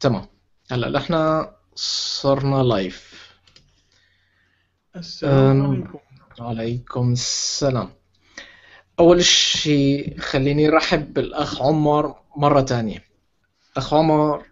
تمام. 0.00 0.26
هلا 0.70 0.88
نحن 0.88 1.46
صرنا 1.74 2.62
لايف 2.62 3.28
السلام 4.96 5.62
عليكم. 5.62 5.98
عليكم 6.40 7.12
السلام. 7.12 7.90
أول 9.00 9.24
شيء 9.24 10.20
خليني 10.20 10.68
رحب 10.68 11.14
بالأخ 11.14 11.62
عمر 11.62 12.14
مرة 12.36 12.60
تانية. 12.60 13.04
أخ 13.76 13.94
عمر 13.94 14.46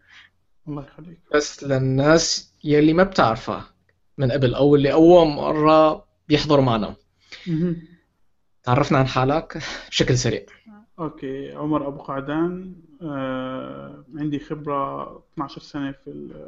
الله 0.68 0.84
يخليك. 0.84 1.20
بس 1.34 1.64
للناس 1.64 2.52
يلي 2.64 2.92
ما 2.92 3.02
بتعرفه 3.02 3.64
من 4.18 4.32
قبل 4.32 4.54
أو 4.54 4.76
اللي 4.76 4.92
أول 4.92 5.28
مرة 5.28 6.06
بيحضروا 6.28 6.64
معنا. 6.64 6.96
تعرفنا 8.62 8.98
عن 8.98 9.06
حالك 9.06 9.62
بشكل 9.90 10.18
سريع. 10.18 10.46
أوكي 10.98 11.52
عمر 11.52 11.86
أبو 11.88 11.98
قعدان 12.02 12.74
آه، 13.02 14.04
عندي 14.14 14.38
خبرة 14.38 15.02
12 15.34 15.60
سنة 15.60 15.92
في 15.92 16.40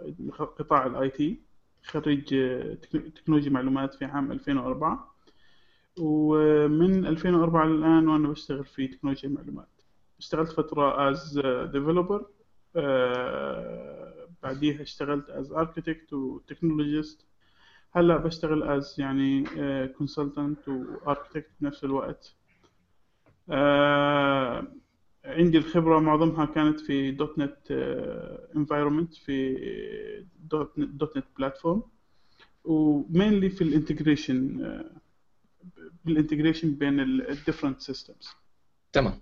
قطاع 0.59 0.87
ال 0.87 1.11
IT 1.11 1.41
خريج 1.85 2.35
آه، 2.35 2.75
تكنو- 2.75 3.11
تكنولوجيا 3.15 3.51
معلومات 3.51 3.95
في 3.95 4.05
عام 4.05 4.33
2004 4.33 5.15
ومن 6.01 7.07
2004 7.07 7.67
للآن 7.67 8.09
وأنا 8.09 8.29
بشتغل 8.29 8.65
في 8.65 8.87
تكنولوجيا 8.89 9.29
المعلومات. 9.29 9.69
اشتغلت 10.19 10.53
فترة 10.53 11.13
developer 11.73 12.23
آه، 12.77 14.29
بعديها 14.43 14.83
اشتغلت 14.83 15.27
as 15.31 15.53
architect 15.57 16.13
و 16.13 16.41
technologist. 16.53 17.17
هلأ 17.91 18.17
بشتغل 18.17 18.83
as 18.83 18.99
يعني 18.99 19.45
آه، 19.59 19.87
consultant 20.03 20.69
و 20.69 20.85
architect 21.15 21.45
بنفس 21.61 21.85
الوقت. 21.85 22.35
آه، 22.35 22.38
عندي 25.25 25.59
الخبرة 25.59 25.99
معظمها 26.01 26.47
كانت 26.47 26.81
في 26.81 27.11
.NET 27.11 27.57
environment 28.55 29.25
في 29.25 29.57
.NET 30.39 31.17
.NET 31.17 31.25
platform 31.39 31.83
و 32.65 32.77
mainly 32.77 33.51
في 33.51 33.63
ال 33.63 33.71
integration 33.71 34.61
بال 36.05 36.16
integration 36.16 36.75
بين 36.75 37.01
ال 37.01 37.39
different 37.51 37.93
systems. 37.93 38.29
تمام. 38.93 39.21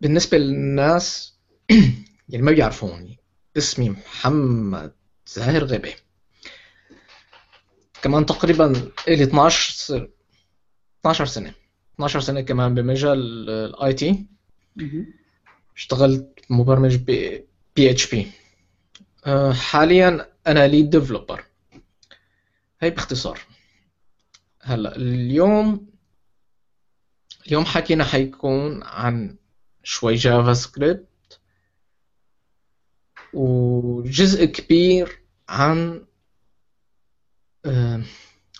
بالنسبة 0.00 0.38
للناس 0.38 1.38
اللي 1.70 2.42
ما 2.46 2.52
بيعرفوني 2.52 3.18
اسمي 3.56 3.90
محمد 3.90 4.92
زاهر 5.26 5.64
غبي 5.64 5.94
كمان 8.02 8.26
تقريبا 8.26 8.90
إلي 9.08 9.22
12 9.24 9.72
سنة 9.72 10.08
12 11.00 11.24
سنة. 11.24 11.54
12 11.94 12.20
سنة 12.20 12.40
كمان 12.40 12.74
بمجال 12.74 13.50
ال 13.50 13.92
IT. 13.92 14.26
اشتغلت 15.76 16.40
مبرمج 16.50 16.96
ب 16.96 17.06
PHP 17.76 18.30
حاليا 19.52 20.32
أنا 20.46 20.66
lead 20.68 20.90
developer 20.90 21.44
هي 22.80 22.90
باختصار 22.90 23.40
هلا 24.62 24.96
اليوم 24.96 25.86
اليوم 27.46 27.64
حكينا 27.64 28.04
حيكون 28.04 28.82
عن 28.82 29.36
شوي 29.82 30.14
JavaScript 30.14 31.40
وجزء 33.32 34.44
كبير 34.44 35.18
عن 35.48 36.04
آه، 37.66 38.02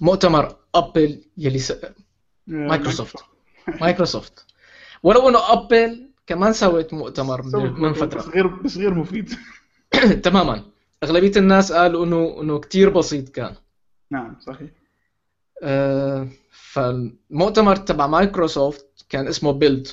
مؤتمر 0.00 0.56
ابل 0.74 1.24
يلي. 1.36 1.60
مايكروسوفت 2.46 3.24
مايكروسوفت 3.80 4.46
ولو 5.02 5.28
إنه 5.28 5.52
ابل 5.52 6.10
كمان 6.26 6.52
سوت 6.52 6.94
مؤتمر 6.94 7.42
من, 7.42 7.72
من 7.72 7.92
بس 7.92 7.98
فتره 7.98 8.20
غير 8.20 8.46
بس 8.46 8.76
غير 8.76 8.94
مفيد. 8.94 9.34
تماما. 10.24 10.64
أغلبية 11.02 11.32
الناس 11.36 11.72
قالوا 11.72 12.04
انه 12.04 12.40
إنه 12.40 12.60
كثير 12.60 12.90
بسيط 12.90 13.28
كان. 13.28 13.54
نعم 14.10 14.36
صحيح. 14.40 14.70
آه، 15.62 16.28
فالمؤتمر 16.50 17.76
تبع 17.76 18.06
مايكروسوفت 18.06 19.06
كان 19.08 19.28
اسمه 19.28 19.52
بيلد 19.52 19.88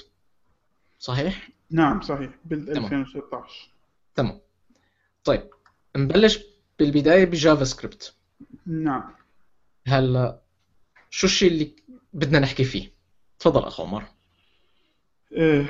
صحيح؟ 1.00 1.50
نعم 1.72 2.02
صحيح. 2.02 2.32
تمام. 2.50 2.86
2016 2.86 3.70
تمام. 4.16 4.40
طيب 5.24 5.50
نبلش 5.96 6.40
بالبداية 6.80 7.26
ب 7.26 7.64
JavaScript. 7.64 8.14
نعم. 8.66 9.14
هلا 9.88 10.42
شو 11.10 11.28
الشيء 11.28 11.52
اللي 11.52 11.76
بدنا 12.14 12.40
نحكي 12.40 12.64
فيه. 12.64 12.92
تفضل 13.40 13.64
أخ 13.64 13.82
عمر. 13.82 14.04
إيه، 15.32 15.66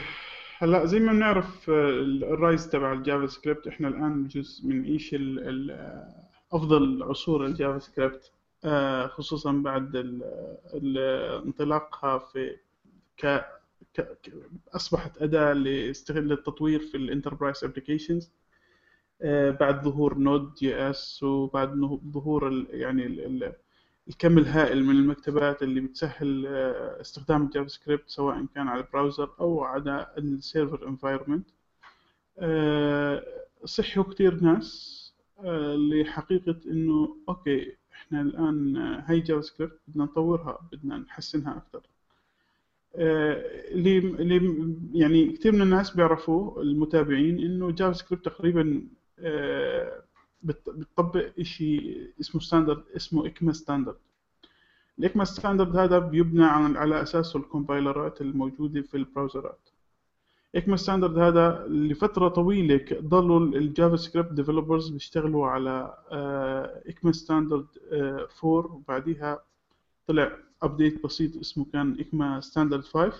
هلا 0.57 0.85
زي 0.85 0.99
ما 0.99 1.11
بنعرف 1.11 1.69
آه، 1.69 1.89
ال 1.99 2.13
rise 2.13 2.69
تبع 2.69 2.93
ال 2.93 3.27
JavaScript 3.27 3.67
إحنا 3.67 3.87
الآن 3.87 4.23
بجوز 4.23 4.61
بنعيش 4.63 5.15
آه، 5.15 6.27
أفضل 6.53 7.03
عصور 7.03 7.45
ال 7.45 7.79
JavaScript 7.79 8.31
آه، 8.65 9.07
خصوصا 9.07 9.51
بعد 9.51 10.21
انطلاقها 11.45 12.17
في 12.17 12.57
ك 13.17 13.45
أصبحت 14.73 15.21
أداة 15.21 15.53
لاستغل 15.53 16.31
التطوير 16.31 16.79
في 16.79 16.97
ال 16.97 17.03
enterprise 17.03 17.63
applications 17.63 18.31
بعد 19.59 19.83
ظهور 19.83 20.17
Node.js 20.17 21.23
وبعد 21.23 21.73
ظهور 22.11 22.65
يعني 22.69 23.05
الكم 24.07 24.37
الهائل 24.37 24.83
من 24.85 24.95
المكتبات 24.95 25.63
اللي 25.63 25.81
بتسهل 25.81 26.45
آه، 26.47 27.01
استخدام 27.01 27.43
ال 27.43 27.67
JavaScript 27.67 28.09
سواء 28.09 28.45
كان 28.55 28.67
على 28.67 28.81
ال 28.81 28.87
browser 28.87 29.29
أو 29.39 29.63
على 29.63 30.07
ال 30.17 30.27
server 30.27 30.87
environment 30.87 31.45
صحوا 33.65 34.03
كتير 34.03 34.43
ناس 34.43 34.97
آه، 35.39 35.75
لحقيقة 35.75 36.55
إنه 36.67 37.17
أوكي 37.29 37.75
إحنا 37.93 38.21
الآن 38.21 38.77
آه، 38.77 39.03
هاي 39.07 39.19
JavaScript 39.19 39.79
بدنا 39.87 40.03
نطورها 40.03 40.59
بدنا 40.71 40.97
نحسنها 40.97 41.57
أكثر 41.57 41.81
آه، 42.95 43.41
اللي 43.71 43.97
اللي 43.97 44.75
يعني 44.93 45.31
كثير 45.31 45.51
من 45.51 45.61
الناس 45.61 45.95
بيعرفوا 45.95 46.61
المتابعين 46.61 47.39
إنه 47.39 47.71
JavaScript 47.71 48.25
تقريبا 48.25 48.83
آه، 49.19 50.03
بتطبق 50.43 51.41
شيء 51.41 52.09
اسمه 52.19 52.41
standard 52.41 52.83
اسمه 52.95 53.27
ECMA 53.27 53.53
standard 53.53 53.95
ال 54.99 55.04
ECMA 55.04 55.23
standard 55.23 55.75
هذا 55.77 55.99
بيبنى 55.99 56.45
على 56.45 57.01
أساسه 57.01 57.39
ال 57.39 57.47
compilerات 57.47 58.21
الموجودة 58.21 58.81
في 58.81 58.97
ال 58.97 59.03
browserات. 59.03 59.59
ECMA 60.55 60.75
standard 60.77 61.17
هذا 61.17 61.65
لفترة 61.67 62.27
طويلة 62.27 62.85
ضلوا 63.01 63.39
ال 63.39 63.95
JavaScript 63.95 64.31
developers 64.31 64.89
بيشتغلوا 64.89 65.47
على 65.47 65.97
ECMA 66.87 67.11
standard 67.11 67.65
4 67.93 68.25
وبعديها 68.75 69.43
طلع 70.07 70.37
update 70.63 71.03
بسيط 71.03 71.37
اسمه 71.37 71.65
كان 71.73 71.97
ECMA 71.99 72.39
standard 72.39 72.83
5 72.83 73.13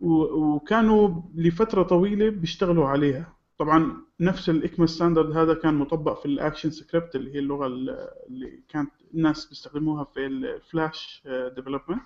و- 0.00 0.54
وكانوا 0.54 1.22
لفترة 1.34 1.82
طويلة 1.82 2.28
بيشتغلوا 2.28 2.86
عليها. 2.88 3.35
طبعا 3.58 3.96
نفس 4.20 4.48
ال 4.48 4.56
ECMA 4.56 4.86
standard 4.86 5.36
هذا 5.36 5.54
كان 5.54 5.74
مطبق 5.74 6.20
في 6.20 6.26
ال 6.26 6.70
ActionScript 6.70 7.16
اللي 7.16 7.34
هي 7.34 7.38
اللغة 7.38 7.66
ال- 7.66 8.08
اللي 8.28 8.60
كانت 8.68 8.90
الناس 9.14 9.46
بيستخدموها 9.46 10.04
في 10.04 10.26
ال 10.26 10.42
Flash 10.42 11.22
development 11.56 12.02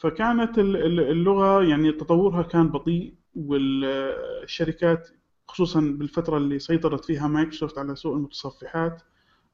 فكانت 0.00 0.58
ال- 0.58 0.76
ال- 0.76 1.00
اللغة 1.10 1.62
يعني 1.64 1.92
تطورها 1.92 2.42
كان 2.42 2.68
بطيء 2.68 3.14
والشركات 3.36 5.08
خصوصا 5.48 5.80
بالفترة 5.80 6.36
اللي 6.36 6.58
سيطرت 6.58 7.04
فيها 7.04 7.28
مايكروسوفت 7.28 7.78
على 7.78 7.96
سوق 7.96 8.14
المتصفحات 8.14 9.02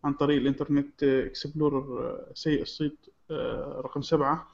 عن 0.05 0.13
طريق 0.13 0.41
ال 0.41 0.47
Internet 0.47 1.03
Explorer 1.03 2.19
سيء 2.35 2.63
الصيت 2.63 2.99
آه، 3.31 3.81
رقم 3.85 4.03
سبعة. 4.03 4.49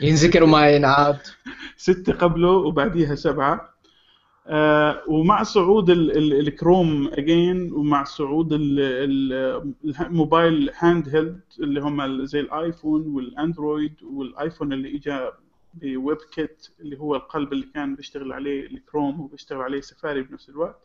ينذكر 0.00 0.42
وما 0.44 0.70
ينعاد. 0.70 1.18
ستة 1.76 2.12
قبله 2.12 2.50
وبعديها 2.50 3.14
سبعة. 3.14 3.54
آه 3.54 3.73
ومع 5.08 5.42
صعود 5.42 5.90
ال- 5.90 6.16
ال- 6.16 6.48
ال 6.48 6.57
Chrome 6.57 7.08
engine 7.12 7.72
ومع 7.72 8.04
صعود 8.04 8.52
ال- 8.52 8.80
ال- 8.80 9.74
ال 10.00 10.70
mobile 10.78 11.08
handheld 11.08 11.40
اللي 11.60 11.80
هم 11.80 12.24
زي 12.24 12.40
ال 12.40 12.49
iPhone 12.49 13.06
وال 13.06 13.27
Android 13.27 14.02
وال 14.02 14.19
iPhone 14.19 14.72
اللي 14.72 14.96
اجى 14.96 15.28
بويب 15.74 16.16
كيت 16.34 16.68
اللي 16.80 16.98
هو 16.98 17.16
القلب 17.16 17.52
اللي 17.52 17.66
كان 17.74 17.94
بيشتغل 17.94 18.32
عليه 18.32 18.66
الكروم 18.66 19.20
وبيشتغل 19.20 19.60
عليه 19.62 19.80
سفاري 19.80 20.22
بنفس 20.22 20.48
الوقت. 20.48 20.78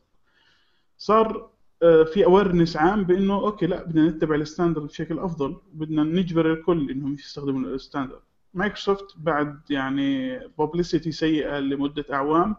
صار 0.97 1.49
آه، 1.83 2.03
في 2.03 2.25
awareness 2.25 2.77
عام 2.77 3.03
بإنه 3.03 3.33
okay 3.35 3.65
لا 3.67 3.83
بدنا 3.85 4.09
نتبع 4.09 4.35
ال 4.35 4.41
standard 4.41 4.87
بشكل 4.87 5.19
أفضل 5.19 5.57
بدنا 5.73 6.03
نجبر 6.03 6.53
الكل 6.53 6.89
إنهم 6.91 7.13
يستخدموا 7.13 7.69
ال 7.69 7.74
standard. 7.74 8.19
مايكروسوفت 8.53 9.15
بعد 9.17 9.59
يعني 9.69 10.39
publicity 10.57 11.11
سيئة 11.11 11.59
لمدة 11.59 12.05
أعوام 12.13 12.55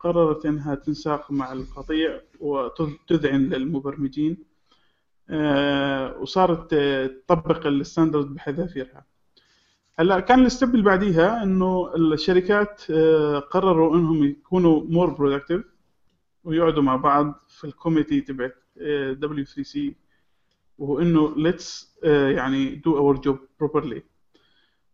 قررت 0.00 0.46
إنها 0.46 0.74
تنساق 0.74 1.30
مع 1.30 1.52
القطيع 1.52 2.20
وتذعن 2.40 3.40
للمبرمجين 3.40 4.50
آه، 5.30 6.16
وصارت 6.20 6.72
آه، 6.72 7.06
تطبق 7.06 7.66
ال 7.66 7.74
standard 7.74 8.34
بحذافيرها. 8.34 9.06
هلا 9.98 10.20
كان 10.20 10.46
ال 10.46 10.51
step 10.51 10.70
اللي 10.70 10.84
بعديها 10.84 11.42
إنه 11.42 11.94
الشركات 11.94 12.82
آه، 12.90 13.38
قرروا 13.38 13.96
إنهم 13.96 14.24
يكونوا 14.24 14.82
more 14.84 15.10
productive 15.10 15.64
ويقعدوا 16.44 16.82
مع 16.82 16.96
بعض 16.96 17.44
في 17.48 17.64
ال 17.64 17.70
committee 17.70 18.20
تبعت 18.20 18.56
W3C 19.12 19.96
وهو 20.78 20.98
انه 20.98 21.34
let's 21.36 21.98
يعني 22.04 22.74
do 22.74 22.98
our 22.98 23.20
job 23.20 23.38
properly 23.58 24.02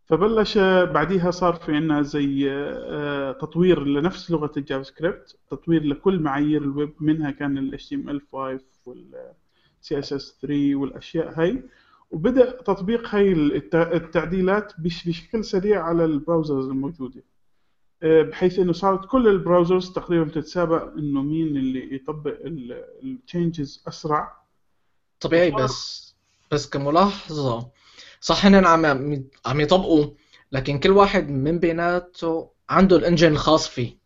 فبلش 0.07 0.57
بعديها 0.91 1.31
صار 1.31 1.53
في 1.55 1.75
عندنا 1.75 2.01
زي 2.01 2.51
آه، 2.51 3.31
تطوير 3.31 3.83
لنفس 3.85 4.31
لغة 4.31 4.51
ال 4.57 4.83
JavaScript 4.83 5.37
تطوير 5.51 5.83
لكل 5.83 6.19
معايير 6.19 6.61
الويب 6.61 6.93
منها 6.99 7.31
كان 7.31 7.57
ال 7.57 7.79
HTML5 7.79 8.61
وال 8.85 9.33
CSS3 9.83 10.49
والأشياء 10.49 11.39
هاي. 11.39 11.63
وبدأ 12.11 12.61
تطبيق 12.61 13.15
هاي 13.15 13.31
الت- 13.31 13.75
التعديلات 13.75 14.73
بش- 14.79 15.07
بشكل 15.07 15.43
سريع 15.45 15.83
على 15.83 16.05
ال 16.05 16.12
browsers 16.12 16.67
الموجودة. 16.67 17.23
آه، 18.03 18.21
بحيث 18.21 18.59
إنه 18.59 18.73
صارت 18.73 19.05
كل 19.05 19.27
ال 19.27 19.34
browsers 19.34 19.91
تقريبا 19.93 20.23
بتتسابق 20.23 20.93
إنه 20.93 21.21
مين 21.21 21.47
اللي 21.57 21.95
يطبق 21.95 22.35
ال 23.03 23.13
changes 23.13 23.83
أسرع. 23.87 24.37
طبيعي 25.19 25.51
بس 25.51 26.07
بس 26.51 26.69
كملاحظة 26.69 27.67
صح 28.21 28.45
هن 28.45 28.65
عم 28.65 28.85
عم 29.45 29.59
يطبقوا 29.59 30.05
لكن 30.51 30.79
كل 30.79 30.91
واحد 30.91 31.29
من 31.29 31.59
بيناته 31.59 32.51
عنده 32.69 32.95
ال 32.95 33.00
engine 33.00 33.31
الخاص 33.31 33.67
فيه. 33.67 33.97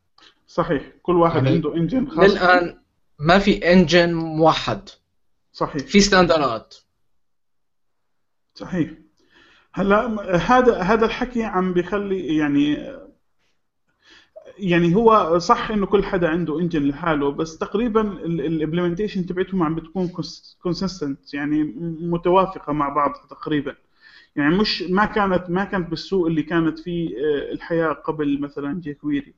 صحيح. 0.48 0.84
كل 1.02 1.16
واحد 1.16 1.36
يعني 1.36 1.50
عنده 1.50 1.76
engine 1.76 2.10
خاص 2.10 2.32
فيه. 2.32 2.34
للآن 2.34 2.82
ما 3.20 3.40
في 3.40 3.74
انجن 3.74 4.14
موحد. 4.14 4.90
صحيح. 5.54 5.82
في 5.84 6.00
standard 6.00 6.67
ات 6.67 6.76
صحيح. 8.56 8.92
هلا 9.74 10.22
هذا 10.38 10.78
هذا 10.78 11.06
الحكي 11.06 11.44
عم 11.44 11.74
بيخلي 11.74 12.38
يعني 12.38 12.92
يعني 14.58 14.96
هو 14.96 15.40
صح 15.40 15.72
إنه 15.72 15.86
كل 15.86 16.04
حدا 16.04 16.28
عنده 16.28 16.60
engine 16.60 16.84
لحاله 16.88 17.32
بس 17.32 17.58
تقريبا 17.58 18.02
ال 18.26 18.32
implementation 18.32 19.26
تبعتهم 19.26 19.64
عم 19.64 19.76
بتكون 19.76 20.12
consistent 20.62 21.34
يعني 21.34 21.64
متوافقة 22.02 22.74
مع 22.74 22.90
بعض 22.90 23.12
تقريبا. 23.30 23.76
يعني 24.36 24.56
مش 24.58 24.82
ما 24.82 25.06
كانت 25.06 25.50
ما 25.50 25.64
كانت 25.64 25.90
بالسوء 25.90 26.28
اللي 26.28 26.44
كانت 26.44 26.80
فيه 26.80 27.10
آه، 27.18 27.52
الحياة 27.52 27.88
قبل 27.94 28.40
مثلا 28.42 28.82
jQuery. 28.82 29.34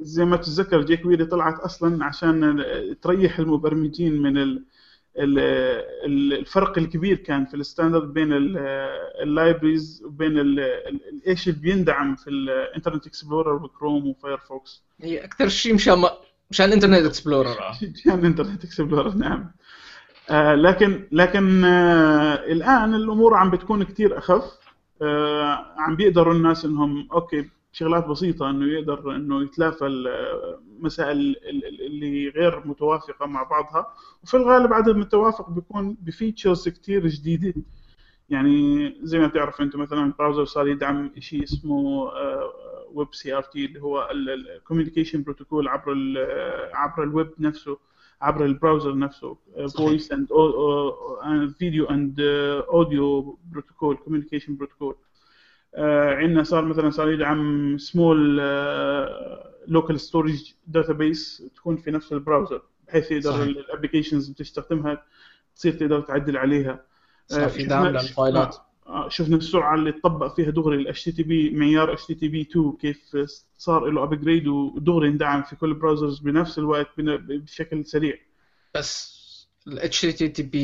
زي 0.00 0.24
ما 0.24 0.36
تتذكر 0.36 0.82
jQuery 0.82 1.24
طلعت 1.24 1.58
أصلا 1.58 2.04
عشان 2.04 2.64
تريح 3.02 3.38
المبرمجين 3.38 4.22
من 4.22 4.38
ال 4.38 4.62
ال- 5.18 5.38
ال- 6.06 6.32
الفرق 6.38 6.78
الكبير 6.78 7.16
كان 7.16 7.44
في 7.46 7.54
ال 7.54 7.60
standard 7.60 8.12
بين 8.14 8.28
ال 9.22 9.30
libraries 9.30 10.02
وبين 10.06 10.38
ال- 10.38 10.60
ال- 10.60 11.22
إيش 11.26 11.48
اللي 11.48 11.60
بيندعم 11.60 12.16
في 12.16 12.30
ال 12.30 12.38
Internet 12.38 13.06
Explorer 13.06 13.64
و 13.64 13.70
Chrome 13.70 14.06
و 14.06 14.16
Firefox 14.16 14.82
هي 15.02 15.24
أكثر 15.24 15.48
شيء 15.48 15.74
مشان. 15.74 16.02
مشان 16.50 16.66
ال 16.66 16.70
Internet 16.70 17.06
Explorer 17.06 17.56
كان 18.04 18.18
ال 18.18 18.23
Internet 18.23 18.64
Explorer 18.64 19.14
نعم 19.14 19.40
آه 19.40 19.54
لكن 20.30 21.08
لكن 21.12 21.64
آه 21.64 22.34
الآن 22.34 22.94
الأمور 22.94 23.34
عم 23.34 23.50
بتكون 23.50 23.82
كتير 23.82 24.18
أخف. 24.18 24.58
آه 25.02 25.74
عم 25.76 25.96
بيقدروا 25.96 26.34
الناس 26.34 26.64
إنهم 26.64 27.08
okay 27.12 27.50
شغلات 27.72 28.06
بسيطة 28.06 28.50
إنه 28.50 28.66
يقدر 28.66 29.16
إنه 29.16 29.42
يتلافى 29.42 29.86
المسائل 29.86 31.16
ال- 31.18 31.48
ال- 31.66 31.86
اللي 31.86 32.28
غير 32.28 32.62
متوافقة 32.66 33.26
مع 33.26 33.42
بعضها. 33.42 33.86
وفي 34.22 34.36
الغالب 34.36 34.72
عدم 34.72 35.00
التوافق 35.00 35.50
بيكون 35.50 35.96
ب 36.02 36.09
features 36.09 36.68
كتير 36.68 37.06
جديدة. 37.06 37.54
يعني 38.30 38.94
زي 39.02 39.18
ما 39.18 39.26
بتعرف 39.26 39.60
انت 39.60 39.76
مثلا 39.76 40.04
ال 40.06 40.11
browser 40.11 40.44
صار 40.44 40.68
يدعم 40.68 41.10
شيء 41.18 41.42
اسمه 41.42 42.10
WebRTC 42.92 43.64
اللي 43.64 43.82
هو 43.82 44.08
ال 44.12 44.20
communication 44.20 45.22
protocol 45.22 45.68
عبر 45.68 45.94
عبر 46.74 47.02
الويب 47.02 47.30
نفسه. 47.38 47.78
عبر 48.24 48.44
ال 48.44 48.51
browser 48.51 48.98
نفسه. 48.98 49.36
voice 49.76 50.12
and 50.12 50.28
video 51.58 51.84
and 51.84 52.20
audio 52.20 53.38
protocol 53.52 53.96
communication 53.96 54.56
protocol 54.56 54.96
عندنا 56.18 56.42
صار 56.42 56.64
مثلا 56.64 56.90
صار 56.90 57.10
يدعم 57.10 57.78
small 57.78 58.36
local 59.68 60.00
storage 60.00 60.52
database 60.66 61.50
تكون 61.56 61.76
في 61.76 61.90
نفس 61.90 62.12
ال 62.12 62.18
browser 62.18 62.62
بحيث 62.88 63.10
يقدر. 63.10 63.42
ال 63.42 63.48
applications 63.48 64.22
اللي 64.24 64.34
بتستخدمها 64.34 65.02
تصير 65.56 65.72
تقدر 65.72 66.00
تعدل 66.00 66.36
عليها 66.36 66.84
صار 67.26 67.48
في 67.48 67.64
دعم 67.66 67.86
لل 67.86 68.05
file 68.05 68.44
ات 68.44 68.54
آه، 68.56 68.66
شفنا 69.08 69.36
السرعة 69.36 69.74
اللي 69.74 69.92
تطبق 69.92 70.34
فيها 70.34 70.50
دغري 70.50 70.76
ال 70.76 70.96
HTTP 70.96 71.54
معيار 71.54 71.96
HTTP 71.96 72.34
2 72.50 72.72
كيف 72.80 73.16
صار 73.58 73.90
له 73.90 74.02
upgrade 74.02 74.46
ودغري 74.46 75.08
اندعم 75.08 75.42
في 75.42 75.56
كل 75.56 75.68
ال 75.68 75.74
browsers 75.74 76.18
بنفس 76.18 76.58
الوقت 76.58 76.88
بشكل 76.98 77.84
سريع. 77.84 78.14
بس 78.74 79.14
ال 79.66 79.80
HTTP 79.80 80.56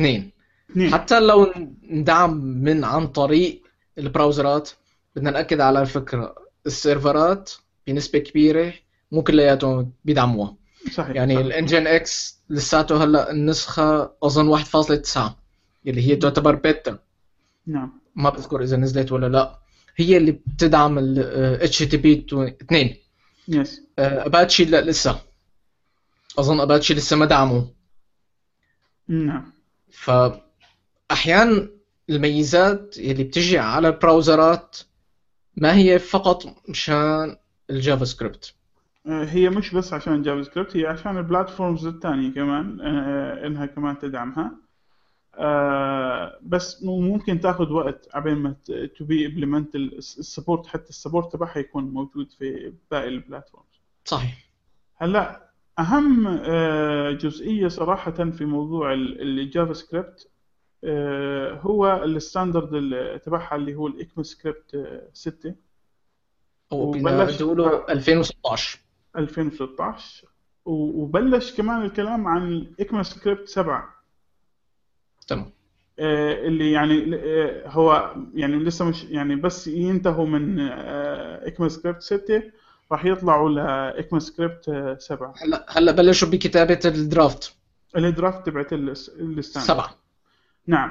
2 0.00 0.30
اثنين. 0.70 0.94
حتى 0.94 1.20
لو 1.20 1.44
اندعم 1.90 2.36
من 2.36 2.84
عن 2.84 3.06
طريق 3.06 3.62
ال 3.98 4.06
browser 4.06 4.62
ات 4.62 4.70
بدنا 5.16 5.30
نأكد 5.30 5.60
على 5.60 5.80
الفكرة 5.80 6.34
ال 6.66 6.77
server 6.77 7.41
ات 7.41 7.52
بنسبة 7.86 8.18
كبيرة 8.18 8.72
مو 9.12 9.22
كلياتهم 9.22 9.92
بيدعموها. 10.04 10.56
صحيح 10.92 11.16
يعني. 11.16 11.40
ال 11.40 11.86
Nginx 11.86 12.40
لساته 12.50 13.04
هلأ 13.04 13.30
النسخة 13.30 14.12
أظن 14.22 14.58
1.9 14.58 15.18
اللي 15.86 16.08
هي 16.08 16.16
تعتبر 16.16 16.54
بيتا 16.54 16.98
نعم. 17.66 18.00
ما 18.14 18.30
بذكر 18.30 18.62
إذا 18.62 18.76
نزلت 18.76 19.12
ولا 19.12 19.26
لا. 19.26 19.58
هي 19.96 20.16
اللي 20.16 20.32
بتدعم 20.32 20.98
ال 20.98 21.58
HTTP 21.68 22.06
2 22.06 22.94
yes 23.48 23.82
Apache 23.98 24.64
لا 24.64 24.80
لسه. 24.80 25.20
أظن 26.38 26.60
اباتشي 26.60 26.94
لسه 26.94 27.16
ما 27.16 27.26
دعموا 27.26 27.62
نعم. 29.08 29.52
فأحيانا 29.90 31.68
الميزات 32.10 32.98
اللي 32.98 33.24
بتجي 33.24 33.58
على 33.58 33.88
ال 33.88 33.98
browser 33.98 34.66
ات 34.66 34.76
ما 35.56 35.76
هي 35.76 35.98
فقط 35.98 36.42
مشان 36.68 37.36
ال 37.70 38.04
JavaScript. 38.04 38.54
آه، 39.06 39.24
هي 39.24 39.50
مش 39.50 39.74
بس 39.74 39.92
عشان 39.92 40.22
JavaScript 40.22 40.76
هي 40.76 40.86
عشان 40.86 41.16
ال 41.18 41.25
platforms 41.25 41.86
الثانية 41.86 42.34
كمان 42.34 42.80
آه، 42.80 43.46
إنها 43.46 43.66
كمان 43.66 43.98
تدعمها. 43.98 44.52
آه، 45.34 46.38
بس 46.42 46.82
ممكن 46.84 47.40
تاخذ 47.40 47.72
وقت 47.72 48.08
عبين 48.14 48.34
ما 48.34 48.54
to 48.98 49.04
be 49.04 49.26
implement 49.26 49.76
ال 49.76 49.87
support 49.87 50.66
حتى 50.66 50.88
ال 50.90 50.95
support 50.95 51.32
تبعها 51.32 51.58
يكون 51.58 51.84
موجود 51.84 52.32
في 52.32 52.72
باقي 52.90 53.08
ال 53.08 53.14
platforms. 53.14 53.80
صحيح. 54.04 54.50
هلأ 54.96 55.50
أهم 55.78 56.26
آه، 56.26 57.10
جزئية 57.10 57.68
صراحة 57.68 58.10
في 58.30 58.44
موضوع 58.44 58.92
ال- 58.92 59.20
ال 59.40 59.72
JavaScript 59.72 60.28
آه، 60.84 61.54
هو 61.60 62.02
ال 62.04 62.12
standard 62.12 62.74
ال- 62.74 63.20
تبعها 63.22 63.56
اللي 63.56 63.74
هو 63.74 63.86
ال 63.86 64.24
ECMAScript 64.24 64.98
6 65.12 65.54
أو 66.72 66.90
بدنا 66.90 67.24
وبلش- 67.26 67.42
نقوله 67.42 67.84
2016 67.88 68.78
2016 69.16 70.28
و- 70.64 71.02
وبلش 71.02 71.56
كمان 71.56 71.82
الكلام 71.82 72.26
عن 72.28 72.72
ECMAScript 72.80 73.48
7 73.48 73.99
تمام. 75.30 75.50
آه، 75.98 76.46
اللي 76.46 76.72
يعني 76.72 77.14
آه، 77.16 77.68
هو 77.68 78.14
يعني 78.34 78.56
لسه 78.56 78.84
مش 78.84 79.04
يعني 79.04 79.36
بس 79.36 79.66
ينتهوا 79.68 80.26
من 80.26 80.60
ECMAScript 80.60 82.02
6 82.02 82.42
راح 82.92 83.04
يطلعوا 83.04 83.48
ل 83.50 84.18
ECMAScript 84.18 84.64
7 84.98 85.34
هلا 85.42 85.66
هلا 85.68 85.92
بلشوا 85.92 86.28
بكتابة 86.28 86.80
ال 86.84 86.94
draft. 86.94 87.54
ال 87.96 88.04
draft 88.04 88.46
تبعت 88.46 88.72
الس- 88.72 89.08
ال 89.08 89.14
standard 89.14 89.66
سبعة. 89.68 89.96
نعم. 90.66 90.90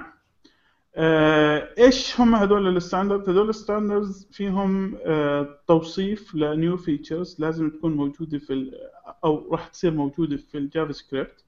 آه، 0.95 1.69
إيش 1.77 2.19
هم 2.19 2.35
هذول 2.35 2.77
ال 2.77 2.83
standard 2.83 3.29
هذول 3.29 3.49
ال 3.49 3.57
standards 3.57 4.27
فيهم 4.31 4.97
آه، 5.05 5.59
توصيف 5.67 6.35
ل 6.35 6.46
new 6.46 6.77
features 6.77 7.35
لازم 7.39 7.69
تكون 7.69 7.93
موجودة 7.93 8.37
في 8.37 8.71
أو 9.23 9.51
راح 9.51 9.67
تصير 9.67 9.91
موجودة 9.91 10.37
في 10.37 10.57
ال 10.57 10.91
JavaScript 10.91 11.45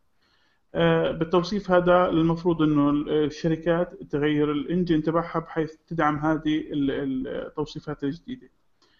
بالتوصيف 1.11 1.71
هذا 1.71 2.05
المفروض 2.09 2.61
إنه 2.61 2.89
الشركات 3.25 3.91
تغير 4.11 4.51
ال 4.51 4.59
engine 4.59 5.03
تبعها 5.03 5.39
بحيث 5.39 5.71
تدعم 5.87 6.19
هذه 6.19 6.57
ال- 6.71 7.27
التوصيفات 7.47 8.03
الجديدة. 8.03 8.49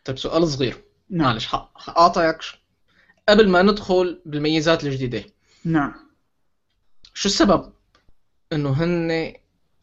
طيب 0.06 0.18
سؤال 0.18 0.48
صغير. 0.48 0.76
نعم. 1.10 1.28
معلش 1.28 1.46
حقاطعك 1.76 2.44
قبل 3.30 3.50
ما 3.50 3.62
ندخل 3.62 4.22
بالميزات 4.26 4.84
الجديدة. 4.84 5.24
نعم. 5.66 5.94
شو 7.14 7.30
السبب 7.30 7.74
إنه 8.54 8.70
هن 8.84 9.34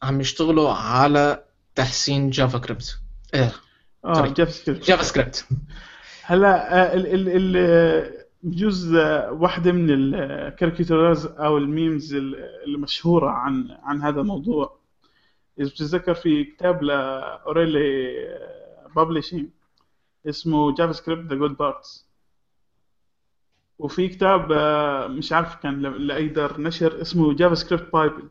عم 0.02 0.20
يشتغلوا 0.20 0.70
على 0.72 1.44
تحسين 1.74 2.30
JavaScript 2.30 2.98
إيه 3.34 3.52
آه 4.04 4.14
sorry. 4.14 4.30
JavaScript 4.30 4.84
JavaScript 4.86 5.46
هلا 6.22 6.74
آه، 6.92 6.94
ال 6.94 7.06
ال 7.06 7.28
ال 7.56 8.17
بجوز 8.42 8.94
واحدة 9.30 9.72
من 9.72 9.90
الكاريكاتورز 9.90 11.26
أو 11.26 11.58
ال 11.58 11.68
memes 11.68 12.14
ال- 12.14 12.64
المشهورة 12.66 13.30
عن 13.30 13.68
عن 13.82 14.02
هذا 14.02 14.20
الموضوع. 14.20 14.78
إذا 15.60 15.68
بتتذكر 15.68 16.14
في 16.14 16.44
كتاب 16.44 16.82
ل 16.82 16.97
O'Reilly 16.97 18.14
Publishing 18.96 19.46
اسمه 20.28 20.74
JavaScript: 20.74 21.30
The 21.30 21.36
Good 21.36 21.56
Parts 21.56 22.08
وفي 23.78 24.08
كتاب 24.08 24.52
آه، 24.52 25.06
مش 25.06 25.32
عارف 25.32 25.56
كان 25.56 25.82
ل- 25.82 26.06
لاي 26.06 26.28
دار 26.28 26.60
نشر 26.60 27.00
اسمه 27.02 27.32
JavaScript 27.34 27.92
Bible 27.92 28.28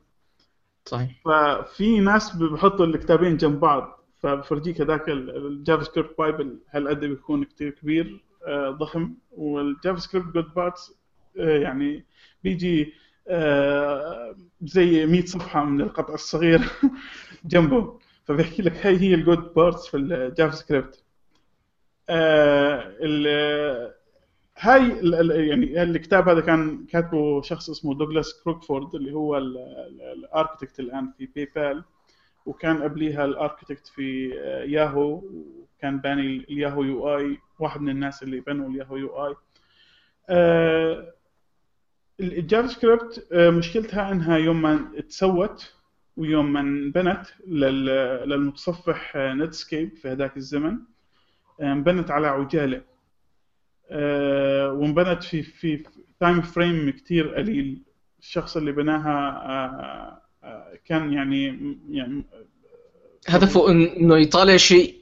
صحيح. 0.85 1.21
ففي 1.25 1.99
ناس 1.99 2.35
بيحطوا 2.35 2.85
الكتابين 2.85 3.37
جنب 3.37 3.59
بعض 3.59 3.99
فبفرجيك 4.19 4.81
هذاك 4.81 5.09
ال- 5.09 5.47
ال 5.47 5.83
JavaScript 5.83 6.15
Bible 6.17 6.59
هالقد 6.69 6.99
بيكون 6.99 7.43
كتير 7.43 7.69
كبير. 7.69 8.23
ضخم 8.69 9.13
وال 9.31 9.99
JavaScript 9.99 10.33
Good 10.33 10.53
Parts 10.53 10.93
يعني 11.35 12.05
بيجي 12.43 12.93
آه، 13.27 14.35
زي 14.61 15.05
100 15.05 15.25
صفحة 15.25 15.65
من 15.65 15.81
القطع 15.81 16.13
الصغير 16.13 16.61
جنبه. 17.45 17.99
فبيحكي 18.25 18.61
لك 18.61 18.85
هاي 18.85 18.97
هي 19.01 19.13
ال 19.13 19.21
good 19.21 19.53
parts 19.53 19.87
في 19.87 19.97
ال 19.97 20.55
JavaScript 20.55 21.03
آه، 22.09 23.93
هاي 24.57 24.99
يعني 25.47 25.83
الكتاب 25.83 26.29
هذا 26.29 26.41
كان 26.41 26.85
كاتبه 26.85 27.41
شخص 27.41 27.69
اسمه 27.69 27.95
دوغلاس 27.95 28.41
كروكفورد 28.43 28.95
اللي 28.95 29.13
هو 29.13 29.37
ال 29.37 29.51
architect 29.51 30.79
الآن 30.79 31.11
في 31.17 31.25
PayPal 31.35 31.83
وكان 32.45 32.83
قبليها 32.83 33.25
ال 33.25 33.31
architect 33.31 33.87
في 33.87 34.39
آه، 34.39 34.63
ياهو 34.63 35.23
وكان 35.77 35.97
باني 35.99 36.21
ال 36.49 36.83
Yahoo 36.83 37.17
UI 37.17 37.37
واحد 37.59 37.81
من 37.81 37.89
الناس 37.89 38.23
اللي 38.23 38.39
بنوا 38.39 38.69
ال 38.69 38.97
Yahoo 38.97 39.27
UI. 39.27 39.35
آه، 40.29 41.13
ال 42.19 42.67
JavaScript 42.67 43.27
آه، 43.31 43.49
مشكلتها 43.49 44.11
إنها 44.11 44.37
يوم 44.37 44.61
ما 44.61 44.91
تسوت 45.09 45.73
ويوم 46.17 46.53
ما 46.53 46.59
انبنت 46.59 47.25
لل- 47.47 48.29
للمتصفح 48.29 49.13
آه، 49.15 49.33
Netscape 49.33 49.95
في 49.97 50.07
هذاك 50.07 50.37
الزمن. 50.37 50.77
انبنت 51.61 52.11
على 52.11 52.27
عجالة. 52.27 52.81
وانبنت 54.71 55.23
في 55.23 55.43
في 55.43 55.83
time 56.19 56.41
frame 56.41 56.89
كتير 56.89 57.35
قليل. 57.35 57.81
الشخص 58.19 58.57
اللي 58.57 58.71
بناها 58.71 60.21
كان 60.85 61.13
يعني 61.13 61.45
يعني 61.89 62.23
هدفه 63.27 63.71
إنه 63.71 64.17
يطالع 64.17 64.57
شيء 64.57 64.95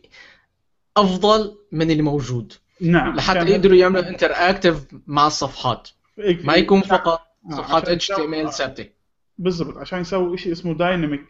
أفضل 0.98 1.58
من 1.72 1.92
اللي 1.92 2.04
موجود 2.04 2.54
نعم 2.82 3.16
لحتى 3.16 3.50
يقدروا 3.50 3.76
يعملوا 3.76 4.10
interactive 4.10 4.88
مع 5.08 5.28
الصفحات. 5.28 5.90
ما 6.18 6.56
يكون 6.56 6.82
فقط 6.82 7.22
آه، 7.52 7.56
صفحات 7.56 7.90
HTML 7.90 8.54
ثابتة. 8.54 8.90
بالضبط 9.38 9.78
عشان 9.78 10.02
يسوي 10.02 10.38
شيء 10.38 10.52
اسمه 10.52 10.74
dynamic 10.74 11.26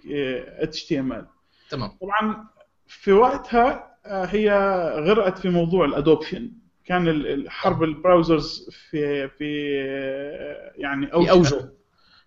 HTML. 0.59 1.25
تمام. 1.69 1.91
طبعا 2.01 2.47
في 2.87 3.11
وقتها 3.11 3.95
آه، 4.05 4.25
هي 4.25 4.49
غرقت 5.07 5.37
في 5.37 5.49
موضوع 5.49 5.85
ال 5.85 5.92
adoption. 5.92 6.51
كان 6.85 7.45
حرب 7.49 7.83
ال 7.83 7.93
browsers 7.93 8.69
في 8.69 9.27
في 9.27 9.79
آه، 9.87 10.71
يعني 10.75 11.13
اوجه 11.13 11.71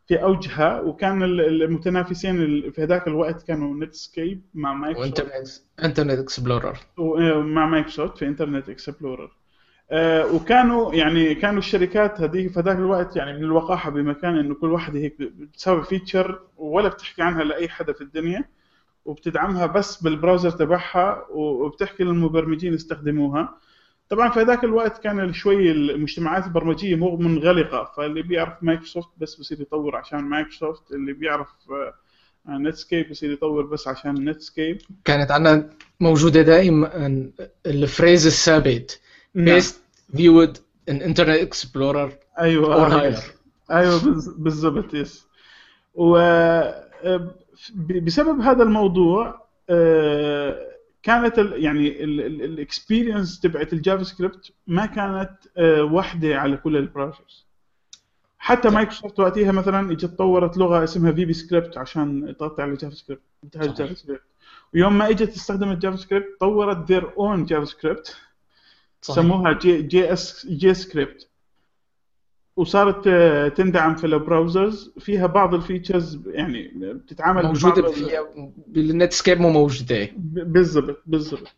في 0.08 0.22
أوجها 0.22 0.80
وكان 0.80 1.22
ال- 1.22 1.62
المتنافسين 1.62 2.42
ال- 2.42 2.72
في 2.72 2.82
هذاك 2.82 3.06
الوقت 3.08 3.42
كانوا 3.42 3.84
نتسكيب 3.84 4.42
مع 4.54 4.72
مايكروسوفت 4.74 5.20
وإنترنت 5.20 5.48
إنترنت 5.84 6.18
إكسبلورر. 6.18 6.78
ومع 6.96 7.66
مايكروسوفت 7.66 8.18
في 8.18 8.26
Internet 8.26 8.68
Explorer. 8.68 9.30
آه، 9.90 10.34
وكانوا 10.34 10.94
يعني 10.94 11.34
كانوا 11.34 11.58
الشركات 11.58 12.20
هذه 12.20 12.48
في 12.48 12.60
ذاك 12.60 12.76
الوقت 12.76 13.16
يعني 13.16 13.38
من 13.38 13.44
الوقاحة 13.44 13.90
بمكان 13.90 14.36
إنه 14.38 14.54
كل 14.54 14.72
واحدة 14.72 14.98
هيك 14.98 15.16
بتسوي 15.18 15.84
feature 15.84 16.40
ولا 16.56 16.88
بتحكي 16.88 17.22
عنها 17.22 17.44
لأي 17.44 17.68
حدا 17.68 17.92
في 17.92 18.00
الدنيا 18.00 18.44
وبتدعمها 19.04 19.66
بس 19.66 20.02
بال 20.02 20.13
browser 20.13 20.50
تبعها 20.50 21.26
وبتحكي 21.30 22.04
للمبرمجين 22.04 22.74
يستخدموها. 22.74 23.58
طبعا 24.08 24.30
في 24.30 24.40
هذاك 24.40 24.64
الوقت 24.64 25.02
كان 25.02 25.32
شوي 25.32 25.70
المجتمعات 25.70 26.44
البرمجية 26.46 26.96
مو 26.96 27.16
منغلقة 27.16 27.92
فاللي 27.96 28.22
بيعرف 28.22 28.52
مايكروسوفت 28.62 29.08
بس 29.18 29.34
بصير 29.34 29.60
يطور 29.60 29.96
عشان 29.96 30.18
مايكروسوفت 30.18 30.92
اللي 30.92 31.12
بيعرف 31.12 31.48
Netscape 32.48 33.10
بصير 33.10 33.32
يطور 33.32 33.66
بس 33.66 33.88
عشان 33.88 34.28
نتسكيب 34.28 34.78
كانت 35.04 35.30
عندنا 35.30 35.70
موجودة 36.00 36.42
دائما 36.42 36.90
ال 37.66 37.75
phrase 37.75 38.26
الثابت 38.26 39.00
best 39.38 39.74
viewed 40.16 40.56
in 40.90 40.94
internet 40.94 41.48
explorer 41.48 42.10
أيوه 42.40 42.74
آه، 42.74 43.14
أيوه. 43.70 44.04
بز- 44.04 44.34
بالضبط 44.38 44.94
yes 44.94 45.26
و 45.94 46.16
آه، 46.16 47.34
بسبب 47.76 48.40
هذا 48.40 48.62
الموضوع 48.62 49.48
آه، 49.70 50.68
كانت 51.08 51.38
ال 51.38 51.64
يعني 51.64 52.04
ال 52.44 52.53
experience 52.53 53.40
تبعت 53.40 53.72
ال 53.72 54.02
JavaScript 54.02 54.52
ما 54.66 54.86
كانت 54.86 55.30
آه، 55.56 55.82
واحدة 55.82 56.36
على 56.36 56.56
كل 56.56 56.76
ال 56.76 56.84
browsers 56.84 57.46
حتى 58.38 58.70
مايكروسوفت 58.70 59.20
وقتها 59.20 59.52
مثلا 59.52 59.92
إجت 59.92 60.18
طورت 60.18 60.56
لغة 60.56 60.84
اسمها 60.84 61.12
VBScript 61.12 61.78
عشان 61.78 62.36
تغطي 62.38 62.62
على 62.62 62.72
ال 62.72 62.94
JavaScript 62.94 63.22
صحيح. 63.54 63.62
ال 63.68 63.94
JavaScript 63.94 64.22
ويوم 64.74 64.98
ما 64.98 65.08
إجت 65.08 65.22
تستخدم 65.22 65.70
ال 65.70 65.96
JavaScript 65.96 66.26
طورت 66.40 66.92
their 66.92 67.04
own 67.18 67.46
JavaScript 67.48 68.16
سموها 69.02 69.52
J, 69.52 69.82
JS 69.82 70.12
JScript 70.12 71.27
وصارت 72.58 73.06
آه، 73.06 73.48
تندعم 73.48 73.94
في 73.96 74.06
ال 74.06 74.15
browsers. 74.15 74.92
فيها 74.98 75.26
بعض 75.26 75.54
ال 75.54 75.61
features 75.61 76.20
يعني 76.26 76.68
بتتعامل 76.94 77.42
موجودة 77.46 77.82
في 77.92 78.18
بال 78.66 78.81
Netscape 78.81 79.40
مو 79.40 79.50
موجودة. 79.50 80.08
بالضبط 80.16 81.02
بالضبط. 81.06 81.54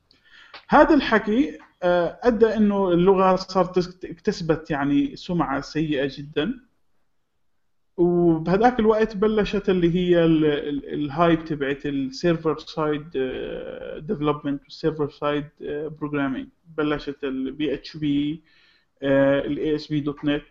هذا 0.68 0.94
الحكي 0.94 1.58
آه، 1.82 2.18
أدى 2.22 2.46
إنه 2.56 2.92
اللغة 2.92 3.36
صارت 3.36 3.76
تس- 3.78 4.04
اكتسبت 4.04 4.70
يعني 4.70 5.16
سمعة 5.16 5.60
سيئة 5.60 6.10
جدا. 6.18 6.54
وبهذاك 7.96 8.80
الوقت 8.80 9.16
بلشت 9.16 9.68
اللي 9.68 9.94
هي 9.94 10.24
ال- 10.24 10.44
ال- 10.44 10.92
ال 10.94 11.04
hype 11.04 11.44
تبعت 11.44 11.86
ال 11.86 12.58
server-side 12.58 13.10
development 14.06 14.62
وال 14.64 15.10
server-side 15.10 15.44
programming 16.00 16.48
بلشت 16.76 17.24
ال 17.24 17.74
PHP 17.74 18.42
ال 19.02 19.74
ASP.NET 19.74 20.42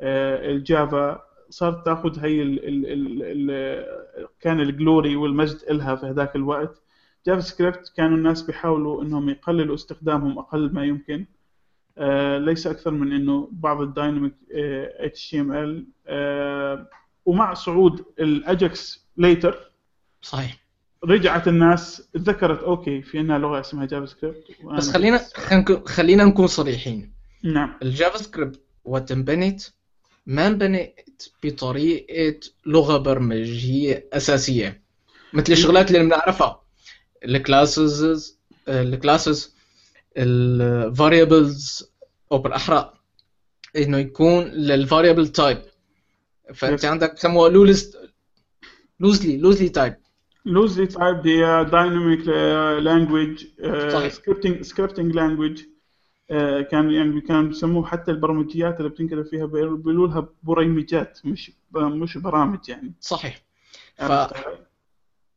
ال 0.00 0.24
Java 0.24 1.22
صارت 1.50 1.84
تاخذ 1.84 2.18
هي 2.20 2.42
ال 2.42 2.68
ال 2.68 2.86
ال 2.86 3.50
ال 3.50 4.28
كان 4.40 4.60
ال 4.60 4.69
glory 4.69 5.16
والمجد 5.16 5.58
إلها 5.70 5.94
في 5.96 6.06
هذاك 6.06 6.36
الوقت. 6.36 6.82
JavaScript 7.26 7.92
كانوا 7.96 8.16
الناس 8.16 8.42
بيحاولوا 8.42 9.02
إنهم 9.02 9.28
يقللوا 9.28 9.74
استخدامهم 9.74 10.38
أقل 10.38 10.72
ما 10.72 10.84
يمكن. 10.84 11.26
آه، 11.98 12.38
ليس 12.38 12.66
أكثر 12.66 12.90
من 12.90 13.12
إنه 13.12 13.48
بعض 13.52 13.80
ال 13.80 13.87
dynamic 13.87 14.32
HTML 14.50 15.86
ومع 17.24 17.54
صعود 17.54 18.04
ال 18.20 18.37
Ajax 18.37 19.06
later 19.16 19.70
صحيح. 20.22 20.58
رجعت 21.04 21.48
الناس 21.48 22.08
تذكرت 22.14 22.62
okay 22.62 23.02
في 23.02 23.18
عندنا 23.18 23.38
لغة 23.38 23.60
اسمها 23.60 23.86
JavaScript 23.86 24.44
بس 24.76 24.90
خلينا 24.90 25.20
خلينا 25.86 26.24
نكون- 26.24 26.46
صريحين. 26.46 27.12
نعم. 27.44 27.74
ال 27.82 28.18
JavaScript 28.18 28.60
وقت 28.84 29.12
انبنت 29.12 29.62
ما 30.26 30.46
انبنت 30.46 31.00
بطريقة 31.44 32.40
لغة 32.66 32.96
برمجية 32.96 34.08
أساسية؟ 34.12 34.82
مثل 35.32 35.52
الشغلات 35.52 35.90
اللي 35.90 36.02
بنعرفها. 36.02 36.62
ال 37.24 37.38
classes 37.38 38.38
ال 38.68 38.79
classes 38.79 39.54
ال 40.16 40.33
variables 40.33 41.90
أو 42.32 42.38
بالاحرى 42.38 42.92
إنه 43.76 43.98
يكون 43.98 44.44
لل 44.44 44.61
variable 44.61 45.28
type 45.28 45.58
فأنت. 46.54 46.84
عندك 46.84 47.14
بسموها 47.14 47.48
loosely 47.48 48.10
loosely 49.00 49.36
loosely 49.36 49.68
typed 49.68 49.96
loosely 50.44 50.86
typed 50.86 51.26
هي 51.26 51.64
dynamic 51.72 52.28
language. 52.82 53.44
scripting 54.08 54.62
scripting 54.62 55.14
language 55.14 55.62
كان 56.70 56.90
يعني 56.90 57.20
كان 57.20 57.48
بيسموه 57.48 57.86
حتى 57.86 58.10
البرمجيات 58.10 58.78
اللي 58.78 58.88
بتنكتب 58.88 59.26
فيها 59.26 59.46
بيقولوا 59.46 60.08
لها 60.08 60.28
بريمجات 60.42 61.18
مش 61.24 61.52
مش 61.72 62.18
برامج 62.18 62.68
يعني. 62.68 62.92
صحيح. 63.00 63.42
ف-؟ 63.96 64.32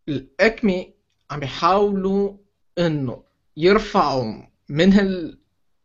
ال 0.10 0.26
ECMA 0.26 0.94
عم 1.32 1.44
يحاولوا 1.44 2.34
إنه 2.80 3.24
يرفعوا 3.58 4.34
من 4.70 4.94
هال 4.94 5.40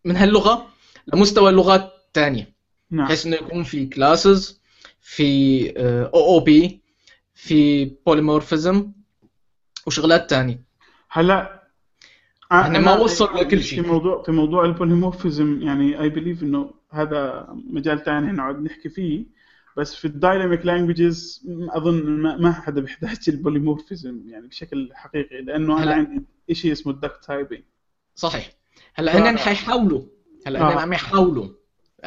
من 0.05 0.17
هاللغة 0.17 0.67
لمستوى 1.07 1.51
اللغات 1.51 1.93
الثانية 2.07 2.55
نعم. 2.91 3.05
بحيث 3.07 3.27
إنه 3.27 3.37
يكون 3.37 3.63
في 3.63 3.87
classes 3.87 4.61
في 5.01 5.71
OOP 6.15 6.81
في 7.35 7.85
polymorphism 7.85 8.93
وشغلات 9.87 10.31
ثانية 10.31 10.63
هلا 11.09 11.54
إحنا 12.53 12.79
ما 12.79 12.95
أنا 12.95 13.03
وصلنا 13.03 13.39
لكل 13.41 13.63
شيء. 13.63 13.83
في 13.83 13.89
موضوع 13.89 14.23
في 14.23 14.33
موضوع 14.33 14.65
ال 14.65 14.72
polymorphism 14.72 15.63
يعني 15.63 16.01
I 16.01 16.09
believe 16.09 16.43
إنه 16.43 16.75
هذا 16.91 17.49
مجال 17.51 18.05
ثاني 18.05 18.33
نقعد 18.33 18.63
نحكي 18.63 18.89
فيه 18.89 19.25
بس 19.77 19.95
في 19.95 20.05
ال 20.05 20.12
dynamic 20.12 20.67
languages 20.67 21.47
أظن 21.71 22.03
ما, 22.03 22.37
ما 22.37 22.53
حدا 22.53 22.81
بيحتاج 22.81 23.19
ال 23.29 23.36
polymorphism 23.36 24.23
يعني 24.29 24.47
بشكل 24.47 24.91
حقيقي 24.95 25.41
لأنه 25.43 25.77
أنا 25.77 25.85
هلا. 25.85 25.95
عندي 25.95 26.25
شيء 26.53 26.73
اسمه 26.73 26.93
ال 26.93 26.98
duck 26.98 27.21
typing 27.27 27.63
صحيح 28.15 28.51
هلا 28.95 29.31
هن 29.31 29.39
حيحاولوا 29.39 30.03
هلا 30.47 30.61
آه. 30.61 30.73
هن 30.73 30.79
عم 30.79 30.93
يحاولوا 30.93 31.49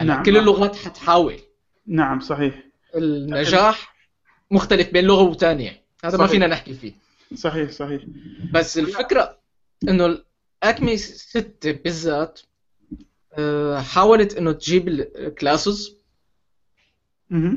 نعم. 0.03 0.23
كل 0.23 0.37
اللغات 0.37 0.75
حتحاول 0.75 1.35
نعم 1.87 2.19
صحيح 2.19 2.63
النجاح 2.95 3.95
مختلف 4.51 4.93
بين 4.93 5.05
لغة 5.05 5.23
وثانيه 5.23 5.83
هذا 6.03 6.17
ما 6.17 6.23
صحيح. 6.23 6.31
فينا 6.31 6.47
نحكي 6.47 6.73
فيه 6.73 6.93
صحيح 7.35 7.71
صحيح 7.71 8.01
بس 8.53 8.77
الفكرة 8.77 9.37
إنه 9.89 10.19
ال 10.63 10.70
ECMA 10.70 10.97
6 10.97 11.71
بالذات 11.71 12.39
آه، 13.33 13.79
حاولت 13.81 14.35
إنه 14.37 14.51
تجيب 14.51 14.87
الكلاسز. 14.89 15.97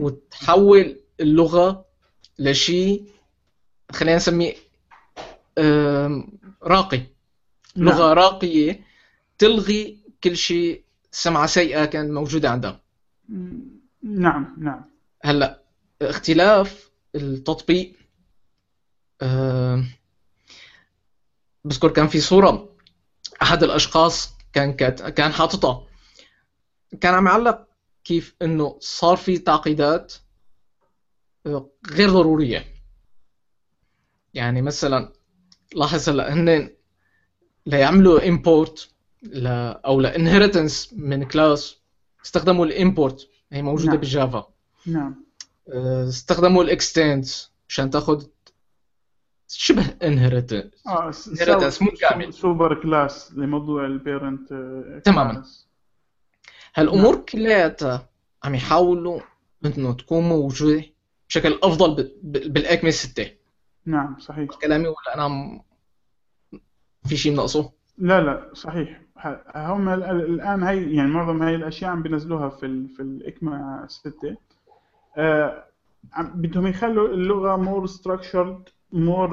وتحول 0.00 1.00
اللغة 1.20 1.84
لشيء 2.38 3.04
خلينا 3.92 4.16
نسميه 4.16 4.54
راقي 6.62 7.02
لغة 7.76 7.98
نعم. 8.08 8.18
راقية 8.18 8.84
تلغي 9.38 9.98
كل 10.24 10.36
شيء 10.36 10.84
سمعة 11.10 11.46
سيئة 11.46 11.84
كانت 11.84 12.10
موجودة 12.10 12.50
عندها 12.50 12.80
نعم 14.02 14.56
نعم 14.58 14.84
هلأ 15.22 15.62
اختلاف 16.02 16.90
التطبيق 17.14 17.92
آم، 19.22 19.86
بذكر 21.64 21.90
كان 21.90 22.06
في 22.08 22.20
صورة 22.20 22.69
أحد 23.42 23.62
الأشخاص 23.62 24.34
كان 24.52 24.72
كات 24.72 25.02
كان 25.02 25.32
حاططها. 25.32 25.86
كان 27.00 27.14
عم 27.14 27.26
يعلق 27.26 27.66
كيف 28.04 28.36
إنه 28.42 28.76
صار 28.80 29.16
في 29.16 29.38
تعقيدات 29.38 30.14
آه، 31.46 31.70
غير 31.90 32.10
ضرورية. 32.10 32.64
يعني 34.34 34.62
مثلا 34.62 35.12
لاحظ 35.74 36.08
هلأ 36.08 36.32
هن 36.34 36.70
ليعملوا 37.66 38.28
import 38.28 38.90
ل 39.22 39.46
أو 39.86 40.00
ل 40.00 40.08
inheritance 40.08 40.92
من 40.92 41.24
class 41.24 41.76
استخدموا 42.24 42.66
ال 42.66 42.75
import 42.75 43.28
هي 43.52 43.62
موجودة 43.62 43.90
نعم. 43.90 43.96
بالجافا. 43.96 44.52
نعم. 44.86 45.24
آه، 45.72 46.08
استخدموا 46.08 46.62
ال 46.62 46.74
extends 46.74 47.52
عشان 47.68 47.90
تاخذ 47.90 48.26
شبه 49.58 49.96
inheritance 50.02 50.86
آه 50.86 51.12
مو 51.80 51.90
كامل. 52.00 52.32
super 52.34 52.82
class 52.82 53.32
لموضوع 53.36 53.86
ال 53.86 53.95
parent 53.95 54.48
تماماً. 55.04 55.44
هالأمور 56.74 57.16
كلياتها 57.16 58.08
عم 58.44 58.54
يحاولوا 58.54 59.20
انه 59.66 59.92
تكون 59.92 60.28
موجودة 60.28 60.84
بشكل 61.28 61.58
أفضل 61.62 61.94
ب- 61.94 62.10
ب- 62.32 62.52
بال 62.52 62.66
ECMA 62.66 62.92
6 62.92 63.30
نعم 63.86 64.18
صحيح. 64.18 64.50
كلامي 64.62 64.86
ولا 64.88 65.14
أنا 65.14 65.22
عم 65.24 65.60
في 67.04 67.16
شيء 67.16 67.34
ناقصه؟ 67.36 67.72
لا 67.98 68.20
لا 68.20 68.50
صحيح. 68.54 69.00
ه- 69.18 69.42
هم 69.72 69.88
ال- 69.88 70.02
ال- 70.02 70.24
الآن 70.34 70.62
هي 70.62 70.94
يعني 70.94 71.08
معظم 71.10 71.42
هاي 71.42 71.54
الأشياء 71.54 71.90
عم 71.90 72.02
بينزلوها 72.02 72.48
في 72.48 72.66
ال 72.66 72.88
في 72.88 73.02
ال 73.02 73.19
ECMA 73.19 73.84
6 73.88 74.36
آه 75.16 75.64
عم- 76.12 76.32
بدهم 76.42 76.66
يخلوا 76.66 77.08
اللغة 77.08 77.56
more 77.56 77.86
structured 77.86 78.68
more 78.92 79.30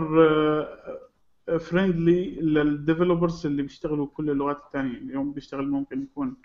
friendly 1.60 2.36
لل 2.42 2.59
developers 2.59 3.46
اللي 3.46 3.62
بيشتغلوا 3.62 4.08
كل 4.08 4.30
اللغات 4.30 4.58
الثانية 4.66 4.98
اليوم 4.98 5.34
بيشتغل 5.34 5.68
ممكن 5.70 6.04
يكون 6.04 6.36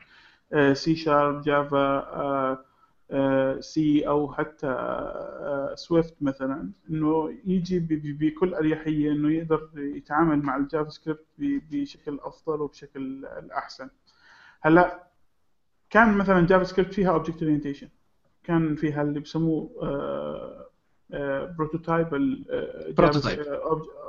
سي 0.75 0.97
شارب 0.97 1.43
جافا 1.43 2.65
سي 3.61 4.09
أو 4.09 4.33
حتى 4.33 4.77
Swift 5.75 6.15
مثلا. 6.21 6.71
إنه 6.91 7.39
يجي 7.45 7.79
بكل 8.21 8.55
أريحية 8.55 9.13
إنه 9.13 9.33
يقدر 9.33 9.69
يتعامل 9.77 10.43
مع 10.43 10.57
ال 10.57 10.89
JavaScript 10.91 11.27
بشكل 11.39 12.19
أفضل 12.23 12.61
وبشكل 12.61 13.25
الأحسن. 13.25 13.89
هلأ 14.61 15.03
كان 15.91 16.17
مثلا 16.19 16.47
JavaScript 16.47 16.95
فيها 16.95 17.11
object 17.11 17.43
orientation 17.43 17.89
كان 18.45 18.77
فيها 18.77 19.03
اللي 19.03 19.21
بسموه 19.21 19.71
prototype 21.11 22.09
Prototype. 23.01 23.49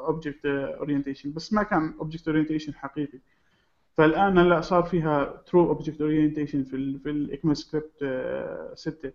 object 0.07 0.45
orientation 0.45 1.33
بس 1.33 1.53
ما 1.53 1.63
كان 1.63 1.93
object 1.99 2.27
orientation 2.27 2.73
حقيقي. 2.73 3.19
فالآن 3.97 4.37
هلأ 4.37 4.61
صار 4.61 4.83
فيها 4.83 5.43
true 5.45 5.67
object 5.69 6.01
orientation 6.01 6.63
في 6.63 6.75
ال 6.75 6.99
في 6.99 7.09
ال 7.09 7.53
ECMAScript 7.53 8.05
6 8.73 9.11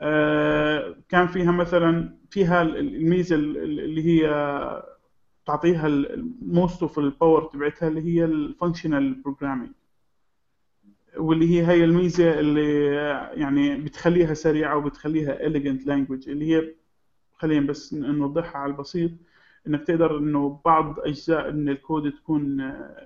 آه، 0.00 0.96
كان 1.08 1.26
فيها 1.26 1.52
مثلا 1.52 2.14
فيها 2.30 2.62
ال- 2.62 2.76
ال- 2.76 2.94
الميزة 2.96 3.36
ال- 3.36 3.56
ال- 3.58 3.80
اللي 3.80 4.04
هي 4.04 4.26
تعطيها 5.46 5.88
most 6.42 6.82
of 6.82 6.98
ال 6.98 7.06
power 7.06 7.44
تبعتها 7.44 7.88
اللي 7.88 8.00
هي 8.02 8.24
ال 8.24 8.32
functional 8.32 9.14
programming 9.14 9.70
واللي 11.16 11.50
هي 11.60 11.66
هي 11.66 11.84
الميزة 11.84 12.40
اللي 12.40 12.86
يعني 13.34 13.76
بتخليها 13.76 14.34
سريعة 14.34 14.76
وبتخليها 14.76 15.38
elegant 15.48 15.80
language 15.84 16.28
اللي 16.28 16.54
هي 16.56 16.74
خلينا 17.40 17.66
بس 17.66 17.94
نوضحها 17.94 18.56
على 18.56 18.72
البسيط. 18.72 19.10
إنك 19.66 19.86
تقدر 19.86 20.18
إنه 20.18 20.60
بعض 20.64 21.00
أجزاء 21.00 21.52
من 21.52 21.68
الكود 21.68 22.12
تكون 22.12 22.60
آه، 22.60 22.96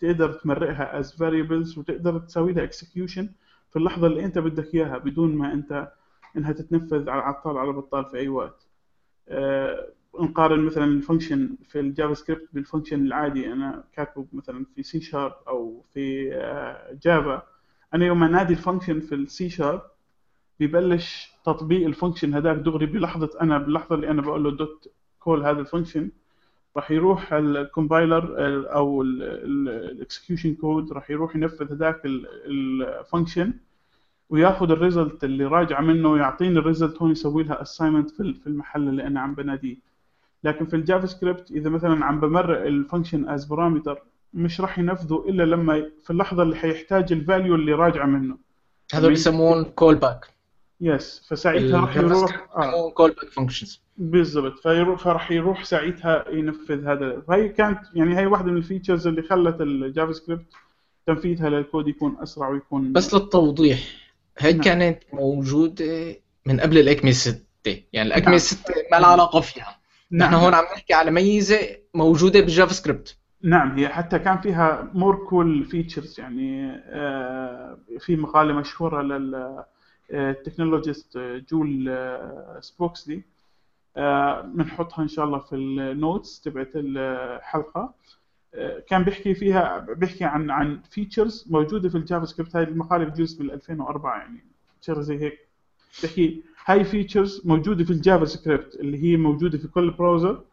تقدر 0.00 0.32
تمرقها 0.32 1.02
as 1.02 1.06
variables 1.06 1.78
وتقدر 1.78 2.18
تسوي 2.18 2.52
لها 2.52 2.66
execution 2.66 3.24
في 3.70 3.76
اللحظة 3.76 4.06
اللي 4.06 4.24
أنت 4.24 4.38
بدك 4.38 4.74
إياها 4.74 4.98
بدون 4.98 5.36
ما 5.36 5.52
أنت 5.52 5.92
إنها 6.36 6.52
تتنفذ 6.52 7.10
على 7.10 7.22
عطال 7.22 7.58
على 7.58 7.72
بطال 7.72 8.04
في 8.04 8.16
أي 8.16 8.28
وقت. 8.28 8.66
آه، 9.28 9.88
نقارن 10.20 10.64
مثلا 10.64 10.84
ال 10.84 10.92
function 10.92 11.56
في 11.68 11.80
ال 11.80 12.14
JavaScript 12.14 12.48
بال 12.52 12.63
function 12.63 13.06
العادي. 13.06 13.52
أنا 13.52 13.84
كاتبه 13.92 14.26
مثلا 14.32 14.64
في 14.74 14.82
سي 14.82 15.00
شارب 15.00 15.34
أو 15.48 15.82
في 15.94 16.34
آه، 16.34 16.98
Java. 17.02 17.42
أنا 17.94 18.06
يوم 18.06 18.22
انادي 18.24 18.52
ال 18.52 18.57
function 18.57 19.00
في 19.00 19.14
السي 19.14 19.48
شارب 19.50 19.82
ببلش 20.60 21.32
تطبيق 21.44 21.86
ال 21.86 21.91
function 21.91 22.34
هذاك 22.34 22.56
دغري 22.56 22.86
بلحظة 22.86 23.30
أنا 23.40 23.58
باللحظه 23.58 23.94
اللي 23.94 24.10
أنا 24.10 24.22
بقول 24.22 24.44
له 24.44 24.50
dot 24.50 24.88
call 25.20 25.44
هذا 25.46 25.60
ال 25.60 25.66
function 25.66 26.10
راح 26.76 26.90
يروح 26.90 27.32
ال 27.32 27.43
compiler 27.43 28.34
أو 28.74 29.02
ال 29.02 29.17
execution 29.17 30.54
code 30.54 30.92
راح 30.92 31.10
يروح 31.10 31.36
ينفذ 31.36 31.72
هذاك 31.72 32.02
ال 32.46 32.58
function 32.58 33.52
وياخذ 34.30 34.70
ال 34.70 34.78
result 34.78 35.24
اللي 35.24 35.44
راجعه 35.44 35.80
منه 35.80 36.08
ويعطيني 36.08 36.58
ال 36.58 36.64
result 36.64 37.02
هون 37.02 37.10
يسوي 37.10 37.42
لها 37.42 37.62
assignment 37.62 38.10
في 38.10 38.46
المحل 38.46 38.88
اللي 38.88 39.06
أنا 39.06 39.20
عم 39.20 39.34
بناديه. 39.34 39.76
لكن 40.44 40.66
في 40.66 40.76
ال 40.76 41.06
JavaScript 41.06 41.50
إذا 41.50 41.70
مثلا 41.70 42.04
عم 42.04 42.20
بمرق 42.20 42.66
ال 42.66 42.73
function 42.73 43.28
as 43.28 43.44
parameter 43.44 44.02
مش 44.34 44.60
راح 44.60 44.78
ينفذه 44.78 45.24
إلا 45.28 45.42
لما 45.42 45.90
في 46.04 46.10
اللحظة 46.10 46.42
اللي 46.42 46.56
حيحتاج 46.56 47.12
ال 47.12 47.19
value 47.19 47.54
اللي 47.54 47.72
راجعه 47.72 48.06
منه. 48.06 48.36
هذول 48.94 49.10
بيسمون 49.10 49.64
callback 49.64 50.37
yes 50.80 51.26
فساعتها 51.28 51.80
راح 51.80 51.96
يروح 51.96 52.46
callback 52.94 53.30
functions 53.30 53.82
بالضبط. 53.98 54.58
فيروح 54.58 55.00
فراح 55.00 55.30
يروح 55.30 55.64
ساعتها 55.64 56.24
ينفذ 56.30 56.86
هذا. 56.86 57.22
فهي 57.28 57.48
كانت 57.48 57.78
يعني 57.94 58.18
هي 58.18 58.26
واحدة 58.26 58.50
من 58.50 58.56
ال 58.56 58.62
features 58.62 59.06
اللي 59.06 59.22
خلت 59.22 59.60
ال 59.60 60.12
JavaScript 60.12 60.46
تنفيذها 61.06 61.50
للكود 61.50 61.88
يكون 61.88 62.16
أسرع 62.22 62.48
ويكون 62.48 62.92
بس 62.92 63.14
للتوضيح 63.14 63.78
هي 64.38 64.52
نعم. 64.52 64.62
كانت 64.62 64.98
موجودة 65.12 66.16
من 66.46 66.60
قبل 66.60 66.78
ال 66.78 66.85
ECMA 66.85 67.14
6 67.14 67.40
يعني 67.92 68.08
ال 68.08 68.12
ECMA 68.12 68.28
نعم. 68.28 68.38
6 68.38 68.74
ما 68.92 68.96
لها 68.96 69.06
علاقة 69.08 69.40
فيها. 69.40 69.78
نحن 70.12 70.34
هون 70.34 70.54
عم 70.54 70.64
نحكي 70.64 70.94
على 70.94 71.10
ميزة 71.10 71.58
موجودة 71.94 72.40
بال 72.40 72.72
JavaScript 72.72 73.16
نعم. 73.42 73.78
هي 73.78 73.88
حتى 73.88 74.18
كان 74.18 74.40
فيها 74.40 74.90
more 74.94 75.16
cool 75.16 75.64
features 75.64 76.20
يعني 76.20 76.70
آه، 76.70 77.78
في 77.98 78.16
مقالة 78.16 78.52
مشهورة 78.52 79.02
لل 80.10 80.25
technologist 80.25 81.18
Joel 81.50 81.86
آه، 81.88 82.60
Spolsky 82.60 83.22
آه، 83.96 84.40
بنحطها 84.40 85.02
إن 85.02 85.08
شاء 85.08 85.24
الله 85.24 85.38
في 85.38 85.56
ال 85.56 85.70
notes 85.70 86.40
تبعت 86.40 86.70
الحلقة. 86.74 87.94
آه، 88.54 88.82
كان 88.88 89.04
بيحكي 89.04 89.34
فيها 89.34 89.78
بيحكي 89.78 90.24
عن 90.24 90.50
عن 90.50 90.80
features 90.90 91.46
موجودة 91.50 91.88
في 91.88 91.94
ال 91.94 92.24
JavaScript 92.24 92.56
هاي 92.56 92.64
المقالة 92.64 93.04
بجوز 93.04 93.40
من 93.40 93.50
2004 93.50 94.18
يعني 94.18 94.44
شغله 94.80 95.00
زي 95.00 95.18
هيك. 95.18 95.38
بيحكي 96.02 96.42
هاي 96.66 96.84
features 96.84 97.42
موجودة 97.44 97.84
في 97.84 97.90
ال 97.90 98.24
JavaScript 98.24 98.74
اللي 98.74 99.02
هي 99.04 99.16
موجودة 99.16 99.58
في 99.58 99.68
كل 99.68 99.90
browser 99.90 100.44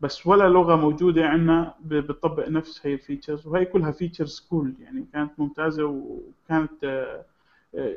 بس 0.00 0.26
ولا 0.26 0.48
لغة 0.48 0.76
موجودة 0.76 1.26
عندنا 1.26 1.74
بتطبق 1.84 2.48
نفس 2.48 2.86
هي 2.86 2.94
ال 2.94 3.00
features 3.00 3.46
وهي 3.46 3.64
كلها 3.64 3.90
features 3.90 4.46
cool 4.50 4.74
يعني 4.80 5.06
كانت 5.12 5.32
ممتازة 5.38 5.84
وكانت 5.84 6.84
آه، 6.84 6.88
آه، 6.88 7.24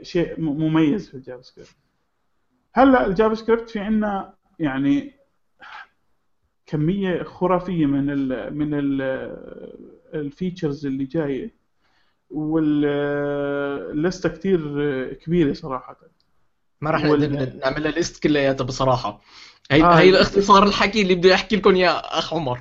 شيء 0.02 0.42
مميز 0.42 1.08
في 1.10 1.14
ال 1.14 1.42
JavaScript. 1.42 1.70
هلا 2.74 3.06
ال 3.08 3.34
JavaScript 3.36 3.70
في 3.70 3.80
عندنا 3.80 4.34
يعني 4.60 5.14
كمية 6.66 7.24
خرافية 7.24 7.86
من 7.86 8.10
ال 8.10 8.54
من 8.58 8.74
ال 8.74 9.02
ال 10.14 10.22
features 10.22 10.86
اللي 10.86 11.06
جاية 11.06 11.54
وال 12.98 13.35
list 13.35 14.11
ة 14.11 14.30
كتير 14.30 14.60
كبيرة 15.14 15.54
صراحة. 15.54 15.98
ما 16.82 16.92
راح 16.92 17.06
وال- 17.06 17.60
نعملها 17.60 17.92
list 17.92 18.24
كلياتها 18.24 18.64
بصراحه 18.66 19.22
هي 19.72 19.84
آه. 19.84 19.94
هي 20.00 20.10
الاختصار 20.10 20.64
الحكي 20.64 21.02
اللي 21.02 21.16
بده 21.16 21.30
يحكي 21.30 21.56
لكم 21.56 21.76
يا 21.76 22.20
أخ 22.20 22.34
عمر. 22.34 22.60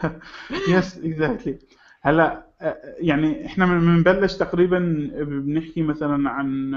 yes 0.68 0.98
exactly 0.98 1.58
هلا 2.02 2.46
يعني 2.98 3.46
إحنا 3.46 3.66
بنبلش 3.66 4.34
تقريبا 4.34 4.78
بنحكي 5.24 5.82
مثلا 5.82 6.30
عن 6.30 6.72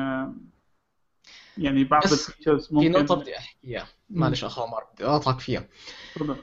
يعني 1.58 1.84
بعض 1.84 2.04
ال 2.04 2.11
features 2.11 2.68
في 2.68 2.76
ممكن 2.76 2.92
نقطة 2.92 3.16
بدي 3.16 3.38
أحكيها. 3.38 3.88
معلش 4.10 4.44
أخ 4.44 4.60
عمر 4.60 4.84
بدي 4.94 5.06
أقاطعك 5.06 5.40
فيها. 5.40 5.68
تفضل. 6.16 6.36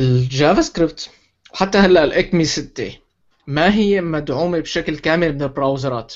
ال 0.00 0.60
JavaScript 0.60 1.10
وحتى 1.52 1.78
هلأ 1.78 2.04
ال 2.04 2.12
ECMA 2.12 2.44
6 2.44 2.98
ما 3.46 3.74
هي 3.74 4.00
مدعومة 4.00 4.60
بشكل 4.60 4.98
كامل 4.98 5.34
من 5.34 5.42
ال 5.42 5.49
browser 5.49 6.00
ات؟ 6.00 6.14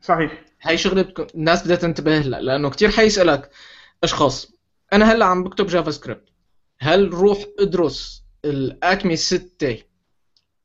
صحيح. 0.00 0.44
هاي 0.62 0.78
شغلة 0.78 1.02
بتكون 1.02 1.26
الناس 1.34 1.64
بدها 1.64 1.76
تنتبه 1.76 2.18
لها 2.18 2.40
لأنه 2.40 2.70
كثير 2.70 2.90
حيسألك 2.90 3.50
أشخاص 4.04 4.52
أنا 4.92 5.12
هلأ 5.12 5.24
عم 5.24 5.44
بكتب 5.44 5.66
JavaScript 5.66 6.28
هل 6.80 7.14
روح 7.14 7.38
إدرس 7.58 8.24
ال 8.44 8.58
ECMA 8.58 9.16
6 9.16 9.78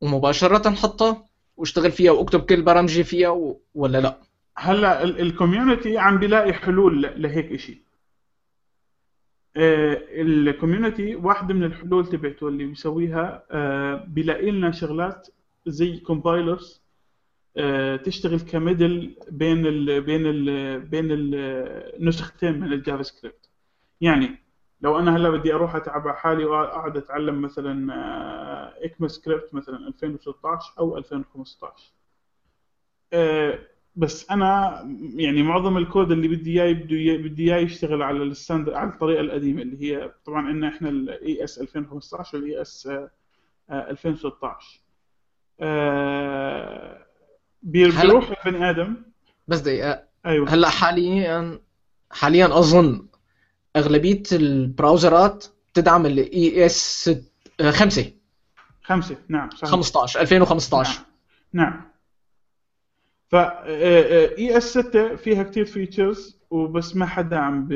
ومباشرة 0.06 0.70
حطها 0.70 1.26
واشتغل 1.58 1.92
فيها 1.92 2.12
واكتب 2.12 2.42
كل 2.42 2.62
برامجي 2.62 3.04
فيها 3.04 3.30
و... 3.30 3.62
ولا 3.76 3.98
لا؟ 3.98 4.18
هلا 4.58 5.04
ال 5.04 5.13
community 5.13 5.98
عم 5.98 6.18
بيلاقي 6.18 6.54
حلول 6.54 7.02
لهيك 7.02 7.56
شيء 7.56 7.78
ال 9.58 9.73
community 9.73 11.16
واحدة 11.16 11.54
من 11.54 11.64
الحلول 11.64 12.08
تبعته 12.08 12.48
اللي 12.48 12.66
بيسويها 12.66 13.44
آه، 13.52 14.06
بيلاقي 14.08 14.52
لنا 14.52 14.72
شغلات 14.72 15.28
زي 15.68 15.98
compilers 15.98 16.82
تشتغل 18.04 18.40
ك 18.40 18.50
middle 18.50 19.16
بين 19.30 19.66
ال 19.66 20.02
بين 20.02 20.26
ال 20.26 20.80
بين 20.80 21.08
النسختين 21.12 22.60
من 22.60 22.74
ال 22.74 23.04
JavaScript. 23.04 23.50
يعني 24.02 24.46
لو 24.82 25.00
أنا 25.00 25.16
هلا 25.16 25.30
بدي 25.30 25.54
أروح 25.54 25.76
أتعب 25.76 26.08
على 26.08 26.18
حالي 26.18 26.46
واقعد 26.46 26.98
أتعلم 26.98 27.42
مثلا 27.42 27.94
آه، 27.94 28.45
ECMAScript 28.86 29.54
مثلا 29.54 29.88
2016 29.88 30.74
أو 30.80 30.98
2015 30.98 31.92
آه، 33.14 33.60
بس 33.96 34.32
أنا 34.32 34.80
يعني 35.16 35.44
معظم 35.44 35.78
الكود 35.78 36.12
اللي 36.12 36.28
بدي 36.28 36.62
إياه 36.64 36.74
بدي 37.18 37.54
إياه 37.54 37.58
يشتغل 37.64 38.02
على 38.02 38.24
ال 38.24 38.29
standard 38.29 38.76
على 38.76 38.90
الطريقة 38.90 39.22
القديمة 39.22 39.62
اللي 39.62 39.78
هي 39.96 40.12
طبعا 40.26 40.48
عندنا 40.48 40.68
إحنا 40.68 40.90
ال 40.90 41.44
ES 41.44 41.60
2015 41.60 42.38
وال 42.38 42.62
ES 42.62 42.90
2016 43.72 44.80
آه، 45.60 47.06
بي- 47.64 47.86
هلا- 47.86 48.02
بيروح 48.02 48.46
البني 48.48 48.70
آدم. 48.70 48.96
بس 49.48 49.60
دقيقة. 49.60 50.04
أيوه. 50.26 50.50
هلا 50.50 50.70
حاليا 50.70 51.60
حاليا 52.12 52.46
أظن 52.60 53.08
أغلبية 53.76 54.24
البراوزرات 54.32 55.46
تدعم 55.74 56.06
ال 56.06 56.66
ES 56.66 57.12
5 57.70 58.12
خمسة. 58.86 59.18
نعم 59.30 59.50
صحيح. 59.50 59.72
15 59.72 60.22
2015 60.22 61.00
نعم. 61.54 61.66
نعم. 61.74 61.82
ف 63.28 63.36
ES 63.36 64.78
6 64.78 65.16
فيها 65.16 65.44
كثير 65.44 65.66
features 65.66 66.40
وبس 66.50 66.96
ما 66.96 67.06
حدا 67.06 67.38
عم 67.38 67.68
ب... 67.68 67.72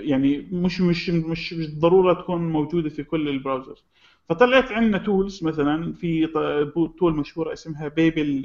يعني 0.00 0.48
مش 0.52 0.80
مش 0.80 1.10
مش 1.10 1.52
مش 1.52 1.78
ضرورة 1.78 2.22
تكون 2.22 2.52
موجودة 2.52 2.88
في 2.88 3.02
كل 3.04 3.28
ال 3.28 3.34
browser 3.34 3.78
فطلعت 4.28 4.72
عندنا 4.72 4.98
tools 4.98 5.44
مثلا 5.44 5.92
في 5.92 6.26
tool 6.98 7.14
مشهوره 7.14 7.52
اسمها 7.52 7.88
Babel 7.88 8.42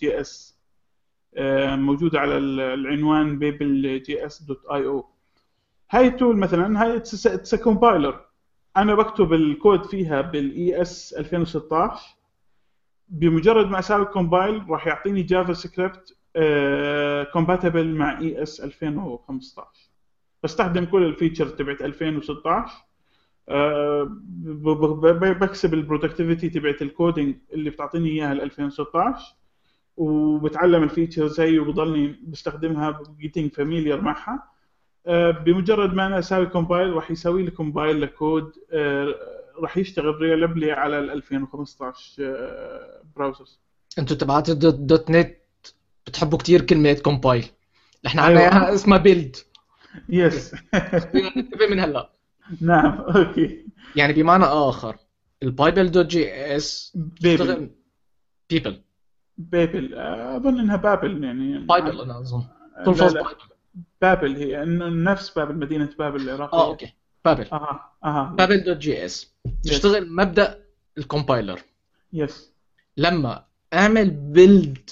JS 0.00 0.58
موجوده 1.76 2.20
على 2.20 2.38
ال- 2.38 2.60
العنوان 2.60 3.38
Babel 3.38 4.02
JS 4.06 4.42
dot 4.42 4.66
io. 4.66 5.04
هاي 5.90 6.06
ال 6.08 6.14
tool 6.14 6.36
مثلا 6.36 6.82
هاي 6.82 6.96
it's 6.96 7.54
compiler 7.54 8.20
أنا 8.76 8.94
بكتب 8.94 9.32
الكود 9.32 9.86
فيها 9.86 10.20
بال 10.20 10.82
ES 10.82 11.14
2016 11.14 12.00
بمجرد 13.08 13.66
ما 13.66 13.78
أسوي 13.78 14.04
compile 14.04 14.70
راح 14.70 14.86
يعطيني 14.86 15.22
JavaScript 15.22 16.16
compatible 17.32 17.94
مع 17.94 18.18
ES 18.20 18.60
2015 18.60 19.66
بستخدم 20.42 20.84
كل 20.84 21.02
ال 21.02 21.08
features 21.08 21.52
تبعت 21.52 21.82
2016 21.82 22.72
آه، 23.48 24.08
بكسب 25.40 25.74
ال 25.74 25.80
productivity 25.80 26.48
تبعت 26.50 26.82
ال 26.82 26.90
coding 26.90 27.36
اللي 27.52 27.70
بتعطيني 27.70 28.08
إياها 28.08 28.34
ل 28.34 28.40
2016 28.40 29.34
وبتعلم 29.96 30.82
ال 30.82 30.88
features 30.88 31.40
هي 31.40 31.58
وبضلني 31.58 32.20
بستخدمها 32.26 33.02
getting 33.18 33.50
familiar 33.52 34.00
معها. 34.00 34.42
بمجرد 35.30 35.94
ما 35.94 36.06
أنا 36.06 36.18
أسوي 36.18 36.46
compile 36.46 36.92
راح 36.92 37.10
يسوي 37.10 37.42
لي 37.42 37.50
compile 37.50 38.00
ل 38.00 38.10
code 38.10 38.52
آه، 38.72 39.14
راح 39.62 39.76
يشتغل 39.76 40.14
reliably 40.20 40.72
على 40.72 40.98
ال 40.98 41.10
2015 41.10 42.22
آه، 42.24 43.02
browsers 43.16 43.60
أنتوا 43.98 44.16
تبعات 44.16 44.48
ال 44.48 44.55
dot 44.55 44.74
dot 44.74 45.10
net 45.10 45.38
بتحبوا 46.06 46.38
كثير 46.38 46.60
كلمة 46.60 46.92
compile 46.92 47.46
نحن 48.04 48.18
أيوة. 48.18 48.30
عنا 48.30 48.40
إياها 48.40 48.74
اسمها 48.74 48.98
build 48.98 49.36
yes 50.08 50.54
ننتبه 51.14 51.66
من 51.70 51.80
هلا. 51.80 52.10
نعم 52.60 52.98
okay. 53.00 53.66
يعني 53.96 54.12
بمعنى 54.12 54.44
آخر 54.44 54.96
ال 55.42 55.50
Babel 55.50 55.90
dot 55.90 56.06
J 56.06 56.34
S 56.56 56.92
Babel 57.22 57.70
Babel 58.50 58.82
Babel 59.38 59.94
آه، 59.94 60.36
أظن 60.36 60.58
إنها 60.60 60.76
Babel 60.76 61.24
يعني. 61.24 61.58
Babel 61.58 62.00
أنا 62.00 62.18
أظن. 62.18 62.42
تلفظ 62.86 63.12
Babel 63.14 63.28
Babel 64.02 64.36
هي 64.36 64.62
إنه 64.62 64.88
نفس 64.88 65.30
بابل 65.30 65.54
مدينة 65.54 65.90
بابل 65.98 66.20
العراقية. 66.20 66.58
آه 66.58 66.66
okay. 66.66 66.92
Babel. 67.24 67.46
أها 67.52 67.92
أها 68.04 68.34
Babel 68.38 68.64
dot 68.64 68.76
JS. 68.76 69.34
يشتغل 69.66 70.12
مبدأ 70.12 70.64
ال 70.98 71.04
compiler. 71.04 71.60
yes 72.12 72.52
لما 72.96 73.44
أعمل 73.74 74.10
build 74.10 74.90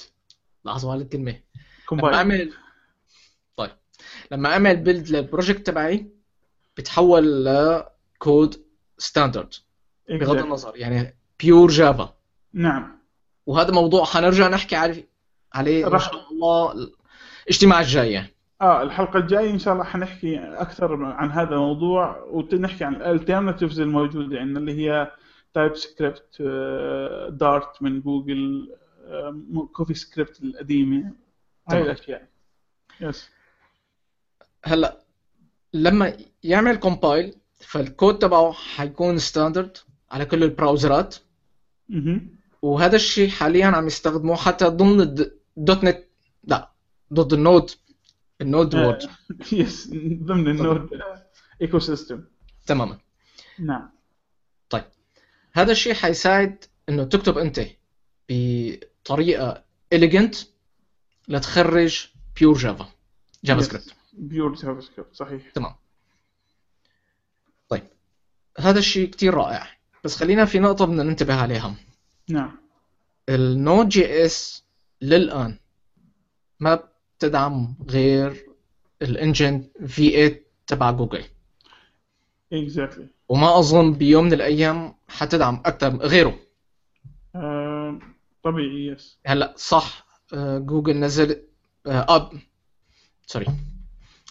لحظة 0.65 0.91
على 0.91 1.03
الكلمة 1.03 1.31
لما 1.31 1.41
compile. 1.85 2.15
اعمل 2.15 2.53
طيب. 3.57 3.71
لما 4.31 4.53
أعمل 4.53 4.77
build 4.77 5.09
لل 5.09 5.22
project 5.22 5.67
تبعي 5.67 6.07
بتحول 6.77 7.45
ل 7.45 7.69
code 7.69 8.65
standard 8.97 9.53
بغض 10.09 10.37
النظر 10.37 10.75
يعني 10.75 11.17
pure 11.39 11.69
Java 11.69 12.17
نعم. 12.53 12.97
وهذا 13.45 13.71
موضوع 13.71 14.05
حنرجع 14.05 14.47
نحكي 14.47 14.75
عليه 14.75 15.07
عليه 15.53 15.87
إن 15.87 15.99
شاء 15.99 16.31
الله 16.31 16.89
الاجتماع 17.47 17.81
الجاي 17.81 18.36
آه 18.61 18.81
الحلقة 18.83 19.19
الجاية 19.19 19.51
إن 19.51 19.59
شاء 19.59 19.73
الله 19.73 19.83
حنحكي 19.83 20.39
أكثر 20.39 21.05
عن 21.05 21.31
هذا 21.31 21.53
الموضوع 21.55 22.23
ونحكي 22.23 22.83
عن 22.83 22.95
ال 22.95 23.01
alternatives 23.01 23.79
الموجودة 23.79 24.39
عندنا 24.39 24.59
اللي 24.59 24.73
هي 24.73 25.11
TypeScript 25.53 26.41
Dart 27.29 27.81
من 27.81 28.01
Google 28.01 28.75
CoffeeScript 29.73 30.43
القديمة 30.43 31.11
هاي. 31.69 31.81
الأشياء. 31.81 32.27
yes 33.01 33.29
هلأ 34.63 35.01
لما 35.73 36.17
يعمل 36.43 36.75
compile 36.75 37.35
فال 37.59 37.79
code 37.79 38.19
تبعه 38.19 38.51
حيكون 38.51 39.17
standard 39.17 39.77
على 40.11 40.25
كل 40.25 40.43
البراوزرات. 40.43 41.15
وهذا 42.61 42.95
الشيء 42.95 43.29
حاليا 43.29 43.65
عم 43.65 43.87
يستخدموه 43.87 44.35
حتى 44.35 44.65
ضمن 44.65 45.01
ال 45.01 45.21
dot 45.21 45.83
net 45.83 46.03
لا 46.43 46.71
ضد 47.13 47.33
ال 47.33 47.39
Node. 47.39 47.71
ال 48.41 48.48
Node 48.48 48.75
world 48.75 49.09
yes 49.51 49.87
ضمن 50.23 50.47
ال 50.47 50.89
Node 51.61 51.79
ecosystem 51.79 52.23
تماما. 52.65 52.97
نعم. 53.59 53.97
هذا 55.57 55.71
الشيء 55.71 55.93
حيساعد 55.93 56.65
إنه 56.89 57.03
تكتب 57.03 57.37
أنت 57.37 57.61
بطريقة 58.29 59.63
elegant 59.93 60.35
لتخرج 61.27 62.07
pure 62.39 62.57
Java 62.57 62.89
JavaScript 63.43 63.93
pure 64.13 64.53
JavaScript 64.53 65.15
صحيح. 65.15 65.51
تمام. 65.51 65.75
طيب. 67.69 67.87
هذا 68.59 68.79
الشيء 68.79 69.09
كتير 69.09 69.33
رائع. 69.33 69.67
بس 70.03 70.15
خلينا 70.15 70.45
في 70.45 70.59
نقطة 70.59 70.85
بدنا 70.85 71.03
ننتبه 71.03 71.35
عليها. 71.35 71.75
نعم. 72.29 72.57
ال 73.29 73.89
Node 73.89 74.25
JS 74.25 74.63
للآن 75.01 75.57
ما 76.59 76.83
بتدعم 77.17 77.75
غير 77.89 78.45
ال 79.01 79.10
engine 79.10 79.63
V 79.87 80.11
8 80.11 80.43
تبع 80.67 80.91
Google. 80.91 81.23
exactly 82.53 83.07
وما 83.29 83.59
أظن 83.59 83.93
بيوم 83.93 84.25
من 84.25 84.33
الأيام 84.33 84.95
حتدعم 85.07 85.61
أكثر 85.65 85.95
غيره. 85.97 86.39
طبيعي 88.43 88.87
yes 88.87 89.19
هلا 89.25 89.53
صح 89.57 90.07
آه، 90.33 90.57
جوجل 90.57 90.99
نزل 90.99 91.43
آه، 91.87 92.15
آب 92.15 92.31
sorry 93.25 93.45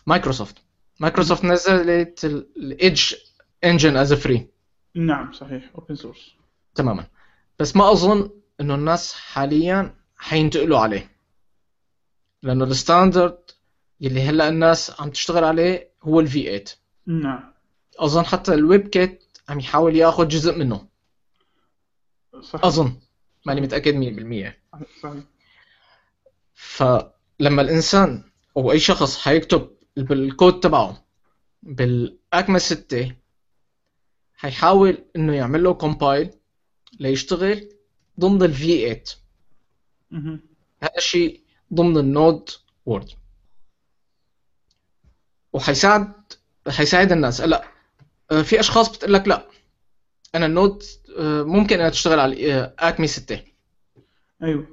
Microsoft. 0.07 0.57
Microsoft 1.01 1.45
نزلت 1.45 2.25
ال 2.25 2.43
Edge 2.43 3.15
engine 3.65 3.97
as 3.97 4.13
free 4.15 4.49
نعم 4.95 5.33
صحيح 5.33 5.71
open 5.75 5.95
source 5.95 6.35
تماما. 6.75 7.07
بس 7.59 7.77
ما 7.77 7.93
أظن 7.93 8.31
إنه 8.61 8.75
الناس 8.75 9.15
حاليا 9.15 9.95
حينتقلوا 10.17 10.79
عليه. 10.79 11.16
لأنه 12.43 12.65
ال 12.65 12.73
standard 12.73 13.39
يلي 14.01 14.23
هلأ 14.23 14.49
الناس 14.49 15.01
عم 15.01 15.11
تشتغل 15.11 15.45
عليه 15.45 15.91
هو 16.03 16.21
ال 16.21 16.32
V 16.32 16.43
8 16.43 16.65
نعم. 17.07 17.53
أظن 17.99 18.25
حتى 18.25 18.55
ال 18.55 18.89
WebKit 18.89 19.25
عم 19.49 19.61
يحاول 19.61 19.97
ياخذ 19.97 20.29
جزء 20.29 20.59
منه. 20.59 20.89
صحيح 22.41 22.65
أظن. 22.65 23.01
ماني 23.47 23.61
متأكد 23.61 23.95
100% 23.95 24.53
صحيح. 25.03 25.23
فلما 26.55 27.63
الإنسان 27.63 28.25
أو 28.57 28.73
أي 28.73 28.79
شخص 28.79 29.19
حيكتب 29.19 29.71
بالكود 29.97 30.61
تبعه 30.61 31.05
بال 31.63 31.95
ECMA 31.95 32.59
6 32.59 33.13
حيحاول 34.35 35.05
إنه 35.17 35.35
يعمل 35.35 35.65
له 35.65 35.75
compile 35.75 36.31
ليشتغل 37.01 37.69
ضمن 38.21 38.43
ال 38.43 38.61
V 38.61 38.79
8 38.79 39.05
مهم. 40.11 40.41
هذا 40.83 40.97
الشيء 40.97 41.46
ضمن 41.75 41.97
ال 41.97 42.08
Node 42.08 42.51
world. 42.87 43.09
وحيساعد 45.53 46.13
حيساعد 46.69 47.13
الناس. 47.13 47.41
هلا 47.41 47.65
آه، 48.31 48.43
في 48.43 48.61
أشخاص 48.61 48.97
بتقول 48.97 49.13
لك 49.13 49.29
لا. 49.29 49.47
أنا 50.35 50.47
ال 50.47 50.54
Node 50.54 50.83
آه، 51.19 51.43
ممكن 51.43 51.77
انها 51.79 51.91
تشتغل 51.91 52.21
على 52.21 52.53
آه، 52.55 52.75
ECMA 52.79 53.07
6 53.07 53.45
أيوه. 54.43 54.67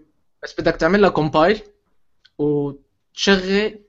بس 0.43 0.61
بدك 0.61 0.75
تعمل 0.75 1.01
لها 1.01 1.09
compile 1.09 1.61
وتشغل 2.37 3.79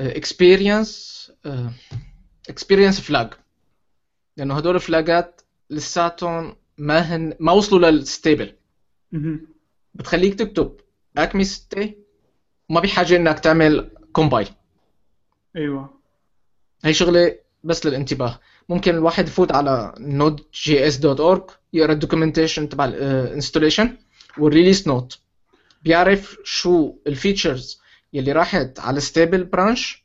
experience 0.00 1.32
experience 2.48 3.00
flag 3.00 3.30
لأنه 4.36 4.56
هدول 4.56 4.74
الفلاجات 4.74 5.40
لساتهم 5.70 6.56
ما 6.78 6.98
هن 6.98 7.36
ما 7.40 7.52
وصلوا 7.52 7.90
لل 7.90 8.05
stable. 8.05 8.56
بتخليك 9.94 10.34
تكتب. 10.34 10.80
ECMA 11.16 11.44
6 11.44 11.94
وما 12.70 12.80
بحاجه 12.80 13.16
إنك 13.16 13.38
تعمل 13.38 13.90
compile 14.12 14.48
أيوه. 15.56 15.90
هي 16.84 16.94
شغلة 16.94 17.38
بس 17.64 17.86
للانتباه. 17.86 18.40
ممكن 18.68 18.94
الواحد 18.94 19.28
يفوت 19.28 19.52
على 19.52 19.94
node.js.org 19.98 21.52
يقرأ 21.72 21.92
ال 21.92 21.97
documentation 21.97 22.68
تبع 22.68 22.84
ال 22.84 22.93
installation 22.93 23.96
وال 24.38 24.49
release 24.49 24.88
note. 24.88 25.18
بيعرف 25.82 26.38
شو 26.44 26.94
ال 27.06 27.14
features 27.14 27.80
يلي 28.12 28.32
راحت 28.32 28.80
على 28.80 29.00
stable 29.00 29.44
branch 29.44 30.04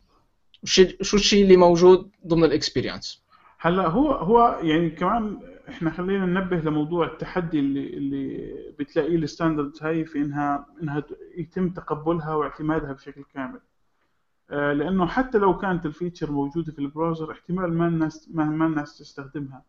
شو 1.01 1.17
الشيء 1.17 1.43
اللي 1.43 1.57
موجود 1.57 2.11
ضمن 2.27 2.43
ال 2.43 2.50
experience 2.50 3.21
هلا 3.59 3.87
هو 3.87 4.11
هو 4.11 4.59
يعني 4.61 4.89
كمان 4.89 5.39
إحنا 5.69 5.89
خلينا 5.91 6.25
ننبه 6.25 6.57
لموضوع 6.57 7.05
التحدي 7.07 7.59
اللي 7.59 7.89
اللي 7.97 8.53
بتلاقيه 8.79 9.15
ال 9.15 9.22
standards 9.22 9.83
هاي 9.83 10.05
في 10.05 10.19
انها 10.19 10.65
إنها 10.83 11.03
يتم 11.37 11.69
تقبلها 11.69 12.35
واعتمادها 12.35 12.93
بشكل 12.93 13.23
كامل. 13.33 13.59
آه، 14.49 14.73
لأنه 14.73 15.05
حتى 15.05 15.37
لو 15.37 15.57
كانت 15.57 15.85
ال 15.85 15.91
feature 15.91 16.31
موجودة 16.31 16.71
في 16.71 16.79
ال 16.79 16.86
browser 16.86 17.31
احتمال 17.31 17.73
ما 17.73 17.87
الناس 17.87 18.29
ما, 18.33 18.65
الناس 18.65 18.97
تستخدمها. 18.97 19.63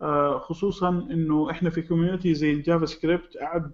آه، 0.00 0.38
خصوصا 0.38 0.88
إنه 0.88 1.50
إحنا 1.50 1.70
في 1.70 1.82
community 1.82 2.34
زي 2.34 2.52
ال 2.52 2.86
JavaScript 2.86 3.36
قعد 3.36 3.72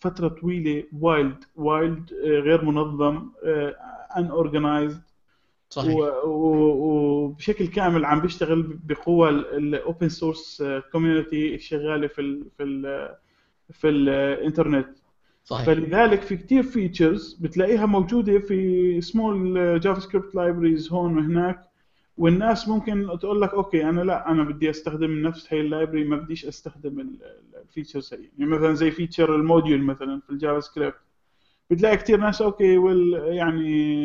فترة 0.00 0.28
طويلة 0.28 0.84
wild 0.92 1.44
wild 1.56 2.12
غير 2.24 2.64
منظم 2.64 3.30
unorganized 4.16 5.02
صحيح. 5.74 5.96
وبشكل 6.24 7.66
كامل 7.66 8.04
عم 8.04 8.20
بيشتغل 8.20 8.78
بقوة 8.84 9.28
ال 9.28 9.44
open 9.44 10.08
source 10.08 10.64
community 10.92 11.54
الشغالة 11.54 12.06
في 12.06 12.20
ال 12.20 12.44
في 12.56 12.62
ال 12.62 13.08
في 13.72 13.88
الإنترنت. 13.88 14.88
صحيح. 15.44 15.66
فلذلك 15.66 16.22
في 16.22 16.36
كتير 16.36 16.62
features 16.62 17.34
بتلاقيها 17.34 17.86
موجودة 17.86 18.38
في 18.38 19.00
small 19.00 19.80
JavaScript 19.80 20.34
libraries 20.34 20.92
هون 20.92 21.16
وهناك 21.18 21.60
والناس 22.18 22.68
ممكن 22.68 23.08
تقول 23.20 23.40
لك 23.42 23.54
okay 23.54 23.88
أنا 23.88 24.00
لا 24.00 24.30
أنا 24.30 24.42
بدي 24.42 24.70
أستخدم 24.70 25.22
نفس 25.22 25.54
هي 25.54 25.60
ال 25.60 25.66
library 25.66 26.04
ما 26.04 26.16
بديش 26.16 26.46
أستخدم 26.46 27.16
ال 27.62 27.68
features 27.68 28.14
هي. 28.14 28.18
يعني 28.38 28.50
مثلا 28.50 28.74
زي 28.74 28.90
feature 28.90 29.34
ال 29.36 29.43
module 29.43 29.82
مثلا 29.82 30.20
في 30.20 30.30
ال 30.30 30.60
JavaScript. 30.60 30.94
بتلاقي 31.70 31.96
كتير 31.96 32.20
ناس 32.20 32.42
okay 32.42 32.78
وال 32.78 33.12
يعني 33.34 34.04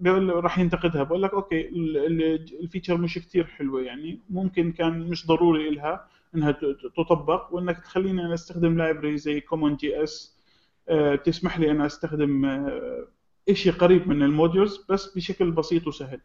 بيقول 0.00 0.44
راح 0.44 0.58
ينتقدها. 0.58 1.02
بقول 1.02 1.22
لك 1.22 1.34
okay 1.34 1.68
ال- 1.68 1.96
ال- 1.96 2.62
ال 2.62 2.66
feature 2.66 2.96
مش 2.96 3.14
كتير 3.18 3.44
حلوة 3.46 3.82
يعني. 3.82 4.20
ممكن 4.30 4.72
كان 4.72 5.00
مش 5.00 5.26
ضروري 5.26 5.70
لها 5.70 6.06
إنها 6.34 6.56
تطبق 6.96 7.54
وإنك 7.54 7.80
تخليني 7.80 8.26
أنا 8.26 8.34
أستخدم 8.34 8.78
library 8.78 9.18
زي 9.18 9.40
CommonJS 9.40 10.36
تسمح 11.24 11.58
لي 11.58 11.70
أنا 11.70 11.86
أستخدم 11.86 12.44
آه، 12.44 13.06
إشي 13.48 13.70
قريب 13.70 14.08
من 14.08 14.22
ال 14.22 14.29
modules 14.29 14.80
بس 14.88 15.14
بشكل 15.16 15.50
بسيط 15.50 15.86
وسهل. 15.86 16.20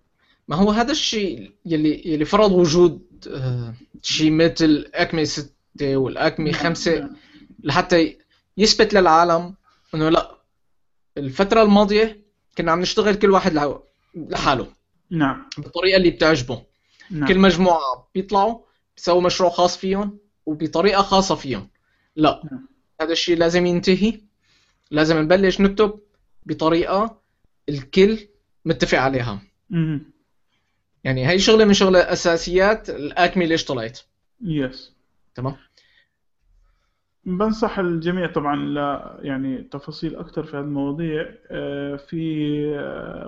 ما 0.47 0.55
هو 0.55 0.71
هذا 0.71 0.91
الشيء 0.91 1.51
يلي 1.65 2.01
يلي 2.05 2.25
فرض 2.25 2.51
وجود 2.51 3.01
آه، 3.31 3.73
شيء 4.01 4.31
مثل 4.31 4.89
ECMA 4.93 5.25
6 5.25 5.51
وال 5.97 6.16
ECMA 6.16 6.53
5 6.53 7.09
لحتى 7.63 8.17
يثبت 8.57 8.93
للعالم 8.93 9.55
إنه 9.95 10.09
لا 10.09 10.35
الفترة 11.17 11.61
الماضية 11.61 12.24
كنا 12.57 12.71
عم 12.71 12.81
نشتغل 12.81 13.15
كل 13.15 13.31
واحد 13.31 13.53
لح- 13.53 13.79
لحاله. 14.15 14.67
نعم. 15.09 15.49
بالطريقة 15.57 15.97
اللي 15.97 16.09
بتعجبه. 16.09 16.63
نعم. 17.11 17.27
كل 17.27 17.39
مجموعة 17.39 18.09
بيطلعوا 18.15 18.59
بيسووا 18.97 19.21
مشروع 19.21 19.49
خاص 19.49 19.77
فيهم 19.77 20.17
وبطريقة 20.45 21.01
خاصة 21.01 21.35
فيهم. 21.35 21.69
لا. 22.15 22.41
نعم. 22.51 22.67
هذا 23.01 23.11
الشيء 23.11 23.37
لازم 23.37 23.65
ينتهي. 23.65 24.19
لازم 24.91 25.17
نبلش 25.17 25.61
نكتب 25.61 25.99
بطريقة 26.45 27.21
الكل 27.69 28.27
متفق 28.65 28.97
عليها. 28.97 29.41
مهم. 29.69 30.11
يعني 31.03 31.27
هي 31.29 31.39
شغلة 31.39 31.65
من 31.65 31.73
شغلة 31.73 31.99
أساسيات 31.99 32.89
الأكمي 32.89 33.45
ليش 33.45 33.65
طلعت 33.65 33.99
يس 34.43 34.91
تمام؟ 35.35 35.55
بنصح 37.25 37.79
الجميع 37.79 38.31
طبعا 38.31 38.55
لا 38.55 39.17
يعني 39.21 39.63
تفاصيل 39.63 40.15
أكثر 40.15 40.43
في 40.43 40.57
هذه 40.57 40.63
المواضيع. 40.63 41.35
آه، 41.51 41.95
في 41.95 42.65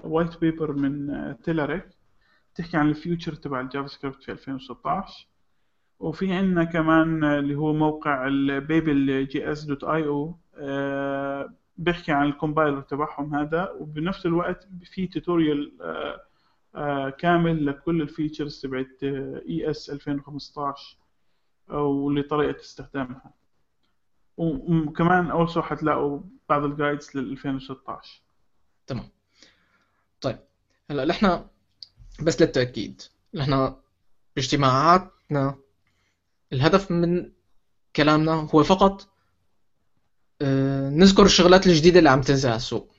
white 0.04 0.40
paper 0.42 0.72
من 0.74 1.36
Telerik 1.44 1.88
تحكي 2.56 2.78
عن 2.78 2.90
ال 2.90 2.96
future 2.96 3.34
تبع 3.36 3.62
ال 3.62 3.88
JavaScript 3.88 4.24
في 4.24 4.32
2016 4.32 5.28
وفي 6.00 6.34
عندنا 6.34 6.64
كمان 6.64 7.24
اللي 7.24 7.56
هو 7.56 7.74
موقع 7.74 8.28
ال 8.28 8.40
babeljs 8.40 9.28
dot 9.28 9.84
io. 9.84 10.38
بيحكي 11.78 12.12
عن 12.12 12.28
ال 12.28 12.34
compiler 12.34 12.82
تبعهم 12.82 13.36
هذا. 13.36 13.72
وبنفس 13.72 14.26
الوقت 14.26 14.68
في 14.84 15.08
tutorial 15.08 15.72
كامل 17.20 17.66
لكل 17.66 18.02
ال 18.02 18.08
features 18.08 18.62
تبعت 18.62 19.04
ES 19.04 19.90
2015 19.90 20.98
ولطريقة 21.70 22.60
استخدامها. 22.60 23.37
وكمان 24.38 25.32
also 25.32 25.62
حتلاقوا 25.62 26.20
بعض 26.50 26.64
ال 26.64 26.70
guides 26.70 27.10
لل 27.16 27.32
2016 27.32 28.22
تمام. 28.88 29.10
طيب 30.22 30.40
هلا 30.92 31.06
نحن 31.06 31.46
بس 32.22 32.42
للتأكيد 32.42 33.02
نحن 33.34 33.76
باجتماعاتنا 34.36 35.56
الهدف 36.54 36.92
من 36.92 37.32
كلامنا 37.96 38.50
هو 38.54 38.64
فقط 38.64 39.08
آه، 40.42 40.90
نذكر 40.90 41.26
الشغلات 41.26 41.68
الجديدة 41.68 42.00
اللي 42.00 42.10
عم 42.10 42.22
تنزل 42.22 42.50
على 42.50 42.58
السوق. 42.58 42.92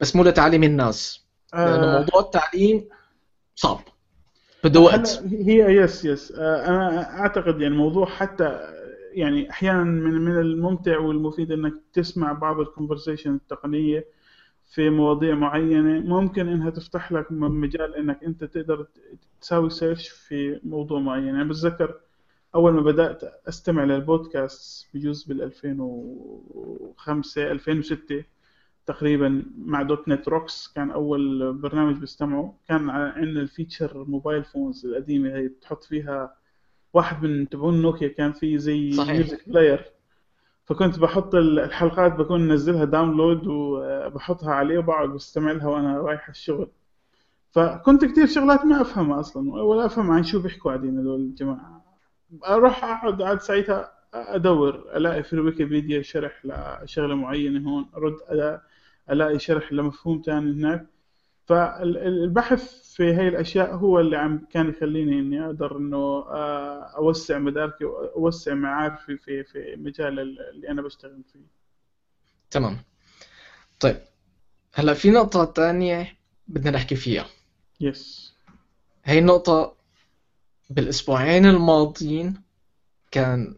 بس 0.00 0.16
مو 0.16 0.24
لتعليم 0.24 0.62
الناس 0.62 1.26
لأنه 1.54 1.96
آه، 1.96 1.98
موضوع 1.98 2.20
التعليم 2.20 2.88
صعب. 3.54 3.80
بده 4.64 4.80
وقت. 4.80 5.22
هي 5.32 5.76
yes 5.76 6.04
yes 6.04 6.32
آه، 6.32 6.66
أنا 6.66 7.18
أعتقد 7.20 7.60
يعني 7.60 7.74
موضوع 7.74 8.06
حتى 8.06 8.44
يعني 9.18 9.50
أحيانا 9.50 9.84
من 9.84 10.12
من 10.14 10.38
الممتع 10.40 10.98
والمفيد 10.98 11.52
إنك 11.52 11.74
تسمع 11.92 12.32
بعض 12.32 12.60
ال 12.60 12.66
conversation 12.66 13.34
التقنية 13.34 14.06
في 14.74 14.90
مواضيع 14.90 15.34
معينة. 15.34 16.00
ممكن 16.00 16.48
إنها 16.48 16.70
تفتح 16.70 17.12
لك 17.12 17.32
مجال 17.32 17.94
إنك 17.94 18.24
أنت 18.24 18.44
تقدر 18.44 18.86
تساوي 19.40 19.70
search 19.70 20.08
في 20.08 20.60
موضوع 20.64 21.00
معين. 21.00 21.24
يعني 21.24 21.44
بتذكر 21.48 22.00
أول 22.54 22.72
ما 22.72 22.80
بدأت 22.80 23.22
أستمع 23.48 23.84
للبودكاست 23.84 24.86
بجوز 24.94 25.24
بال 25.24 25.42
2005 25.42 27.52
2006 27.52 28.24
تقريبا 28.86 29.44
مع 29.58 29.82
.NET 29.82 30.28
Rocks 30.28 30.68
كان 30.68 30.90
أول 30.90 31.52
برنامج 31.52 31.96
بستمعه. 31.96 32.58
كان 32.68 32.90
عندنا 32.90 33.40
ال 33.40 33.48
feature 33.48 34.04
mobile 34.08 34.44
phones 34.44 34.86
القديمة 34.86 35.36
هي 35.36 35.48
بتحط 35.48 35.84
فيها 35.84 36.34
واحد 36.94 37.22
من 37.22 37.48
تبعون 37.48 37.82
نوكيا 37.82 38.08
كان 38.08 38.32
فيه 38.32 38.56
زي 38.56 38.92
صحيح. 38.92 39.12
music 39.12 39.48
player 39.48 39.84
فكنت 40.64 40.98
بحط 40.98 41.34
ال- 41.34 41.58
الحلقات 41.58 42.12
بكون 42.12 42.40
منزلها 42.48 42.84
download 42.84 43.46
وبحطها 43.46 44.54
عليه 44.54 44.78
وبقعد 44.78 45.08
بستمع 45.08 45.52
لها 45.52 45.66
وأنا 45.68 45.98
رايح 45.98 46.28
الشغل. 46.28 46.68
فكنت 47.50 48.04
كتير 48.04 48.26
شغلات 48.26 48.64
ما 48.64 48.80
أفهمها 48.80 49.20
أصلا 49.20 49.52
ولا 49.52 49.86
أفهم 49.86 50.10
عن 50.10 50.24
شو 50.24 50.42
بيحكوا 50.42 50.70
قاعدين 50.70 50.98
هذول 50.98 51.20
الجماعة. 51.20 51.84
أروح 52.48 52.84
أقعد 52.84 53.22
قاعد 53.22 53.40
ساعتها 53.40 53.92
أدور 54.14 54.84
ألاقي 54.96 55.22
في 55.22 55.32
الويكيبيديا 55.32 56.02
شرح 56.02 56.42
لشغلة 56.44 57.14
معينة 57.14 57.70
هون 57.70 57.86
أرد 57.96 58.16
ألاقي 59.10 59.38
شرح 59.38 59.72
لمفهوم 59.72 60.22
ثاني 60.26 60.52
هناك. 60.52 60.86
فالبحث 61.48 62.92
في 62.94 63.14
هاي 63.14 63.28
الأشياء 63.28 63.74
هو 63.74 64.00
اللي 64.00 64.16
عم 64.16 64.46
كان 64.50 64.68
يخليني 64.68 65.18
إني 65.18 65.46
أقدر 65.46 65.76
إنه 65.76 65.96
آه، 65.96 66.82
أوسع 66.96 67.38
مداركي 67.38 67.84
واوسع 67.84 68.54
معارفي 68.54 69.16
في 69.16 69.44
في 69.44 69.76
مجال 69.76 70.20
اللي 70.20 70.68
أنا 70.70 70.82
بشتغل 70.82 71.22
فيه. 71.32 71.40
تمام. 72.50 72.78
طيب 73.80 73.96
هلأ 74.74 74.94
في 74.94 75.10
نقطة 75.10 75.52
ثانية 75.52 76.16
بدنا 76.48 76.70
نحكي 76.70 76.96
فيها. 76.96 77.26
yes 77.80 78.34
هي 79.04 79.18
النقطة 79.18 79.76
بالأسبوعين 80.70 81.46
الماضيين 81.46 82.42
كان 83.10 83.54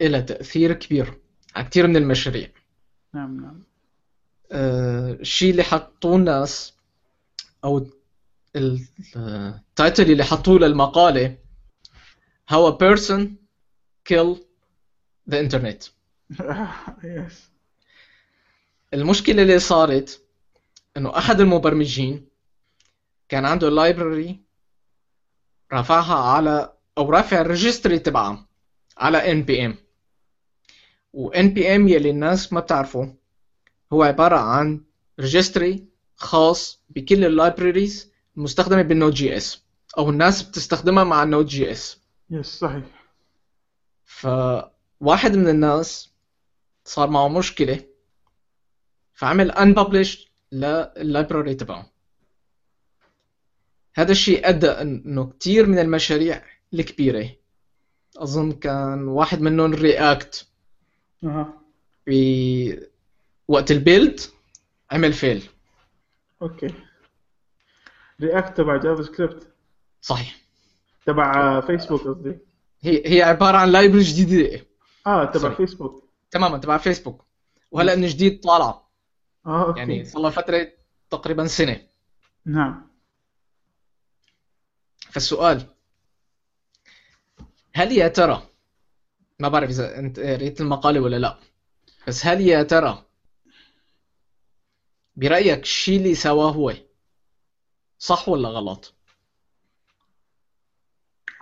لها 0.00 0.20
تأثير 0.20 0.72
كبير 0.72 1.14
على 1.56 1.68
كثير 1.68 1.86
من 1.86 1.96
المشاريع. 1.96 2.48
نعم 3.14 3.40
نعم. 3.40 3.62
آه، 4.52 5.12
الشيء 5.12 5.50
اللي 5.50 5.62
حطوه 5.62 6.16
الناس 6.16 6.73
أو 7.64 7.86
ال 8.56 8.82
title 8.82 10.10
اللي 10.10 10.24
حطوه 10.24 10.58
للمقالة. 10.58 11.36
How 12.50 12.66
a 12.66 12.72
person 12.72 13.38
kill 14.04 14.38
the 15.26 15.38
internet. 15.38 15.90
yes 17.04 17.50
المشكلة 18.94 19.42
اللي 19.42 19.58
صارت 19.58 20.20
إنه 20.96 21.18
أحد 21.18 21.40
المبرمجين 21.40 22.28
كان 23.28 23.44
عنده 23.44 23.68
library 23.70 24.40
رافعها 25.72 26.14
على 26.14 26.72
أو 26.98 27.10
رافع 27.10 27.40
ال 27.40 27.46
registry 27.46 27.98
تبعها 27.98 28.46
على 28.98 29.32
npm 29.32 29.66
و 29.66 29.76
npm 31.12 31.88
يلي 31.88 32.10
الناس 32.10 32.52
ما 32.52 32.60
بتعرفه 32.60 33.14
هو 33.92 34.02
عبارة 34.02 34.36
عن 34.36 34.84
registry 35.20 35.93
خاص 36.24 36.80
بكل 36.90 37.24
ال 37.24 37.33
libraries 37.33 38.12
المستخدمة 38.36 38.82
بال 38.82 39.14
Node.js 39.14 39.64
أو 39.98 40.10
الناس 40.10 40.42
بتستخدمها 40.42 41.04
مع 41.04 41.22
ال 41.22 41.25
Node.js 41.25 41.46
yes 41.46 42.46
صحيح. 42.46 42.84
فواحد 44.04 45.36
من 45.36 45.48
الناس 45.48 46.10
صار 46.84 47.10
معه 47.10 47.28
مشكلة 47.28 47.84
فعمل 49.14 49.52
unpublished 49.52 50.18
لل 50.52 50.75
library 50.75 51.54
تبعه. 51.54 51.90
هذا 53.94 54.12
الشيء 54.12 54.48
أدى 54.48 54.66
إنه 54.68 55.32
كثير 55.40 55.66
من 55.66 55.78
المشاريع 55.78 56.42
الكبيرة 56.74 57.30
أظن 58.16 58.52
كان 58.52 59.08
واحد 59.08 59.40
منهم 59.40 59.74
React 59.74 60.48
أها. 61.24 61.60
وقت 63.48 63.70
ال 63.70 63.78
build 63.78 64.20
عمل 64.90 65.12
fail 65.12 65.48
okay. 66.44 66.74
React 68.20 68.56
تبع 68.56 68.76
JavaScript 68.76 69.54
صحيح. 70.00 70.36
تبع 71.06 71.60
فيسبوك 71.60 72.00
قصدي. 72.00 72.38
هي 72.80 73.02
هي 73.06 73.22
عبارة 73.22 73.56
عن 73.56 73.72
library 73.72 74.02
جديدة. 74.02 74.66
آه 75.06 75.24
تبع 75.24 75.40
sorry. 75.40 75.54
فيسبوك 75.54 76.08
تماما 76.30 76.58
تبع 76.58 76.78
فيسبوك 76.78 77.24
وهلأ 77.70 77.96
من 77.96 78.06
جديد 78.06 78.40
طالعه 78.40 78.90
آه 79.46 79.66
okay. 79.66 79.78
يعني 79.78 80.04
صار 80.04 80.22
لها 80.22 80.30
فترة 80.30 80.72
تقريبا 81.10 81.46
سنة. 81.46 81.80
نعم. 82.44 82.90
فالسؤال 85.10 85.66
هل 87.74 87.92
يا 87.92 88.08
ترى 88.08 88.48
ما 89.38 89.48
بعرف 89.48 89.70
إذا 89.70 89.98
أنت 89.98 90.20
قريت 90.20 90.60
المقالة 90.60 91.00
ولا 91.00 91.16
لا 91.16 91.38
بس 92.08 92.26
هل 92.26 92.40
يا 92.40 92.62
ترى 92.62 93.03
برأيك 95.16 95.62
الشيء 95.62 95.98
اللي 95.98 96.14
سواه 96.14 96.50
هو؟ 96.50 96.74
صح 97.98 98.28
ولا 98.28 98.48
غلط؟ 98.48 98.94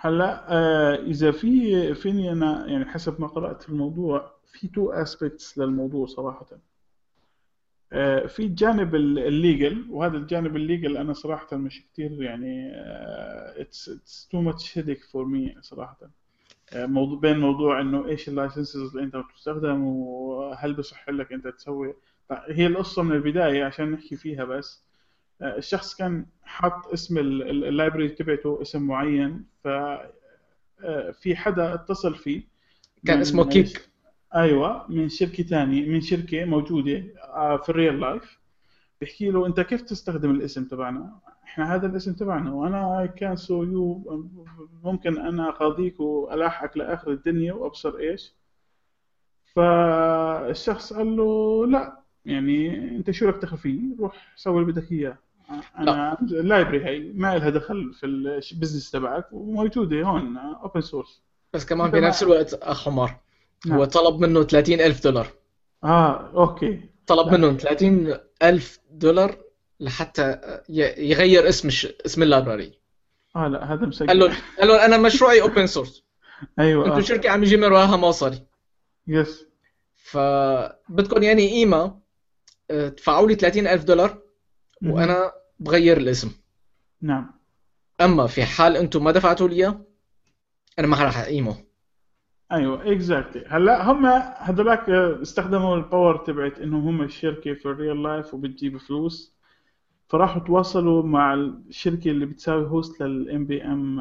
هلا 0.00 0.52
آه 0.52 0.94
إذا 0.94 1.30
في 1.32 1.94
فيني 1.94 2.32
أنا 2.32 2.66
يعني 2.66 2.84
حسب 2.84 3.20
ما 3.20 3.26
قرأت 3.26 3.68
الموضوع 3.68 4.34
في 4.46 4.68
two 4.68 4.90
aspects 4.90 5.58
للموضوع 5.58 6.06
صراحة. 6.06 6.46
آه 7.92 8.26
في 8.26 8.42
الجانب 8.42 8.94
ال 8.94 9.10
legal 9.10 9.86
وهذا 9.90 10.16
الجانب 10.16 10.56
ال 10.56 10.63
legal 10.63 10.96
أنا 10.96 11.12
صراحة 11.12 11.56
مش 11.56 11.82
كثير 11.92 12.22
يعني 12.22 12.70
it's 13.60 13.88
it's 13.88 14.28
too 14.30 14.40
much 14.40 14.78
headache 14.78 15.04
for 15.04 15.24
me 15.24 15.54
صراحة. 15.60 16.10
آه، 16.72 16.86
موضوع 16.86 17.18
بين 17.18 17.38
موضوع 17.38 17.80
إنه 17.80 18.06
إيش 18.08 18.28
ال 18.28 18.34
licenses 18.34 18.80
اللي 18.80 19.02
أنت 19.02 19.16
بتستخدم 19.16 19.82
وهل 19.84 20.74
بصح 20.74 21.08
لك 21.08 21.32
أنت 21.32 21.48
تسوي 21.48 21.94
هي 22.30 22.66
القصة 22.66 23.02
من 23.02 23.12
البداية 23.12 23.64
عشان 23.64 23.90
نحكي 23.90 24.16
فيها 24.16 24.44
بس. 24.44 24.82
آه، 25.42 25.56
الشخص 25.58 25.94
كان 25.94 26.26
حاط 26.42 26.86
اسم 26.86 27.18
ال 27.18 27.30
library 27.30 28.08
تبعته 28.08 28.62
اسم 28.62 28.82
معين 28.82 29.44
ف 29.64 29.68
آه، 29.68 31.10
في 31.10 31.36
حدا 31.36 31.74
اتصل 31.74 32.14
فيه 32.14 32.42
كان 33.06 33.20
اسمه 33.20 33.44
Kik. 33.48 33.88
أيوه 34.34 34.90
من 34.90 35.08
شركة 35.08 35.42
ثانية 35.42 35.88
من 35.88 36.00
شركة 36.00 36.44
موجودة 36.44 37.04
آه، 37.22 37.56
في 37.56 37.68
ال 37.68 38.00
real 38.00 38.19
life 38.19 38.38
بيحكي 39.00 39.30
له 39.30 39.46
أنت 39.46 39.60
كيف 39.60 39.82
تستخدم 39.82 40.30
الاسم 40.30 40.64
تبعنا؟ 40.64 41.18
إحنا 41.44 41.74
هذا 41.74 41.86
الاسم 41.86 42.12
تبعنا 42.14 42.52
وأنا 42.52 43.06
كان 43.06 43.36
sue 43.36 43.62
you 43.62 44.02
ممكن 44.84 45.18
أنا 45.18 45.48
أقاضيك 45.48 46.00
وألاحقك 46.00 46.76
لآخر 46.76 47.10
الدنيا 47.10 47.52
وأبصر 47.52 47.98
إيش. 47.98 48.34
فالشخص 49.54 50.92
قال 50.92 51.16
له 51.16 51.66
لا 51.66 52.01
يعني 52.24 52.78
انت 52.96 53.10
شو 53.10 53.28
لك 53.28 53.34
دخل 53.34 53.58
فيه؟ 53.58 53.80
روح 54.00 54.34
سوي 54.36 54.60
اللي 54.62 54.72
بدك 54.72 54.92
إياه. 54.92 55.18
أنا 55.78 56.18
ال 56.22 56.30
library 56.30 56.84
هي 56.84 56.98
ما 56.98 57.38
لها 57.38 57.50
دخل 57.50 57.94
في 57.94 58.06
ال 58.52 58.57
business 58.57 58.90
تبعك 58.90 59.28
وموجودة 59.32 60.02
هون 60.02 60.36
open 60.38 60.80
source 60.80 61.22
بس 61.52 61.66
كمان 61.66 61.90
بنفس 61.90 62.22
الوقت 62.22 62.54
أخ 62.54 62.88
عمر 62.88 63.10
نعم. 63.66 63.78
هو 63.78 63.84
طلب 63.84 64.20
منه 64.20 64.42
30 64.42 64.80
ألف 64.80 65.04
دولار. 65.04 65.26
آه 65.84 66.30
okay. 66.34 66.80
طلب 67.06 67.26
لا. 67.26 67.38
منهم 67.38 67.56
30 67.56 68.14
ألف 68.42 68.78
دولار 68.90 69.36
لحتى 69.80 70.38
يغير 70.98 71.48
اسم 71.48 71.68
الش... 71.68 71.86
اسم 72.06 72.22
ال 72.22 72.29
library 72.29 72.72
آه 73.36 73.48
لا 73.48 73.72
هذا 73.72 73.86
مسجل. 73.86 74.06
قال 74.06 74.18
له 74.18 74.36
قال 74.58 74.68
له 74.68 74.84
أنا 74.84 74.96
مشروعي 74.96 75.42
open 75.42 75.66
source 75.66 76.04
أيوه 76.58 76.86
أنتم 76.86 76.96
آه. 76.96 77.00
شركة 77.00 77.30
عم 77.30 77.42
يجي 77.42 77.56
من 77.56 77.64
وراها 77.64 77.96
مصاري. 77.96 78.46
yes 79.06 79.46
فبدكم 79.94 81.22
يعني 81.22 81.50
قيمه 81.50 82.01
تدفعوا 82.72 83.28
لي 83.28 83.34
30 83.34 83.66
ألف 83.66 83.84
دولار 83.84 84.22
وأنا 84.82 85.32
بغير 85.60 85.96
الاسم. 85.96 86.30
نعم. 87.00 87.30
أما 88.00 88.26
في 88.26 88.44
حال 88.44 88.76
أنتم 88.76 89.04
ما 89.04 89.10
دفعتوا 89.10 89.48
لي 89.48 89.66
أنا 90.78 90.86
ما 90.86 91.04
راح 91.04 91.18
أقيمه. 91.18 91.56
أيوه 92.52 92.92
exactly 92.92 93.44
هلأ 93.48 93.90
هم 93.90 94.06
هذولاك 94.36 94.90
استخدموا 94.90 95.76
ال 95.76 95.83
power 95.83 96.16
تبعت 96.16 96.58
إنه 96.58 96.78
هم 96.78 97.02
الشركة 97.02 97.54
في 97.54 97.66
ال 97.66 98.02
real 98.02 98.18
life 98.18 98.34
وبتجيب 98.34 98.76
فلوس. 98.76 99.32
فراحوا 100.08 100.42
تواصلوا 100.42 101.02
مع 101.02 101.34
الشركة 101.34 102.10
اللي 102.10 102.26
بتساوي 102.26 102.66
host 102.66 103.02
لل 103.02 103.46
npm 103.46 104.00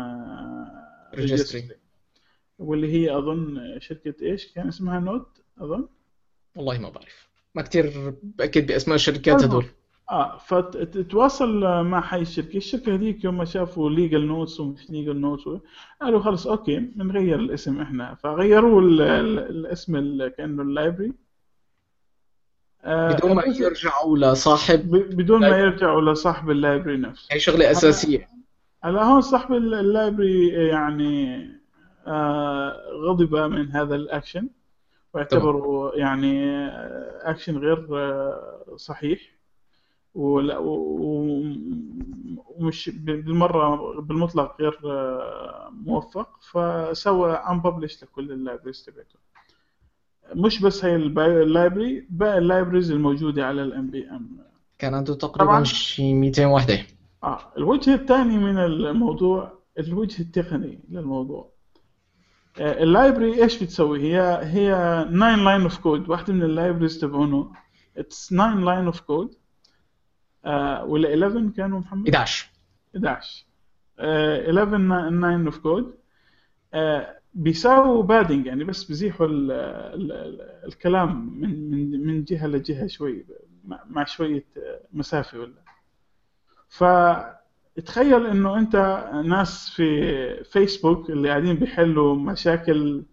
registry. 1.15 1.73
واللي 2.59 2.93
هي 2.93 3.17
أظن 3.17 3.59
شركة 3.79 4.15
إيش؟ 4.21 4.53
كان 4.53 4.67
اسمها 4.67 4.99
Node 4.99 5.25
أظن؟ 5.59 5.87
والله 6.55 6.77
ما 6.77 6.89
بعرف. 6.89 7.30
ما 7.55 7.61
كثير 7.61 8.13
باكد 8.23 8.67
بأسماء 8.67 8.95
الشركات 8.95 9.43
هدول 9.43 9.65
آه 10.11 10.37
فتتواصل 10.37 11.59
مع 11.83 12.13
هاي 12.13 12.21
الشركة، 12.21 12.57
الشركة 12.57 12.95
هذيك 12.95 13.23
يوم 13.23 13.37
ما 13.37 13.45
شافوا 13.45 13.89
legal 13.89 14.25
notice 14.25 14.59
ومش 14.59 14.89
legal 14.89 15.17
notice 15.17 15.43
قالوا 16.01 16.19
خلص 16.19 16.47
okay 16.47 16.79
بنغير 16.79 17.39
الاسم 17.39 17.81
إحنا. 17.81 18.15
فغيروا 18.15 18.81
ال- 18.81 19.01
ال- 19.01 19.39
الاسم 19.39 19.95
ال- 19.95 20.27
كأنه 20.37 20.61
ال 20.63 20.70
library 20.70 21.13
آه، 22.83 23.13
بدون 23.15 23.35
ما 23.35 23.43
يرجعوا 23.45 24.17
لصاحب 24.17 24.91
بدون 24.91 25.39
ما 25.41 25.57
يرجعوا 25.57 26.01
لصاحب 26.01 26.49
ال 26.51 26.57
library 26.57 26.97
نفسه. 26.97 27.27
هي 27.31 27.39
شغلة 27.39 27.71
أساسية. 27.71 28.29
هلا 28.83 29.03
هون 29.03 29.21
صاحب 29.21 29.53
ال- 29.53 29.73
ال 29.73 29.83
library 29.83 30.47
يعني 30.47 31.47
آه، 32.07 32.75
غضب 33.07 33.35
من 33.35 33.71
هذا 33.71 33.95
الاكشن 33.95 34.47
واعتبره 35.13 35.91
يعني 35.95 36.65
اكشن 37.21 37.57
غير 37.57 37.87
صحيح. 38.75 39.21
ولا 40.15 40.57
ومش 42.57 42.89
بالمرة 42.89 43.99
بالمطلق 44.01 44.61
غير 44.61 44.79
موفق 45.71 46.29
فسوى 46.41 47.31
unpublish 47.33 48.03
لكل 48.03 48.31
ال 48.31 48.37
libraries 48.37 48.85
تبعته. 48.85 49.19
مش 50.35 50.61
بس 50.61 50.85
هي 50.85 50.95
ال 50.95 51.09
library 51.09 52.07
باقي 52.09 52.37
ال 52.37 52.43
libraries 52.43 52.91
الموجودة 52.91 53.45
على 53.45 53.63
ال 53.63 53.89
npm 53.89 54.37
كان 54.77 54.93
عنده 54.93 55.13
تقريبا. 55.15 55.63
شي 55.63 56.13
200 56.13 56.45
وحدة. 56.45 56.79
آه 57.23 57.39
الوجه 57.57 57.93
الثاني 57.93 58.37
من 58.37 58.57
الموضوع 58.57 59.51
الوجه 59.79 60.21
التقني 60.21 60.79
للموضوع. 60.89 61.41
آه، 61.41 61.50
ال 62.59 62.70
library 62.70 63.43
إيش 63.43 63.63
بتسوي؟ 63.63 64.01
هي 64.01 64.39
هي 64.43 64.71
9 65.11 65.35
line 65.35 65.61
of 65.61 65.77
code 65.79 66.09
واحدة 66.09 66.33
من 66.33 66.43
ال 66.43 66.49
libraries 66.49 66.99
تبعونه. 66.99 67.51
it's 67.97 68.27
9 68.27 68.55
line 68.55 68.85
of 68.85 69.01
code 69.01 69.35
ولا 70.85 71.09
11 71.09 71.49
كانوا 71.57 71.79
محمد؟ 71.79 72.07
11 72.09 72.49
11 72.95 73.45
آه 73.99 74.49
11 74.49 74.77
9 74.77 75.45
of 75.45 75.57
code 75.57 75.93
بيساووا 77.33 78.03
padding 78.03 78.45
يعني 78.45 78.63
بس 78.63 78.83
بيزيحوا 78.83 79.27
ال 79.27 79.51
ال 79.51 80.11
ال 80.11 80.41
الكلام 80.67 81.39
من 81.39 81.71
من 81.71 82.05
من 82.07 82.23
جهة 82.23 82.47
لجهة 82.47 82.87
شوي 82.87 83.25
مع 83.89 84.03
شوية 84.05 84.45
آه، 84.57 84.81
مسافة 84.93 85.39
ولا. 85.39 85.63
فتخيل 87.77 88.25
إنه 88.25 88.57
أنت 88.59 88.75
ناس 89.25 89.69
في 89.69 90.43
فيسبوك 90.43 91.09
اللي 91.09 91.29
قاعدين 91.29 91.55
بيحلوا 91.55 92.15
مشاكل 92.15 93.03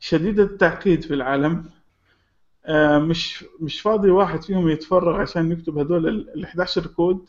شديدة 0.00 0.42
التعقيد 0.42 1.02
في 1.04 1.14
العالم 1.14 1.64
آه، 2.66 2.98
مش 2.98 3.44
مش 3.60 3.80
فاضي 3.80 4.10
واحد 4.10 4.42
فيهم 4.42 4.68
يتفرغ 4.68 5.20
عشان 5.20 5.52
يكتب 5.52 5.78
هدول 5.78 6.08
ال 6.08 6.44
11 6.44 6.86
كود 6.86 7.28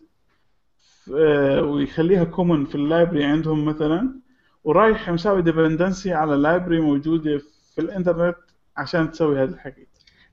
آه، 1.16 1.62
ويخليها 1.62 2.24
common 2.24 2.66
في 2.66 2.76
ال 2.76 2.82
library 2.82 3.24
عندهم 3.24 3.66
مثلا 3.66 4.20
ورايح 4.64 5.10
مساوي 5.10 5.42
dependency 5.42 6.14
على 6.14 6.36
library 6.36 6.80
موجودة 6.80 7.42
في 7.76 7.82
الإنترنت 7.82 8.36
عشان 8.78 9.12
تسوي 9.12 9.44
هذا 9.44 9.54
الحكي. 9.54 9.88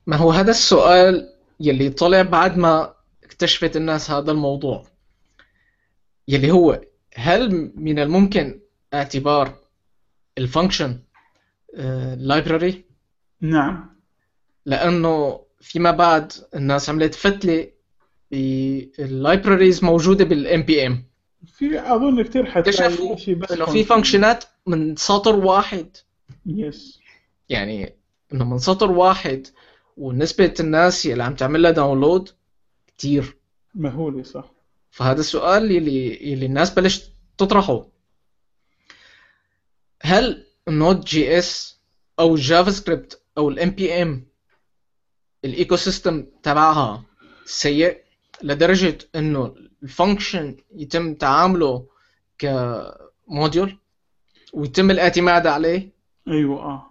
ما 0.07 0.15
هو 0.15 0.31
هذا 0.31 0.51
السؤال 0.51 1.29
يلي 1.59 1.89
طلع 1.89 2.21
بعد 2.21 2.57
ما 2.57 2.93
اكتشفت 3.23 3.75
الناس 3.77 4.11
هذا 4.11 4.31
الموضوع. 4.31 4.83
يلي 6.27 6.51
هو 6.51 6.81
هل 7.15 7.71
من 7.75 7.99
الممكن 7.99 8.59
اعتبار 8.93 9.59
ال 10.37 10.44
function 10.44 10.99
library 12.17 12.85
نعم. 13.41 13.95
لأنه 14.65 15.45
فيما 15.61 15.91
بعد 15.91 16.31
الناس 16.55 16.89
عملت 16.89 17.15
فتلة 17.15 17.71
بال 18.31 18.59
libraries 18.59 19.83
موجودة 19.83 20.25
بال 20.25 20.63
npm 20.63 21.03
في 21.45 21.79
أظن 21.79 22.21
كثير 22.21 22.45
شيء 23.17 23.35
بس 23.35 23.51
إنه 23.51 23.65
في 23.65 23.83
function 23.83 24.36
ات 24.36 24.43
من 24.67 24.95
سطر 24.95 25.35
واحد. 25.35 25.97
yes 26.45 26.99
يعني 27.49 27.95
إنه 28.33 28.49
من 28.49 28.57
سطر 28.57 28.91
واحد 28.91 29.47
ونسبة 29.97 30.53
الناس 30.59 31.05
اللي 31.05 31.23
عم 31.23 31.35
تعمل 31.35 31.61
لها 31.61 31.71
download 31.71 32.29
كتير. 32.87 33.37
مهولة 33.75 34.23
صح. 34.23 34.54
فهذا 34.95 35.19
السؤال 35.19 35.71
يلي 35.71 36.31
يلي 36.31 36.45
الناس 36.45 36.69
بلشت 36.73 37.11
تطرحه. 37.37 37.87
هل 40.01 40.45
ال 40.67 41.01
Node.js 41.05 41.79
أو 42.19 42.35
ال 42.35 42.71
JavaScript 42.71 43.21
أو 43.37 43.49
ال 43.49 43.69
npm 43.69 44.27
ال 45.45 45.75
ecosystem 45.75 46.25
تبعها 46.43 47.03
سيء 47.45 48.01
لدرجة 48.43 48.97
إنه 49.15 49.55
ال 49.83 49.91
function 49.91 50.57
يتم 50.75 51.13
تعامله 51.13 51.87
ك 52.37 52.57
module 52.57 53.77
ويتم 54.53 54.91
الاعتماد 54.91 55.47
عليه؟ 55.47 55.89
أيوه 56.27 56.59
آه. 56.61 56.89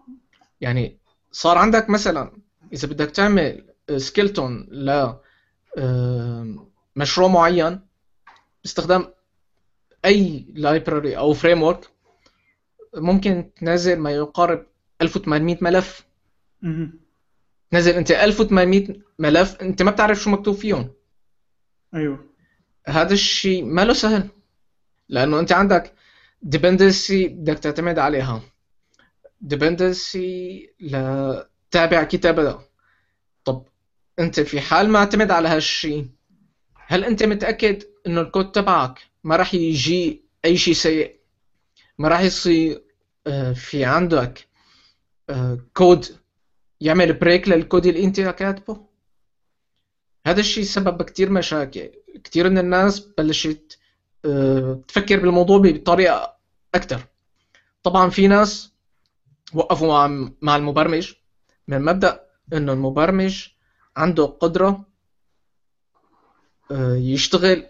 يعني 0.60 0.98
صار 1.32 1.58
عندك 1.58 1.90
مثلا 1.90 2.32
إذا 2.72 2.88
بدك 2.88 3.10
تعمل 3.10 3.74
skeleton 3.96 4.68
ل 4.70 5.14
آم، 5.78 6.68
مشروع 6.96 7.28
معين 7.28 7.80
باستخدام 8.64 9.14
أي 10.04 10.46
library 10.54 11.16
أو 11.16 11.32
framework 11.32 11.90
ممكن 12.94 13.50
تنزل 13.56 13.98
ما 13.98 14.10
يقارب 14.10 14.66
1800 15.02 15.58
ملف. 15.60 16.06
مهم. 16.62 17.00
نزل 17.72 17.92
أنت 17.92 18.10
1800 18.10 18.88
ملف 19.18 19.62
أنت 19.62 19.82
ما 19.82 19.90
بتعرف 19.90 20.18
شو 20.18 20.30
مكتوب 20.30 20.54
فيهم. 20.54 20.90
أيوه. 21.94 22.24
هذا 22.86 23.12
الشيء 23.12 23.64
ما 23.64 23.84
له 23.84 23.92
سهل 23.92 24.28
لأنه 25.08 25.40
أنت 25.40 25.52
عندك 25.52 25.94
dependency 26.46 27.28
بدك 27.30 27.58
تعتمد 27.58 27.98
عليها. 27.98 28.42
dependency 29.54 30.18
لتابع 30.80 32.04
كتابة 32.04 32.60
طب 33.44 33.66
أنت 34.18 34.40
في 34.40 34.60
حال 34.60 34.88
ما 34.88 34.98
اعتمد 34.98 35.30
على 35.30 35.48
هالشيء 35.48 36.08
هل 36.86 37.04
أنت 37.04 37.22
متأكد 37.22 37.82
إنه 38.06 38.20
الكود 38.20 38.52
تبعك 38.52 39.00
ما 39.24 39.36
راح 39.36 39.54
يجي 39.54 40.24
أي 40.44 40.56
شيء 40.56 40.74
سيء. 40.74 41.20
ما 41.98 42.08
راح 42.08 42.20
يصير 42.20 42.82
آه، 43.26 43.52
في 43.52 43.84
عندك 43.84 44.48
آه، 45.30 45.58
كود 45.74 46.06
يعمل 46.80 47.12
break 47.12 47.48
للكود 47.48 47.86
اللي 47.86 48.04
أنت 48.04 48.20
كاتبه. 48.20 48.86
هذا 50.26 50.40
الشيء 50.40 50.64
سبب 50.64 51.02
كتير 51.02 51.30
مشاكل. 51.30 51.90
كتير 52.24 52.50
من 52.50 52.58
الناس 52.58 52.98
بلشت 52.98 53.78
آه، 54.24 54.80
تفكر 54.88 55.20
بالموضوع 55.20 55.58
بطريقة 55.58 56.36
أكتر. 56.74 57.00
طبعا 57.82 58.10
في 58.10 58.26
ناس 58.26 58.72
وقفوا 59.54 59.88
مع 59.88 60.30
مع 60.42 60.56
المبرمج. 60.56 61.12
من 61.68 61.82
مبدأ 61.82 62.26
إنه 62.52 62.72
المبرمج 62.72 63.48
عنده 63.96 64.24
قدرة 64.24 64.84
يشتغل 66.96 67.66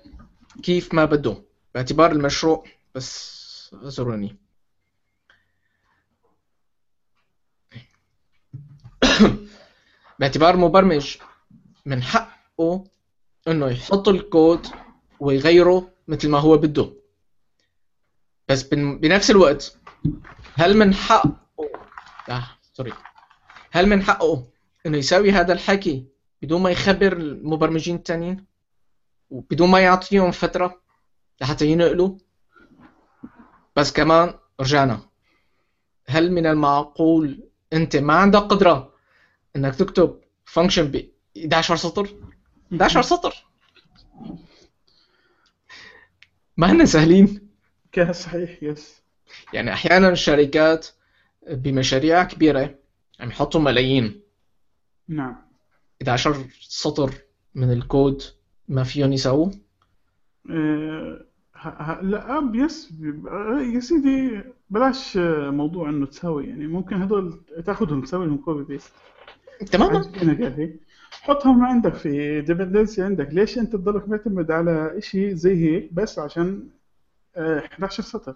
كيف 0.63 0.95
ما 0.95 1.05
بده 1.05 1.37
باعتبار 1.75 2.13
المشروع 2.13 2.65
بس 2.95 3.35
اعذروني 3.75 4.37
باعتبار 10.19 10.55
المبرمج 10.55 11.17
من 11.87 12.03
حقه 12.03 12.85
إنه 13.49 13.67
يحط 13.71 14.09
الكود 14.09 14.67
ويغيره 15.21 15.91
مثل 16.09 16.29
ما 16.29 16.39
هو 16.39 16.57
بده. 16.59 16.93
بس 18.49 18.63
بن- 18.63 18.99
بنفس 18.99 19.31
الوقت 19.31 19.77
هل 20.55 20.77
من 20.77 20.95
حقه 20.95 21.37
آه 22.29 22.47
سوري 22.73 22.93
هل 23.73 23.87
من 23.87 24.03
حقه 24.03 24.47
إنه 24.87 24.99
يساوي 24.99 25.31
هذا 25.33 25.53
الحكي 25.53 26.07
بدون 26.43 26.63
ما 26.63 26.71
يخبر 26.71 27.13
المبرمجين 27.13 27.97
التانيين؟ 27.97 28.45
وبدون 29.35 29.71
ما 29.71 29.81
يعطيهم 29.81 30.31
فترة 30.31 30.81
لحتى 31.41 31.67
ينقلوا 31.67 32.19
بس 33.77 33.93
كمان 33.93 34.35
رجعنا. 34.61 35.01
هل 36.07 36.33
من 36.33 36.47
المعقول 36.47 37.49
أنت 37.73 37.97
ما 37.97 38.15
عندك 38.15 38.41
قدرة 38.41 38.95
إنك 39.57 39.75
تكتب 39.75 40.21
function 40.45 40.91
ب 40.91 41.11
11 41.39 41.77
سطر؟ 41.77 42.09
11 42.73 43.03
سطر. 43.03 43.47
ما 46.57 46.73
هن 46.73 46.87
سهلين. 46.87 47.49
كان 47.93 48.13
صحيح 48.13 48.63
yes 48.63 49.03
يعني 49.53 49.73
أحيانا 49.73 50.09
الشركات 50.09 50.87
بمشاريع 51.49 52.25
كبيرة 52.25 52.79
عم 53.21 53.29
يحطوا 53.29 53.61
ملايين. 53.61 54.23
نعم. 55.09 55.37
11 56.03 56.49
سطر 56.61 57.15
من 57.55 57.73
الكود 57.73 58.23
ما 58.69 58.85
فيهم 58.85 59.13
يساووا 59.13 59.51
آه، 60.51 61.25
ه- 61.57 61.69
ه- 61.69 62.01
لا 62.03 62.51
yes 62.55 62.93
آه، 63.29 63.61
يا 63.75 63.81
سيدي 63.81 64.41
بلاش 64.71 65.17
آه، 65.17 65.51
موضوع 65.51 65.89
إنه 65.89 66.07
تساوي 66.07 66.47
يعني 66.47 66.67
ممكن 66.67 66.97
هدول 67.03 67.41
تأخذهم 67.67 68.03
تسوي 68.03 68.27
لهم 68.27 68.37
copy 68.37 68.65
paste 68.65 68.93
تماما. 69.73 70.03
حطهم 71.11 71.65
عندك 71.65 71.95
في 71.95 72.41
dependency 72.41 73.03
عندك. 73.03 73.29
ليش 73.33 73.59
أنت 73.59 73.73
تضلك 73.73 74.09
معتمد 74.09 74.51
على 74.51 74.97
شيء 74.99 75.35
زي 75.35 75.55
هيك؟ 75.57 75.93
بس 75.93 76.19
عشان 76.19 76.69
آه، 77.37 77.59
11 77.61 78.03
سطر 78.03 78.35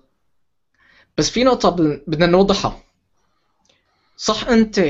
بس 1.19 1.31
في 1.31 1.45
نقطة 1.45 1.69
بد- 1.71 2.03
بدنا 2.07 2.27
نوضحها. 2.27 2.83
صح 4.17 4.49
أنت 4.49 4.81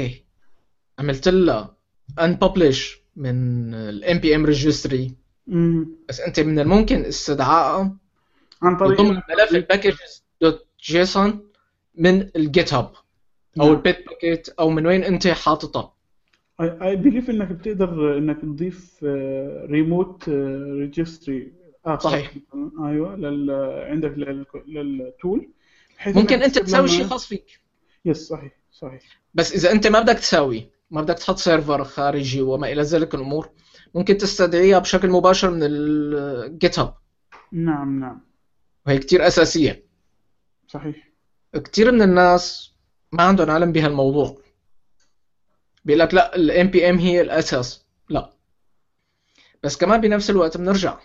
عملت 0.98 1.28
لها 1.28 1.74
unpublish 2.20 2.98
من 3.16 3.74
ال 3.74 4.04
npm 4.04 4.46
registry 4.54 5.12
مم. 5.48 5.88
بس 6.08 6.20
انت 6.20 6.40
من 6.40 6.58
الممكن 6.58 7.04
استدعائها 7.04 7.96
عن 8.62 8.76
طريق 8.76 8.98
ضمن 8.98 9.14
ملف 9.30 9.54
ال 9.54 9.62
packages 9.62 10.24
dot 10.40 10.66
json 10.84 11.48
من 11.94 12.28
ال 12.36 12.74
GitHub 12.74 12.92
أو 13.60 13.64
نعم. 13.66 13.72
ال 13.72 14.06
Bitbucket 14.08 14.48
أو 14.48 14.70
من 14.70 14.86
وين 14.86 15.04
انت 15.04 15.28
حاططها 15.28 15.92
I 16.60 16.96
believe 16.96 17.30
إنك 17.30 17.48
بتقدر 17.48 18.18
إنك 18.18 18.40
تضيف 18.42 19.04
remote 19.70 20.28
registry 20.28 21.52
اخر 21.86 22.10
صحيح. 22.10 22.32
أيوه 22.84 23.16
لل 23.16 23.50
عندك 23.90 24.10
لل- 24.18 24.46
لل 24.66 24.94
tool 24.94 25.48
بحيث 25.98 26.16
ممكن 26.16 26.42
انت 26.42 26.58
تسوي 26.58 26.88
شيء 26.88 27.04
خاص 27.06 27.26
فيك 27.26 27.60
yes 28.04 28.28
صحيح 28.28 28.52
صحيح 28.72 29.02
بس 29.34 29.52
إذا 29.52 29.72
أنت 29.72 29.86
ما 29.86 30.00
بدك 30.00 30.14
تساوي 30.18 30.68
ما 30.90 31.00
بدك 31.02 31.14
تحط 31.18 31.36
server 31.38 31.84
خارجي 31.84 32.42
وما 32.42 32.72
إلى 32.72 32.82
ذلك 32.82 33.14
الأمور 33.14 33.48
ممكن 33.94 34.16
تستدعيها 34.16 34.78
بشكل 34.78 35.10
مباشر 35.10 35.50
من 35.50 35.60
ال 35.62 36.78
GitHub 36.78 36.94
نعم 37.52 38.00
نعم. 38.00 38.20
وهي 38.86 38.98
كتير 38.98 39.26
أساسية. 39.26 39.84
صحيح. 40.68 41.08
كتير 41.54 41.92
من 41.92 42.02
الناس 42.02 42.72
ما 43.12 43.22
عندهم 43.22 43.50
علم 43.50 43.72
بهالموضوع 43.72 44.38
بيقول 45.84 46.00
لك 46.00 46.14
لا 46.14 46.36
ال 46.36 46.66
npm 46.66 46.98
هي 46.98 47.20
الأساس. 47.20 47.84
لا. 48.08 48.32
بس 49.62 49.76
كمان 49.76 50.00
بنفس 50.00 50.30
الوقت 50.30 50.56
بنرجع. 50.56 50.98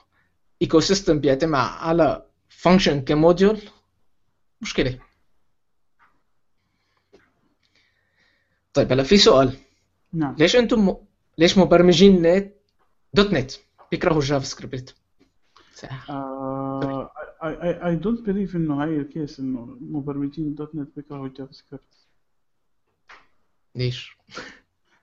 ecosystem 0.61 1.19
بيعتمد 1.19 1.55
على 1.55 2.25
function 2.49 3.01
ك 3.01 3.09
module. 3.09 3.61
مشكلة. 4.61 4.99
طيب 8.73 8.91
هلا 8.91 9.03
في 9.03 9.17
سؤال. 9.17 9.57
نعم. 10.13 10.35
ليش 10.39 10.55
أنتم 10.55 10.89
م... 10.89 10.97
ليش 11.37 11.57
مبرمجين 11.57 12.21
نت 12.21 12.52
.NET. 13.13 13.51
بيكرهوا 13.91 14.19
ال 14.21 14.45
JavaScript. 14.45 14.95
I 17.85 17.95
don't 18.03 18.21
believe 18.25 18.55
انه 18.55 18.83
هاي 18.83 18.97
ال 18.97 19.06
case 19.06 19.39
انه 19.39 19.77
مبرمجين 19.81 20.55
.NET 20.55 20.95
بيكرهوا 20.95 21.27
ال 21.27 21.53
JavaScript. 21.53 22.07
ليش؟ 23.75 24.17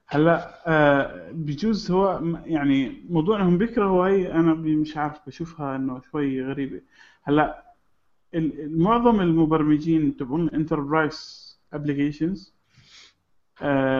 هلا 0.07 0.63
آه 0.67 1.31
بجوز 1.31 1.91
هو 1.91 2.21
يعني 2.45 3.05
موضوع 3.09 3.41
إنهم 3.41 3.57
بيكرهوا 3.57 4.05
هاي 4.05 4.31
أنا 4.33 4.53
مش 4.53 4.97
عارف 4.97 5.19
بشوفها 5.27 5.75
إنه 5.75 6.01
شوي 6.11 6.43
غريبة. 6.43 6.81
هلا 7.23 7.73
معظم 8.57 9.21
المبرمجين 9.21 10.17
تبعون 10.17 10.47
ال 10.47 10.57
enterprise 10.57 11.51
applications 11.73 12.53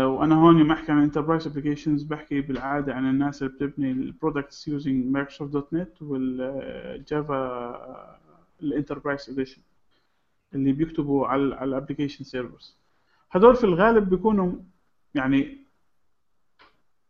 وأنا 0.05 0.35
هون 0.35 0.63
ما 0.63 0.73
أحكي 0.73 0.91
عن 0.91 1.03
enterprise 1.03 1.47
applications 1.47 2.03
بحكي 2.03 2.41
بالعادة 2.41 2.93
عن 2.93 3.09
الناس 3.09 3.43
اللي 3.43 3.53
بتبني 3.53 3.91
ال 3.91 4.00
products 4.00 4.67
using 4.67 5.05
Microsoft 5.05 5.73
.NET 5.73 6.01
وال 6.01 6.47
Java 6.47 7.39
ال 8.63 8.69
Enterprise 8.69 9.29
Edition 9.29 9.61
اللي 10.53 10.71
بيكتبوا 10.71 11.27
على 11.27 11.41
ال 11.41 11.48
application 11.48 12.23
servers 12.23 12.75
هدول 13.31 13.55
في 13.55 13.63
الغالب 13.63 14.09
بيكونوا 14.09 14.51
يعني 15.15 15.57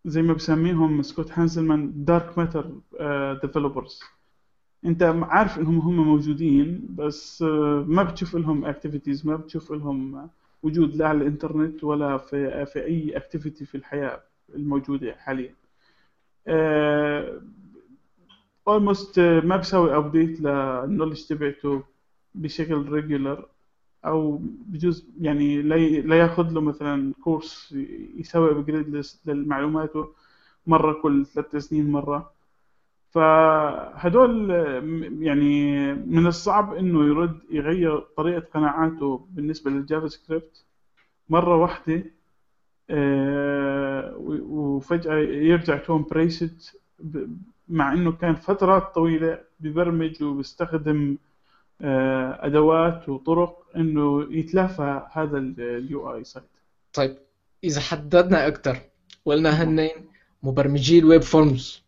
زي 0.06 0.22
ما 0.22 0.34
بسميهم 0.34 1.02
سكوت 1.02 1.32
هانزلمان 1.32 2.06
dark 2.06 2.38
matter 2.38 2.72
developers 3.42 4.00
أنت 4.86 5.04
عارف 5.04 5.60
إنهم 5.60 5.80
هم 5.80 5.96
موجودين 6.08 6.88
بس 6.90 7.42
آه، 7.42 7.86
ما 7.88 8.04
بتشوف 8.04 8.36
لهم 8.36 8.66
activities 8.66 9.28
ما 9.28 9.36
بتشوف 9.36 9.72
لهم 9.72 10.30
وجود 10.64 10.96
لا 10.96 11.08
على 11.08 11.18
الإنترنت 11.18 11.84
ولا 11.84 12.18
في 12.18 12.66
في 12.66 12.86
أي 12.86 13.18
activity 13.18 13.66
في 13.66 13.76
الحياة 13.76 14.24
الموجودة 14.56 15.16
حاليا. 15.16 15.56
almost 18.68 19.20
ما 19.20 19.58
بسوي 19.58 19.96
update 19.96 20.42
لل 20.42 20.57
knowledge 20.57 21.24
تبعته 21.28 21.84
بشكل 22.36 22.90
regular 22.90 23.46
أو 24.06 24.42
بجوز 24.68 25.08
يعني 25.22 25.62
لا 26.02 26.16
ياخذ 26.16 26.52
له 26.52 26.62
مثلا 26.62 27.14
course 27.24 27.76
يسوي 28.16 28.52
upgrade 28.52 29.04
لمعلوماته 29.26 30.08
مرة 30.68 30.94
كل 30.94 31.26
ثلاث 31.26 31.56
سنين 31.56 31.92
مرة. 31.92 32.32
فهدول 33.12 34.50
يعني 35.22 35.94
من 35.94 36.28
الصعب 36.28 36.74
إنه 36.74 37.06
يرد 37.06 37.40
يغير 37.52 38.00
طريقة 38.00 38.46
قناعاته 38.54 39.28
بالنسبة 39.30 39.72
لل 39.72 40.08
JavaScript. 40.08 40.64
مرة 41.30 41.56
واحدة 41.56 42.04
آه، 42.90 44.16
وفجأة 44.50 45.16
يرجع 45.18 45.78
to 45.78 45.96
embrace 45.96 46.62
مع 47.70 47.94
إنه 47.94 48.12
كان 48.12 48.36
فترات 48.36 48.96
طويلة 48.96 49.40
ببرمج 49.60 50.24
وبيستخدم 50.24 51.18
آه، 51.82 52.46
أدوات 52.46 53.10
وطرق 53.10 53.66
إنه 53.76 54.28
يتلافى 54.34 55.08
هذا 55.12 55.38
ال 55.38 56.14
UI 56.16 56.24
side 56.24 56.46
طيب 56.94 57.18
إذا 57.64 57.82
حددنا 57.82 58.48
أكثر 58.48 58.78
وقلنا 59.26 59.64
هنين 59.64 60.06
مبرمجي 60.44 61.00
ال 61.00 61.05
web 61.05 61.22
forms. 61.22 61.84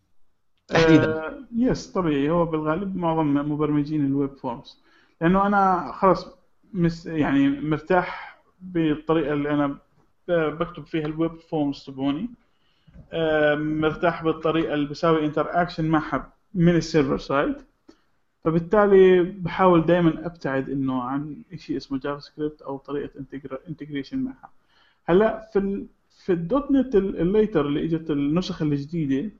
تحديدا. 0.73 1.27
آه 1.27 1.33
yes 1.57 1.91
طبيعي. 1.91 2.29
هو 2.29 2.45
بالغالب 2.45 2.95
معظم 2.95 3.33
مبرمجين 3.51 4.05
ال 4.05 4.11
web 4.11 4.29
forms 4.37 4.79
لأنه 5.21 5.47
أنا 5.47 5.91
خلص 5.95 6.27
مس 6.73 7.05
يعني 7.05 7.49
مرتاح 7.49 8.37
بالطريقة 8.61 9.33
اللي 9.33 9.49
أنا 9.49 9.77
بكتب 10.27 10.85
فيها 10.85 11.05
ال 11.05 11.13
web 11.13 11.35
forms 11.39 11.83
تبعوني. 11.85 12.29
آه 13.13 13.55
مرتاح 13.55 14.23
بالطريقة 14.23 14.73
اللي 14.73 14.89
بساوي 14.89 15.25
interaction 15.25 15.85
معها 15.85 16.33
من 16.53 16.75
ال 16.75 16.81
server 16.81 17.17
side 17.17 17.55
فبالتالي 18.43 19.23
بحاول 19.23 19.85
دائما 19.85 20.25
أبتعد 20.25 20.69
إنه 20.69 21.01
عن 21.03 21.35
شيء 21.55 21.77
اسمه 21.77 21.99
JavaScript 21.99 22.61
أو 22.61 22.77
طريقة 22.77 23.09
integration 23.69 24.17
معها. 24.17 24.49
هلأ 25.05 25.49
في 25.53 25.59
ال 25.59 25.85
في 26.25 26.31
ال 26.33 26.71
.NET 26.71 26.95
ال- 26.95 27.19
ال 27.21 27.29
later 27.29 27.65
اللي 27.67 27.85
إجت 27.85 28.09
النسخ 28.11 28.61
الجديدة 28.61 29.25
آه، 29.25 29.31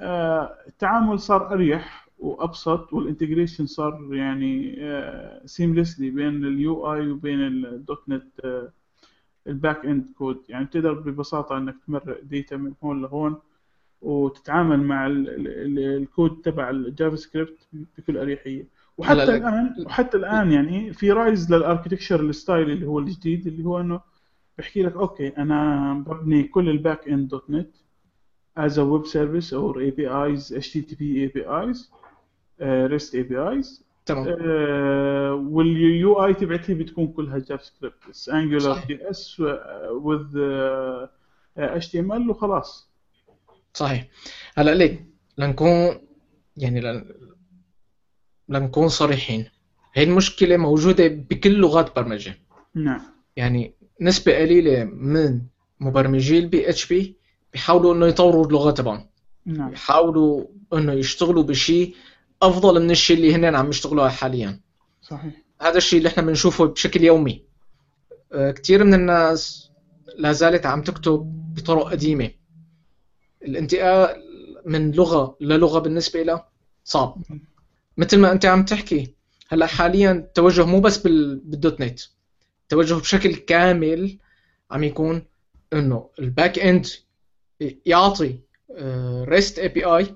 التعامل 0.00 1.20
صار 1.20 1.52
أريح 1.52 2.08
وأبسط 2.18 2.92
وال 2.92 3.03
integration 3.03 3.66
صار 3.66 4.08
يعني 4.14 4.76
seamlessly 5.44 6.10
بين 6.10 6.44
ال 6.44 6.92
UI 6.94 7.10
وبين 7.10 7.40
ال 7.40 8.02
.NET 8.08 8.68
ال 9.46 9.86
backend 9.86 10.10
code 10.18 10.42
يعني 10.48 10.64
بتقدر 10.64 10.92
ببساطة 10.92 11.58
إنك 11.58 11.74
تمرق 11.86 12.20
data 12.22 12.56
من 12.56 12.72
هون 12.84 13.02
لهون 13.02 13.36
وتتعامل 14.02 14.80
مع 14.82 15.06
ال- 15.06 15.28
ال- 15.28 15.48
ال- 15.48 16.02
الكود 16.02 16.40
تبع 16.44 16.70
ال 16.70 17.16
JavaScript 17.16 17.68
بكل 17.98 18.18
أريحية. 18.18 18.66
وحتى 18.98 19.14
لك- 19.24 19.28
الآن 19.42 19.74
وحتى 19.86 20.16
الآن 20.16 20.52
يعني 20.52 20.92
في 20.92 21.12
rise 21.12 21.52
لل 21.54 21.63
architecture 21.63 22.20
ال 22.20 22.28
style 22.28 22.70
اللي 22.70 22.86
هو 22.86 22.98
الجديد 22.98 23.46
اللي 23.46 23.64
هو 23.64 23.80
إنه 23.80 24.00
بحكي 24.58 24.82
لك 24.82 24.92
okay 24.96 25.28
أنا 25.28 25.92
ببني 26.06 26.42
كل 26.42 26.68
ال 26.68 27.08
backend 27.08 27.50
.NET 27.50 27.70
as 28.66 28.72
a 28.78 28.84
web 28.92 29.04
service 29.06 29.48
or 29.52 29.72
APIs 29.88 30.42
HTTP 30.66 31.02
APIs 31.24 31.78
uh, 32.60 32.88
REST 32.92 33.14
APIs 33.14 33.82
تمام. 34.06 34.26
وال 35.52 36.24
UI 36.24 36.34
تبعتي 36.34 36.74
بتكون 36.74 37.08
كلها 37.08 37.38
JavaScript 37.38 38.28
Angular. 38.28 38.84
JS 38.86 39.42
with 40.04 40.36
HTML 41.58 42.30
وخلاص. 42.30 42.88
صحيح. 43.74 44.08
هلا 44.54 44.74
ليك 44.74 45.04
لنكون 45.38 46.00
يعني 46.56 46.80
لن... 46.80 47.04
لنكون 48.48 48.88
صريحين. 48.88 49.46
هي 49.94 50.02
المشكلة 50.02 50.56
موجودة 50.56 51.08
بكل 51.08 51.54
لغات 51.54 51.96
برمجة. 51.96 52.34
نعم. 52.74 53.00
يعني 53.36 53.74
نسبة 54.00 54.38
قليلة 54.38 54.84
من 54.84 55.40
مبرمجي 55.80 56.38
ال 56.38 56.68
PHP 56.68 57.17
بيحاولوا 57.52 57.94
إنه 57.94 58.06
يطوروا 58.06 58.46
اللغة 58.46 58.70
تبعهم. 58.70 59.06
نعم. 59.46 59.70
بيحاولوا 59.70 60.46
إنه 60.72 60.92
يشتغلوا 60.92 61.42
بشيء 61.42 61.94
أفضل 62.42 62.82
من 62.82 62.90
الشيء 62.90 63.16
اللي 63.16 63.34
هن 63.34 63.54
عم 63.54 63.68
يشتغلوه 63.68 64.08
حاليا. 64.08 64.60
صحيح. 65.02 65.34
هذا 65.60 65.76
الشيء 65.76 65.98
اللي 65.98 66.08
إحنا 66.08 66.22
بنشوفه 66.22 66.64
بشكل 66.66 67.02
يومي. 67.04 67.44
آه، 68.32 68.50
كثير 68.50 68.84
من 68.84 68.94
الناس 68.94 69.70
لا 70.16 70.32
زالت 70.32 70.66
عم 70.66 70.82
تكتب 70.82 71.44
بطرق 71.56 71.90
قديمة. 71.90 72.30
الانتقال 73.42 74.22
من 74.66 74.90
لغة 74.90 75.36
للغة 75.40 75.78
بالنسبة 75.78 76.22
لها 76.22 76.48
صعب. 76.84 77.22
مثل 77.96 78.18
ما 78.18 78.32
أنت 78.32 78.46
عم 78.46 78.64
تحكي 78.64 79.14
هلأ 79.48 79.66
حاليا 79.66 80.12
التوجه 80.12 80.64
مو 80.64 80.80
بس 80.80 80.98
بال... 80.98 81.36
بالدوت 81.36 81.80
نت. 81.80 82.00
التوجه 82.62 82.94
بشكل 82.94 83.34
كامل 83.34 84.18
عم 84.70 84.84
يكون 84.84 85.22
إنه 85.72 86.08
ال 86.18 86.58
backend 86.58 86.86
يعطي 87.86 88.38
REST 89.24 89.58
API 89.58 89.84
وال 89.84 90.14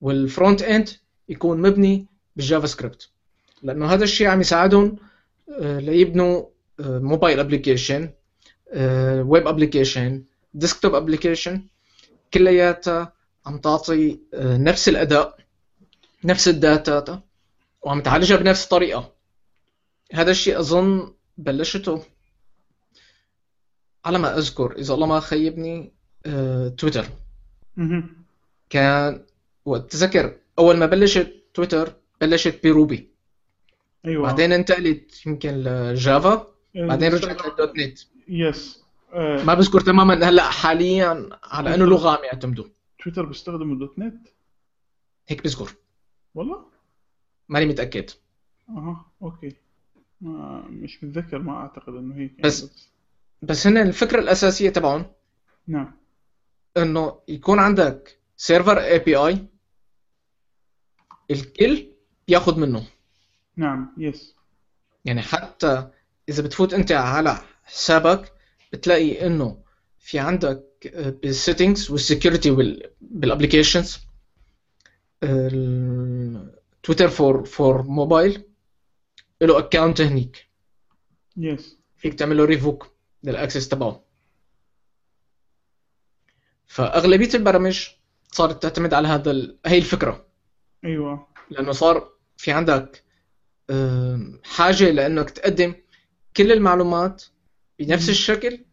frontend 0.00 0.88
يكون 1.28 1.60
مبني 1.62 2.06
بال 2.36 2.66
JavaScript. 2.66 3.10
لأنه 3.62 3.86
هذا 3.86 4.04
الشيء 4.04 4.26
عم 4.26 4.40
يساعدهم 4.40 4.96
آه، 5.60 5.78
ليبنوا 5.78 6.44
mobile 6.80 7.40
application 7.40 8.10
web 9.22 9.46
application 9.46 10.24
desktop 10.54 10.94
application 10.94 11.66
كلياتها 12.34 13.12
عم 13.46 13.58
تعطي 13.58 14.20
آه، 14.34 14.56
نفس 14.56 14.88
الأداء 14.88 15.36
نفس 16.24 16.48
ال 16.48 16.63
data 16.63 17.22
وعم 17.82 18.00
تعالجها 18.00 18.36
بنفس 18.36 18.64
الطريقة. 18.64 19.12
هذا 20.12 20.30
الشيء 20.30 20.60
أظن 20.60 21.14
بلشته. 21.38 22.02
على 24.04 24.18
ما 24.18 24.38
أذكر 24.38 24.78
إذا 24.78 24.94
الله 24.94 25.06
ما 25.06 25.20
خيبني 25.20 25.78
آه، 25.82 25.99
تويتر. 26.76 27.06
كان 28.70 29.24
وقت 29.64 29.92
تذكر 29.92 30.36
أول 30.58 30.76
ما 30.76 30.86
بلشت 30.86 31.34
تويتر 31.54 31.92
بلشت 32.20 32.66
ب 32.66 32.73
Ruby. 32.73 33.08
أيوه. 34.06 34.22
بعدين 34.22 34.52
انتقلت 34.52 35.26
يمكن 35.26 35.50
ل 35.50 35.66
Java 35.66 36.32
آه، 36.76 36.86
بعدين 36.86 37.12
رجعت 37.12 37.46
لل 37.46 37.76
.NET. 37.78 37.98
yes. 38.28 38.84
آه، 39.12 39.44
ما 39.44 39.54
بذكر 39.54 39.80
تماما 39.80 40.28
هلأ 40.28 40.42
حاليا 40.50 41.30
على 41.44 41.74
أنه 41.74 41.84
لغة 41.84 42.10
عم 42.10 42.24
يعتمدوا. 42.24 42.64
تويتر 43.02 43.24
بيستخدموا 43.26 43.76
.NET؟ 43.78 44.28
هيك 45.28 45.44
بذكر. 45.44 45.72
والله؟ 46.34 46.64
ماني 47.48 47.66
متأكد. 47.66 48.10
أها 48.68 49.06
okay. 49.22 49.56
ما 50.20 50.64
مش 50.70 51.04
متذكر 51.04 51.38
ما 51.38 51.52
أعتقد 51.52 51.94
إنه 51.94 52.14
هيك 52.14 52.30
يعني 52.30 52.42
بس- 52.42 52.90
بس 53.42 53.66
هن 53.66 53.76
الفكرة 53.78 54.20
الأساسية 54.20 54.70
تبعهم. 54.70 55.06
نعم. 55.66 55.92
انه 56.76 57.20
يكون 57.28 57.58
عندك 57.58 58.20
server 58.36 58.80
API 58.80 59.46
الكل 61.30 61.92
بياخد 62.28 62.58
منه. 62.58 62.86
نعم 63.56 63.94
yes 63.98 64.34
يعني 65.04 65.22
حتى 65.22 65.90
إذا 66.28 66.42
بتفوت 66.42 66.74
أنت 66.74 66.92
على 66.92 67.38
حسابك 67.64 68.32
بتلاقي 68.72 69.26
إنه 69.26 69.62
في 69.98 70.18
عندك 70.18 70.66
بال 71.22 71.36
settings 71.36 71.90
وال 71.90 72.02
security 72.02 72.50
بال 73.00 73.14
applications 73.14 73.98
تويتر 76.82 77.08
for 77.08 77.44
for 77.44 77.82
mobile 77.82 78.44
له 79.42 79.58
account 79.58 80.00
هنيك. 80.00 80.50
yes 81.36 81.78
فيك 81.96 82.14
تعمل 82.14 82.36
له 82.36 82.44
revoke 82.44 82.90
لل 83.24 83.35
access 83.35 83.68
تبعه. 83.68 84.04
فأغلبية 86.70 87.28
البرامج 87.34 87.88
صارت 88.32 88.62
تعتمد 88.62 88.94
على 88.94 89.08
هذا 89.08 89.30
ال... 89.30 89.58
هي 89.66 89.78
الفكرة. 89.78 90.26
أيوه. 90.84 91.26
لأنه 91.50 91.72
صار 91.72 92.12
في 92.36 92.52
عندك 92.52 93.04
حاجة 94.44 94.90
لأنك 94.90 95.30
تقدم 95.30 95.74
كل 96.36 96.52
المعلومات 96.52 97.24
بنفس. 97.78 98.08
الشكل 98.08 98.64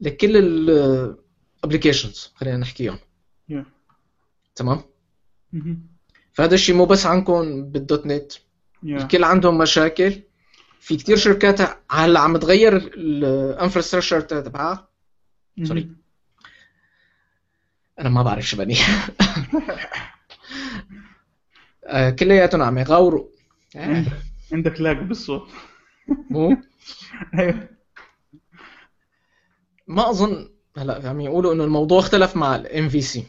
لكل 0.00 0.36
ال 0.36 0.51
applications 0.51 2.32
خلينا 2.34 2.56
نحكيهم 2.56 2.98
يا 3.48 3.66
تمام؟ 4.54 4.82
مهم. 5.52 5.86
فهذا 6.32 6.54
الشيء 6.54 6.74
مو 6.74 6.84
بس 6.84 7.06
عندكم 7.06 7.64
بال 7.64 8.06
.NET 8.06 8.32
يا 8.82 8.96
الكل 8.96 9.24
عندهم 9.24 9.58
مشاكل. 9.58 10.22
في 10.80 10.96
كتير 10.96 11.16
شركات 11.16 11.60
هلأ 11.90 12.20
عم 12.20 12.36
تغير 12.36 12.76
ال 12.76 12.86
infrastructure 12.86 14.20
تبعها. 14.20 14.88
sorry. 15.64 15.99
أنا 18.00 18.08
ما 18.08 18.22
بعرف 18.22 18.44
شو 18.48 18.56
بني. 18.56 18.76
آه، 21.86 22.10
كلياتهم 22.10 22.62
عم 22.62 22.78
يغاوروا. 22.78 23.26
آه، 23.76 24.04
عندك- 24.52 24.80
lag 24.80 24.96
بالصوت. 24.98 25.48
مو؟ 26.30 26.56
أيوه. 27.38 27.68
ما 29.86 30.10
اظن 30.10 30.50
هلا 30.78 31.08
عم 31.08 31.20
يقولوا 31.20 31.52
إنه 31.54 31.64
الموضوع 31.64 31.98
اختلف 31.98 32.36
مع 32.36 32.56
ال 32.56 32.88
MVC 32.88 33.24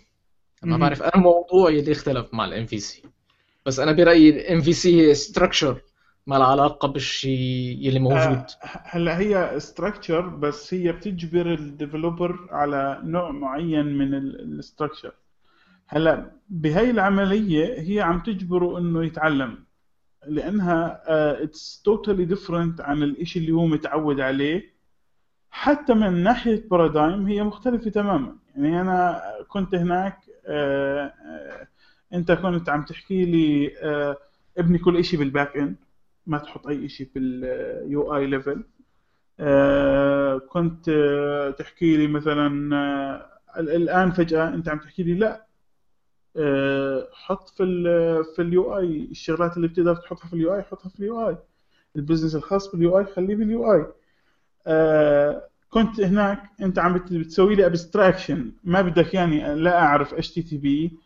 ما. 0.64 0.78
بعرف 0.78 1.02
أنا 1.04 1.12
الموضوع 1.16 1.70
يلي 1.72 1.92
اختلف 1.92 2.34
مع 2.34 2.46
ال 2.46 2.66
MVC 2.66 3.04
بس 3.66 3.80
أنا 3.80 3.92
برأيي 3.92 4.30
ال 4.30 4.62
MVC 4.62 5.02
هي 5.10 5.14
structure 5.16 5.82
ما 6.28 6.36
لها 6.36 6.48
علاقة 6.48 6.88
بالشيء 6.88 7.78
يلي 7.82 8.00
موجود. 8.00 8.20
آه، 8.20 8.46
هلا 8.64 9.20
هي 9.20 9.60
structure 9.60 10.28
بس 10.28 10.74
هي 10.74 10.92
بتجبر 10.92 11.54
ال 11.54 11.63
developer 11.63 12.48
على 12.52 13.02
نوع 13.04 13.32
معين 13.32 13.86
من 13.86 14.14
ال 14.14 14.23
structure 14.23 15.12
هلا 15.88 16.32
بهي 16.50 16.90
العملية 16.90 17.80
هي 17.80 18.02
عم 18.02 18.20
تجبره 18.20 18.78
إنه 18.78 19.06
يتعلم 19.06 19.58
لأنها 20.28 21.02
it's 21.44 21.82
totally 21.86 22.26
different 22.26 22.82
عن 22.82 23.04
الإشي 23.04 23.40
اللي 23.40 23.52
هو 23.52 23.66
متعود 23.66 24.20
عليه. 24.20 24.72
حتى 25.52 25.94
من 25.94 26.24
ناحية 26.24 26.68
paradigm 26.70 27.28
هي 27.28 27.44
مختلفة 27.44 27.90
تماما. 27.90 28.36
يعني 28.56 28.82
أنا 28.82 29.22
كنت 29.48 29.76
هناك 29.76 30.18
آه، 30.48 31.14
آه، 31.26 31.68
أنت 32.14 32.32
كنت 32.32 32.70
عم 32.70 32.84
تحكي 32.84 33.26
لي 33.26 33.72
آه، 33.82 34.18
ابني 34.58 34.78
كل 34.78 34.98
إشي 34.98 35.18
بال 35.18 35.31
back 35.31 35.58
end 35.58 35.76
ما 36.28 36.38
تحط 36.38 36.68
أي 36.68 36.90
شيء 36.90 37.10
بال 37.16 38.16
UI 38.16 38.26
level 38.28 38.64
كنت 40.50 40.90
آه، 40.90 41.50
تحكي 41.52 41.98
لي 41.98 42.08
مثلا 42.08 42.76
آه، 42.76 43.60
ال- 43.60 43.70
الآن 43.70 44.12
فجأة 44.12 44.48
أنت 44.54 44.70
عم 44.70 44.80
تحكي 44.80 45.04
لي 45.04 45.14
لا. 45.14 45.46
آه، 46.38 47.08
حط 47.14 47.50
في 47.50 47.64
ال 47.64 47.84
في 48.36 48.42
ال 48.42 48.78
UI 48.78 49.08
الشغلات 49.12 49.58
اللي 49.58 49.68
بتقدر 49.68 49.96
تحطها 49.96 50.28
في 50.28 50.34
اليو 50.34 50.56
آي 50.56 50.62
حطها 50.62 50.90
في 50.90 51.00
ال 51.00 51.30
UI. 51.30 51.38
ال 51.96 52.00
business 52.00 52.36
الخاص 52.36 52.72
بال 52.72 53.00
UI 53.00 53.06
خليه 53.06 53.36
بال 53.36 53.74
UI. 53.74 53.86
آه، 54.68 55.48
كنت 55.70 56.02
هناك 56.02 56.44
أنت 56.62 56.80
عم 56.80 56.94
بت- 56.94 57.14
بتسوي 57.14 57.56
لي 57.56 57.66
abstraction 57.66 58.52
ما 58.64 58.82
بدك 58.82 59.14
يعني 59.14 59.56
لا 59.56 59.80
أعرف 59.80 60.14
HTTP 60.14 60.98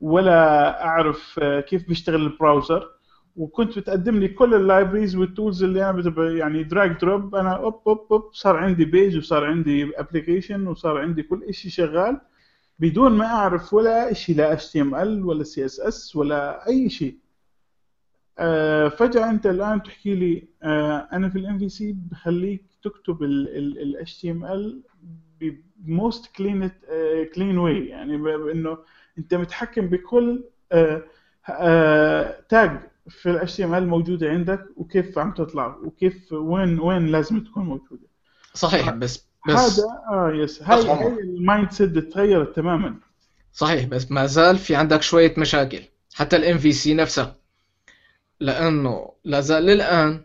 ولا 0.00 0.84
أعرف 0.84 1.38
آه، 1.42 1.60
كيف 1.60 1.88
بيشتغل 1.88 2.22
ال 2.26 2.33
browser. 2.33 2.88
وكنت 3.36 3.78
بتقدم 3.78 4.18
لي 4.18 4.28
كل 4.28 4.54
ال 4.54 4.60
libraries 4.60 5.16
وال 5.16 5.29
tools 5.29 5.62
اللي 5.62 5.90
أنا. 5.90 6.30
يعني 6.38 6.62
drag 6.62 6.98
drop 7.00 7.34
أنا 7.34 7.52
أوب 7.56 7.80
أوب 7.86 8.06
أوب 8.12 8.30
صار 8.32 8.56
عندي 8.56 8.84
page 8.84 9.16
وصار 9.16 9.44
عندي 9.44 9.90
application 10.00 10.66
وصار 10.66 10.98
عندي 10.98 11.22
كل 11.22 11.54
شيء 11.54 11.70
شغال. 11.70 12.20
بدون 12.78 13.12
ما 13.12 13.26
أعرف 13.26 13.74
ولا 13.74 14.12
شيء 14.12 14.36
لا 14.36 14.52
اتش 14.52 14.72
تي 14.72 14.80
ام 14.80 14.94
ال 14.94 15.24
ولا 15.24 15.44
سي 15.44 15.64
اس 15.64 15.80
اس 15.80 16.16
ولا 16.16 16.68
أي 16.68 16.90
شيء 16.90 17.16
آه 18.38 18.88
فجأة 18.88 19.30
أنت 19.30 19.46
الآن 19.46 19.82
تحكي 19.82 20.14
لي 20.14 20.48
آه 20.62 21.08
أنا 21.12 21.28
في 21.28 21.38
ال 21.38 21.58
MVC 21.58 21.92
بخليك 22.10 22.64
تكتب 22.82 23.22
ال 23.22 23.96
HTML 24.00 24.82
ب 25.80 25.91
most 25.91 26.36
clean 26.36 26.70
clean 27.34 27.58
way 27.58 27.86
يعني 27.86 28.16
بانه 28.16 28.78
أنت 29.18 29.34
متحكم 29.34 29.86
بكل 29.88 30.44
آه 30.72 31.02
آه 31.50 32.40
tag 32.48 32.80
في 33.08 33.30
ال 33.30 33.48
HTML 33.48 33.82
موجودة 33.82 34.28
عندك 34.28 34.66
وكيف 34.76 35.18
عم 35.18 35.32
تطلع 35.32 35.76
وكيف 35.84 36.32
وين 36.32 36.80
وين 36.80 37.06
لازم 37.06 37.44
تكون 37.44 37.64
موجودة. 37.64 38.06
صحيح 38.54 38.90
بس 38.90 39.26
بس 39.48 39.54
هذا 39.54 39.88
آه 40.10 40.32
yes 40.34 40.62
هاي 40.62 41.08
ال 41.20 41.70
mindset 41.72 41.98
تغيرت 41.98 42.56
تماما. 42.56 42.94
صحيح 43.52 43.84
بس 43.84 44.10
ما 44.10 44.26
زال 44.26 44.58
في 44.58 44.76
عندك 44.76 45.02
شوية 45.02 45.34
مشاكل. 45.38 45.82
حتى 46.14 46.36
ال 46.36 46.58
MVC 46.58 46.94
نفسها. 46.94 47.36
لأنه 48.40 49.12
لا 49.24 49.40
زال 49.40 49.62
للآن 49.62 50.24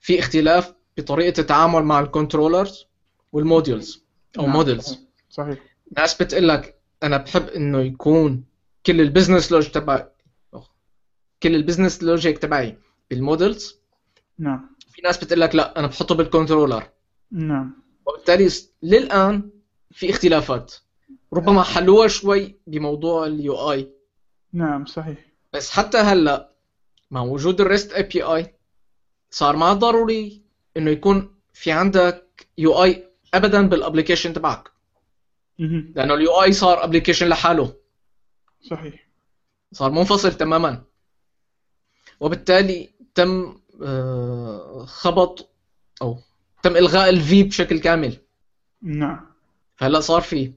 في 0.00 0.18
اختلاف 0.18 0.74
بطريقة 0.96 1.40
التعامل 1.40 1.82
مع 1.82 2.00
ال 2.00 2.07
controllers 2.07 2.86
وال 3.32 3.48
modules 3.48 4.04
أو 4.38 4.42
نعم، 4.42 4.52
models 4.52 5.06
صحيح. 5.30 5.58
ناس 5.96 6.22
بتقول 6.22 6.48
لك 6.48 6.80
أنا 7.02 7.16
بحب 7.16 7.48
إنه 7.48 7.80
يكون 7.80 8.44
كل 8.86 9.00
ال 9.00 9.06
business 9.06 9.52
logic 9.52 9.74
تبعي 9.74 10.06
كل 11.46 11.54
ال 11.54 11.59
business 11.59 12.02
logic 12.02 12.38
تبعي 12.38 12.78
بال 13.10 13.28
models 13.28 13.80
نعم. 14.38 14.76
في 14.90 15.02
ناس 15.02 15.24
بتقول 15.24 15.40
لك 15.40 15.54
لا 15.54 15.78
أنا 15.78 15.86
بحطه 15.86 16.14
بال 16.14 16.26
controller 16.26 16.88
نعم. 17.30 17.82
وبالتالي 18.06 18.50
للآن 18.82 19.50
في 19.90 20.10
اختلافات. 20.10 20.74
ربما 21.32 21.62
حلوها 21.62 22.08
شوي 22.08 22.56
بموضوع 22.66 23.26
ال 23.26 23.49
U 23.49 23.72
اي 23.72 23.92
نعم 24.52 24.84
صحيح. 24.86 25.18
بس 25.52 25.70
حتى 25.70 25.98
هلا 25.98 26.52
مع 27.10 27.20
وجود 27.22 27.60
ال 27.60 27.66
REST 27.66 27.92
API 27.92 28.54
صار 29.30 29.56
ما 29.56 29.72
ضروري 29.72 30.42
إنه 30.76 30.90
يكون 30.90 31.34
في 31.52 31.72
عندك 31.72 32.46
UI 32.58 33.10
ابدا 33.34 33.68
بال 33.68 33.78
application 33.78 34.32
تبعك. 34.32 34.70
لأنه 35.58 36.14
ال 36.14 36.42
UI 36.42 36.52
صار 36.52 36.84
application 36.84 37.28
لحاله. 37.28 37.76
صحيح. 38.60 39.08
صار 39.72 39.90
منفصل 39.90 40.32
تماما. 40.32 40.84
وبالتالي 42.20 42.90
تم 43.14 43.60
آه، 43.82 44.84
خبط 44.88 45.48
أو 46.02 46.18
تم 46.62 46.76
إلغاء 46.76 47.08
ال 47.08 47.25
V 47.25 47.42
بشكل 47.42 47.80
كامل. 47.80 48.18
نعم. 48.82 49.26
فهلا 49.76 50.00
صار 50.00 50.20
في 50.20 50.52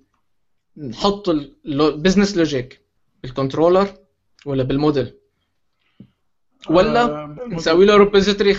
نحط 0.78 1.30
ال 1.66 1.74
business 1.74 2.38
logic 2.38 2.82
بال 3.24 3.36
controller 3.36 3.98
ولا 4.46 4.64
بالموديل. 4.64 5.16
ولا 6.70 7.04
آه، 7.04 7.38
نسوي 7.48 7.86
له 7.86 7.98
repository 7.98 8.54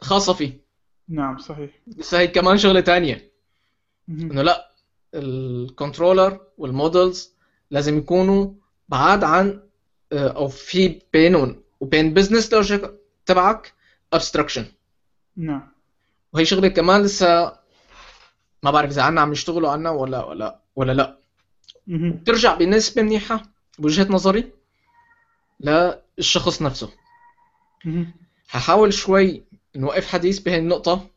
خاصة 0.00 0.32
فيه. 0.32 0.64
نعم 1.08 1.38
صحيح. 1.38 1.70
بس 1.86 2.14
هي 2.14 2.26
كمان 2.26 2.58
شغلة 2.58 2.80
تانية. 2.80 3.32
مهم. 4.08 4.30
إنه 4.30 4.42
لا 4.42 4.70
ال 5.14 5.25
controller 5.25 6.40
وال 6.58 6.77
models 6.77 7.34
لازم 7.70 7.98
يكونوا 7.98 8.52
بعاد 8.88 9.24
عن 9.24 9.62
آه، 10.12 10.28
أو 10.28 10.48
في 10.48 11.02
بينهم. 11.12 11.63
وبين 11.84 12.14
business 12.14 12.52
logic 12.52 12.90
تبعك 13.26 13.72
abstraction 14.12 14.66
نعم. 15.36 15.72
وهي 16.32 16.44
شغلة 16.44 16.68
كمان 16.68 17.02
لسه 17.02 17.52
ما 18.62 18.70
بعرف 18.70 18.90
إذا 18.90 19.02
عنا 19.02 19.20
عم 19.20 19.32
يشتغلوا 19.32 19.70
عنها 19.70 19.90
ولا 19.90 20.24
ولا 20.24 20.60
ولا 20.76 20.92
لا. 20.92 21.18
بترجع 21.86 22.54
بنسبة 22.54 23.02
منيحة 23.02 23.42
بوجهة 23.78 24.06
نظري 24.10 24.52
للشخص 25.60 26.62
نفسه. 26.62 26.92
هحاول 28.50 28.92
شوي 28.92 29.44
نوقف 29.76 30.06
حديث 30.06 30.38
بهي 30.38 30.58
النقطة 30.58 31.10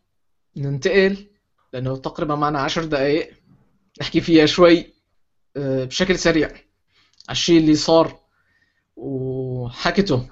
ننتقل 0.58 1.28
لأنه 1.74 1.98
تقريبا 1.98 2.36
معنا 2.36 2.60
عشر 2.60 2.84
دقايق. 2.86 3.34
نحكي 4.02 4.22
فيها 4.22 4.46
شوي 4.46 4.94
آه، 5.58 5.84
بشكل 5.86 6.20
سريع 6.20 6.48
على 6.48 7.32
الشيء 7.32 7.60
اللي 7.60 7.76
صار 7.76 8.20
وحكته 8.96 10.30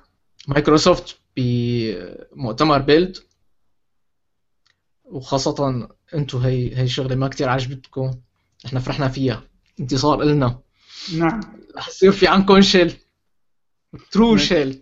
مايكروسوفت 0.48 1.20
بمؤتمر 1.38 2.78
بيلد 2.78 3.18
وخاصة 5.06 5.88
انتو 6.14 6.38
هي 6.38 6.78
هي 6.78 6.88
شغلة 6.88 7.16
ما 7.16 7.28
كتير 7.28 7.50
عجبتكم 7.50 8.12
إحنا 8.66 8.80
فرحنا 8.80 9.08
فيها. 9.08 9.44
انتصار 9.80 10.22
إلنا. 10.22 10.60
نعم. 11.18 11.40
رح 11.78 11.88
يصير 11.88 12.12
في 12.12 12.28
عندكم 12.28 12.62
شيل. 12.62 12.94
true. 14.12 14.38
شيل. 14.38 14.82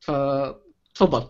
فتفضل 0.00 1.28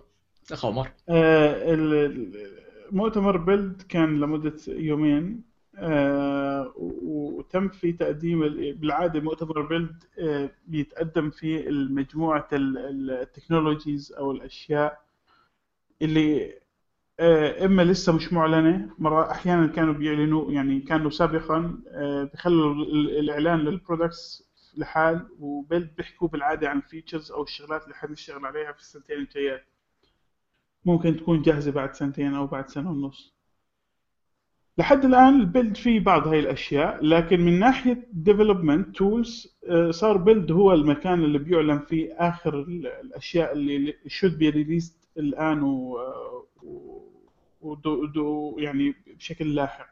أخ 0.53 0.65
عمر. 0.67 0.91
آه، 1.09 1.75
ال- 1.75 1.95
ال- 1.95 2.53
مؤتمر 2.91 3.37
بيلد 3.37 3.83
كان 3.83 4.21
لمدة 4.21 4.57
يومين. 4.69 5.52
وتم 6.77 7.69
في 7.69 7.93
تقديم 7.93 8.43
ال- 8.43 8.73
بالعادة 8.75 9.21
مؤتمر 9.21 9.63
بيلد 9.63 10.05
آه، 10.19 10.51
بيتقدم 10.67 11.31
فيه 11.31 11.71
مجموعة 11.71 12.49
ال- 12.53 12.79
ال- 12.79 13.11
ال 13.11 13.19
technologies 13.19 14.13
أو 14.13 14.33
الأشياء 14.33 15.03
اللي 16.03 16.55
آه، 17.21 17.65
إما 17.67 17.83
لسه 17.83 18.13
مش 18.13 18.33
معلنة 18.33 18.91
مرة 18.99 19.31
أحيانا 19.31 19.67
كانوا 19.67 19.95
بيعلنوا 19.95 20.53
يعني 20.53 20.81
كانوا 20.81 21.11
سابقا 21.11 21.81
آه، 21.89 22.25
بيخلوا 22.25 22.75
ال- 22.75 23.19
الإعلان 23.19 23.59
لل 23.59 23.77
products 23.77 24.49
لحال 24.77 25.29
و 25.41 25.49
Build 25.49 25.91
بيحكوا 25.97 26.29
بالعادة 26.29 26.69
عن 26.69 26.77
ال 26.79 26.85
features 26.85 27.33
أو 27.33 27.43
الشغلات 27.43 27.85
اللي 27.85 27.95
حنشتغل 27.95 28.47
عليها 28.47 28.73
في 28.73 28.79
السنتين 28.81 29.17
الجايات. 29.19 29.65
ممكن 30.85 31.17
تكون 31.17 31.43
جاهزة 31.43 31.71
بعد 31.71 31.95
سنتين 31.95 32.35
أو 32.35 32.47
بعد 32.47 32.69
سنة 32.69 32.91
ونص. 32.91 33.35
لحد 34.79 35.05
الآن 35.05 35.41
ال 35.41 35.47
Build 35.47 35.77
فيه 35.77 36.01
بعض 36.01 36.29
هاي 36.29 36.39
الأشياء 36.41 37.05
لكن 37.05 37.41
من 37.41 37.59
ناحية 37.59 38.09
development 38.29 38.85
tools 38.99 39.49
آه، 39.69 39.91
صار 39.91 40.17
Build 40.17 40.53
هو 40.53 40.73
المكان 40.73 41.25
اللي 41.25 41.39
بيعلن 41.39 41.79
فيه 41.79 42.13
آخر 42.19 42.59
ال- 42.61 42.87
الأشياء 42.87 43.53
اللي 43.53 43.93
should 44.09 44.33
be 44.33 44.53
released 44.55 44.95
الآن 45.19 45.63
و. 45.63 45.99
ودو... 47.61 48.05
دو... 48.07 48.57
يعني 48.59 48.95
بشكل 49.19 49.55
لاحق 49.55 49.89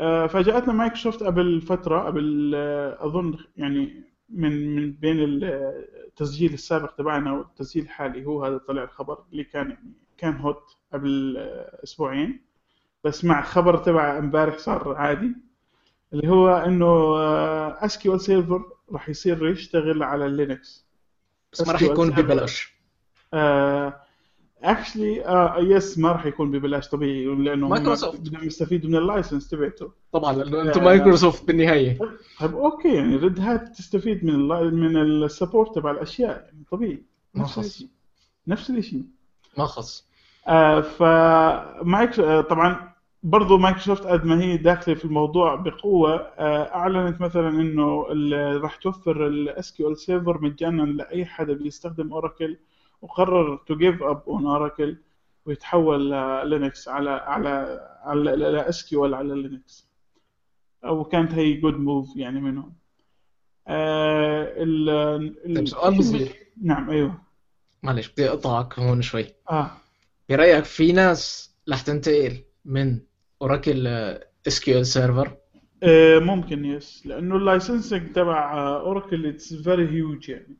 آه، 0.00 0.26
فاجأتنا 0.26 0.72
مايكروسوفت 0.72 1.22
قبل 1.22 1.60
فترة 1.60 2.00
قبل 2.00 2.52
آه، 2.54 3.06
أظن 3.06 3.34
يعني 3.56 4.02
من 4.28 4.76
من 4.76 4.92
بين 4.92 5.16
التسجيل 5.20 6.52
السابق 6.54 6.94
تبعنا 6.94 7.32
والتسجيل 7.32 7.82
الحالي 7.84 8.26
هو 8.26 8.44
هذا 8.44 8.58
طلع 8.58 8.82
الخبر 8.84 9.18
اللي 9.32 9.44
كان 9.44 9.76
كان 10.18 10.36
hot 10.36 10.62
قبل 10.92 11.34
آه، 11.38 11.80
أسبوعين 11.84 12.40
بس 13.04 13.24
مع 13.24 13.42
خبر 13.42 13.76
تبع 13.76 14.18
امبارح 14.18 14.58
صار 14.58 14.94
عادي 14.94 15.36
اللي 16.12 16.28
هو 16.28 16.48
إنه 16.48 17.16
SQL 17.84 18.18
Server 18.18 18.62
راح 18.92 19.08
يصير 19.08 19.48
يشتغل 19.48 20.02
على 20.02 20.26
ال 20.26 20.36
Linux 20.36 20.86
بس 21.52 21.66
ما 21.66 21.72
راح 21.72 21.82
يكون. 21.82 22.10
ببلاش 22.10 22.72
actually 24.62 25.24
yes 25.58 25.98
ما 25.98 26.12
راح 26.12 26.26
يكون 26.26 26.50
ببلاش 26.50 26.88
طبيعي 26.88 27.24
لأنه 27.24 27.68
مايكروسوفت. 27.68 28.20
بدهم 28.20 28.44
يستفيدوا 28.44 28.90
من 28.90 28.96
ال 28.96 29.03
license 29.03 29.48
تبعته 29.48 29.92
طبعا 30.12 30.42
أنتم 30.42 30.80
آه. 30.80 30.84
مايكروسوفت 30.84 31.44
بالنهاية 31.44 31.98
طيب 32.40 32.54
أوكي 32.54 32.94
يعني 32.94 33.16
Red 33.16 33.40
Hat 33.40 33.68
تستفيد 33.68 34.24
من 34.24 34.48
من 34.74 34.96
ال 34.96 35.06
support 35.06 35.74
تبع 35.74 35.90
الأشياء 35.90 36.30
يعني 36.44 36.64
طبيعي 36.70 37.02
ما 37.34 37.42
نفس 37.42 37.52
خص. 37.52 37.84
نفس 38.46 38.70
الشيء 38.70 39.04
ما 39.58 39.66
خص 39.66 40.06
آه 40.48 40.80
فمايك 40.80 42.18
آه 42.20 42.40
طبعا 42.40 42.91
برضو 43.22 43.58
مايكروسوفت 43.58 44.02
قد 44.06 44.24
ما 44.24 44.40
هي 44.42 44.56
داخلة 44.56 44.94
في 44.94 45.04
الموضوع 45.04 45.54
بقوة 45.54 46.14
آه 46.16 46.74
أعلنت 46.74 47.20
مثلا 47.20 47.48
إنه 47.48 48.02
راح 48.56 48.76
توفر 48.76 49.26
ال 49.26 49.96
SQL 49.98 50.12
Server 50.12 50.40
مجانا 50.40 50.82
لأي 50.82 51.24
حدا 51.24 51.52
بيستخدم 51.52 52.12
Oracle 52.12 52.58
وقرر 53.02 53.56
to 53.66 53.76
give 53.76 54.02
up 54.02 54.22
on 54.28 54.46
Oracle 54.46 54.96
ويتحول 55.46 56.10
للينكس 56.50 56.88
على 56.88 57.10
على 57.10 57.80
على 58.04 58.68
SQL 58.68 59.14
على 59.14 59.34
Linux 59.42 59.88
أو 60.84 61.04
كانت 61.04 61.32
هي 61.32 61.52
good 61.52 61.74
move 61.74 62.16
يعني 62.16 62.40
منهم. 62.40 62.72
آه 63.68 64.62
ال 64.62 64.88
ال- 64.90 65.54
طيب 65.56 65.68
سؤال 65.68 65.98
بصير 65.98 66.32
نعم 66.62 66.90
أيوه. 66.90 67.14
معلش 67.82 68.08
بدي 68.08 68.28
أقطعك 68.28 68.78
هون 68.78 69.02
شوي. 69.02 69.26
آه. 69.50 69.70
برأيك 70.28 70.64
في 70.64 70.92
ناس 70.92 71.52
رح 71.70 71.80
تنتقل 71.82 72.44
من 72.64 73.00
Oracle 73.42 73.86
SQL 74.46 74.86
Server 74.86 75.36
ممكن 76.20 76.64
yes 76.64 77.06
لأنه 77.06 77.36
ال 77.36 77.44
licensing 77.44 78.12
تبع 78.12 78.58
Oracle 78.80 79.26
it's 79.26 79.54
very 79.54 79.88
huge 79.90 80.28
يعني. 80.28 80.56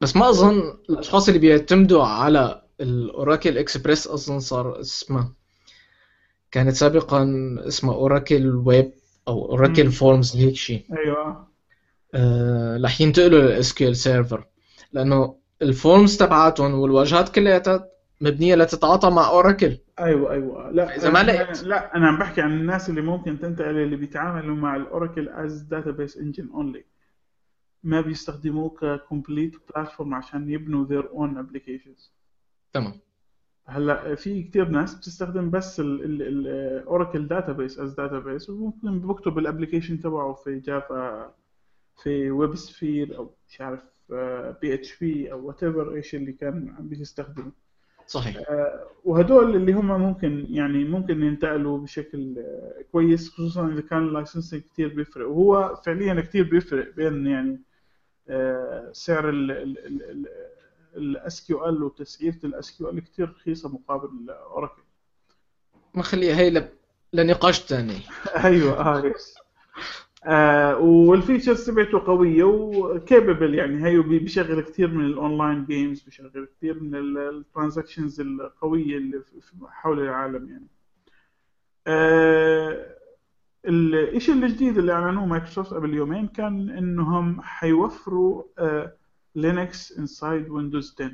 بس 0.00 0.16
ما 0.16 0.28
أظن 0.28 0.78
الأشخاص 0.90 1.28
اللي 1.28 1.40
بيعتمدوا 1.40 2.04
على 2.04 2.62
ال 2.80 2.91
Oracle 2.91 3.58
Express 3.58 4.08
أظن 4.08 4.40
صار 4.40 4.80
اسمه 4.80 5.32
كانت 6.50 6.74
سابقا 6.74 7.26
اسمها 7.58 7.94
Oracle 7.94 8.56
Web 8.56 8.92
أو 9.28 9.46
اوراكل. 9.50 9.92
فورمز 9.92 10.36
هيك 10.36 10.54
شيء 10.56 10.84
أيوه. 10.98 11.48
آه، 12.14 12.80
رح 12.84 13.00
ينتقلوا 13.00 13.40
لل 13.40 13.74
SQL 13.74 13.96
Server 13.96 14.46
لأنه 14.92 15.36
ال 15.62 15.71
forms 15.71 16.16
تبعاتهم 16.16 16.74
والواجهات 16.74 17.28
كلياتها 17.28 17.91
مبنية 18.22 18.54
لتتعاطى 18.54 19.10
مع 19.10 19.28
Oracle. 19.28 19.78
أيوه 19.98 20.32
أيوه. 20.32 20.70
لا 20.70 20.96
إذا 20.96 21.10
ما 21.10 21.22
لقيت. 21.22 21.62
لا 21.62 21.96
أنا 21.96 22.08
عم 22.08 22.18
بحكي 22.18 22.40
عن 22.40 22.52
الناس 22.52 22.90
اللي 22.90 23.00
ممكن 23.00 23.38
تنتقل 23.38 23.76
اللي 23.76 23.96
بيتعاملوا 23.96 24.56
مع 24.56 24.76
ال 24.76 24.83
Oracle 24.83 25.28
as 25.28 25.62
database 25.62 26.16
engine 26.16 26.48
only 26.48 26.84
ما 27.82 28.00
بيستخدموه 28.00 28.68
ك 28.70 28.80
complete 28.80 29.56
platform 29.68 30.14
عشان 30.14 30.50
يبنوا 30.50 30.86
their 30.86 31.04
own 31.06 31.44
applications. 31.44 32.10
تمام. 32.72 32.92
هلأ 33.66 34.14
في 34.14 34.42
كثير 34.42 34.68
ناس 34.68 34.94
بتستخدم 34.94 35.50
بس 35.50 35.80
ال 35.80 36.01
Oracle 36.01 37.28
Database 37.28 37.78
as 37.78 37.94
database 37.94 38.50
وممكن 38.50 38.98
بكتب 38.98 39.38
ال 39.38 39.43
application 39.43 40.00
تبعه 40.00 40.32
في 40.32 40.58
Java 40.58 41.34
في 42.02 42.30
WebSphere 42.30 43.16
أو 43.16 43.34
مش 43.48 43.60
عارف 43.60 43.80
PHP 44.60 45.32
أو 45.32 45.46
whatever 45.46 45.94
إيش 45.94 46.14
اللي 46.14 46.32
كان 46.32 46.74
عم 46.78 46.88
بيستخدمه. 46.88 47.52
صحيح. 48.12 48.36
آه، 48.48 48.86
وهدول 49.04 49.56
اللي 49.56 49.72
هم 49.72 49.86
ممكن 50.00 50.46
يعني 50.50 50.84
ممكن 50.84 51.22
ينتقلوا 51.22 51.78
بشكل 51.78 52.34
آه، 52.38 52.84
كويس 52.92 53.30
خصوصا 53.30 53.68
إذا 53.68 53.80
كان 53.80 53.98
ال 53.98 54.04
licensing 54.04 54.62
كثير 54.72 54.88
بيفرق. 54.94 55.28
وهو 55.28 55.74
فعليا 55.86 56.20
كثير 56.20 56.42
بيفرق 56.50 56.94
بين 56.94 57.26
يعني 57.26 57.60
آه، 58.28 58.90
سعر 58.92 59.30
ال 60.96 61.46
SQL 61.46 61.82
وتسعيرة 61.82 62.90
ال 62.90 62.94
SQL 62.94 63.04
كثير 63.04 63.28
رخيصة 63.30 63.68
مقابل 63.68 64.30
Oracle 64.30 64.82
ما 65.94 66.02
خليها 66.02 66.36
هي. 66.36 66.68
لنقاش 67.12 67.60
ثاني. 67.60 67.98
أيوه 68.44 68.80
آه 68.80 69.12
آه 70.24 70.78
وال 70.78 70.96
features 70.96 71.66
تبعته 71.66 71.98
قوية 72.06 72.44
و 72.44 72.58
capable 72.58 73.54
يعني 73.54 73.84
هي 73.86 73.98
بي- 73.98 74.18
بيشغل 74.18 74.60
كثير 74.60 74.88
من 74.88 75.04
ال 75.04 75.13
online 75.13 75.64
games 75.64 76.02
بيشغل 76.02 76.48
كثير 76.56 76.82
من 76.82 76.94
ال 77.18 77.26
transactions 77.26 78.20
القوية 78.20 78.96
اللي 78.96 79.22
حول 79.68 80.00
العالم 80.00 80.48
يعني. 80.48 80.66
آه 81.86 82.96
الشيء 83.66 84.34
الجديد 84.34 84.78
اللي 84.78 84.92
أعلنوه 84.92 85.26
مايكروسوفت 85.26 85.74
قبل 85.74 85.94
يومين 85.94 86.26
كان 86.28 86.70
إنهم 86.70 87.40
حيوفروا 87.42 88.42
Linux 89.34 89.98
inside 89.98 90.48
Windows 90.50 90.94
10 91.00 91.06
آه، 91.06 91.12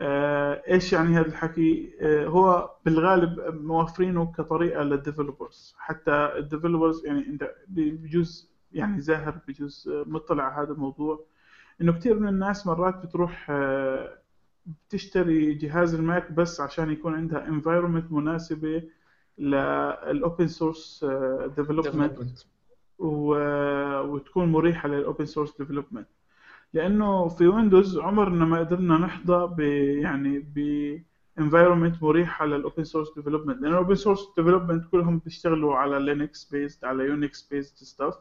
إيش 0.00 0.92
يعني 0.92 1.16
هذا 1.18 1.26
الحكي؟ 1.26 1.92
آه، 2.00 2.26
هو 2.26 2.70
بالغالب 2.84 3.40
موفرينه 3.64 4.32
كطريقة 4.32 4.82
لل 4.82 4.97
developers 4.97 5.74
حتى 5.78 6.10
ال 6.10 6.19
developers 6.19 7.06
يعني 7.06 7.26
إنت 7.26 7.54
بجوز 7.68 8.50
يعني 8.72 9.00
زاهر 9.00 9.38
بجوز 9.48 9.88
آه، 9.92 10.04
مطلع 10.06 10.44
على 10.44 10.66
هذا 10.66 10.72
الموضوع 10.72 11.24
إنه 11.80 11.92
كثير 11.92 12.18
من 12.18 12.28
الناس 12.28 12.66
مرات 12.66 13.06
بتروح 13.06 13.46
آه، 13.50 14.18
بتشتري 14.66 15.54
جهاز 15.54 15.94
ال 15.94 16.03
Mac 16.03 16.32
بس 16.32 16.60
عشان 16.60 16.90
يكون 16.90 17.14
عندها 17.14 17.46
environment 17.46 18.12
مناسبة 18.12 18.82
لل 19.38 19.75
open 19.75 20.48
source 20.48 21.04
development. 21.56 22.18
وتكون 22.98 24.52
مريحة 24.52 24.88
لل 24.88 25.01
open 25.01 25.26
source 25.26 25.58
development 25.58 26.08
لأنه 26.72 27.28
في 27.28 27.46
Windows 27.46 27.98
عمرنا 27.98 28.44
ما 28.44 28.58
قدرنا 28.58 28.98
نحظى 28.98 29.54
ب 29.56 29.60
يعني 30.00 30.38
ب 30.38 30.58
environment 31.40 32.02
مريحه 32.02 32.46
لل 32.46 32.59
open 32.59 32.84
source 32.84 33.14
development 33.16 33.56
لأنه 33.56 33.68
ال 33.72 33.76
open 33.76 33.94
source 33.94 34.20
development 34.36 34.84
كلهم 34.90 35.18
بيشتغلوا 35.18 35.74
على 35.76 35.98
Linux 35.98 36.44
based 36.44 36.84
على 36.84 37.04
Unix 37.04 37.48
based 37.50 37.84
stuff 37.84 38.14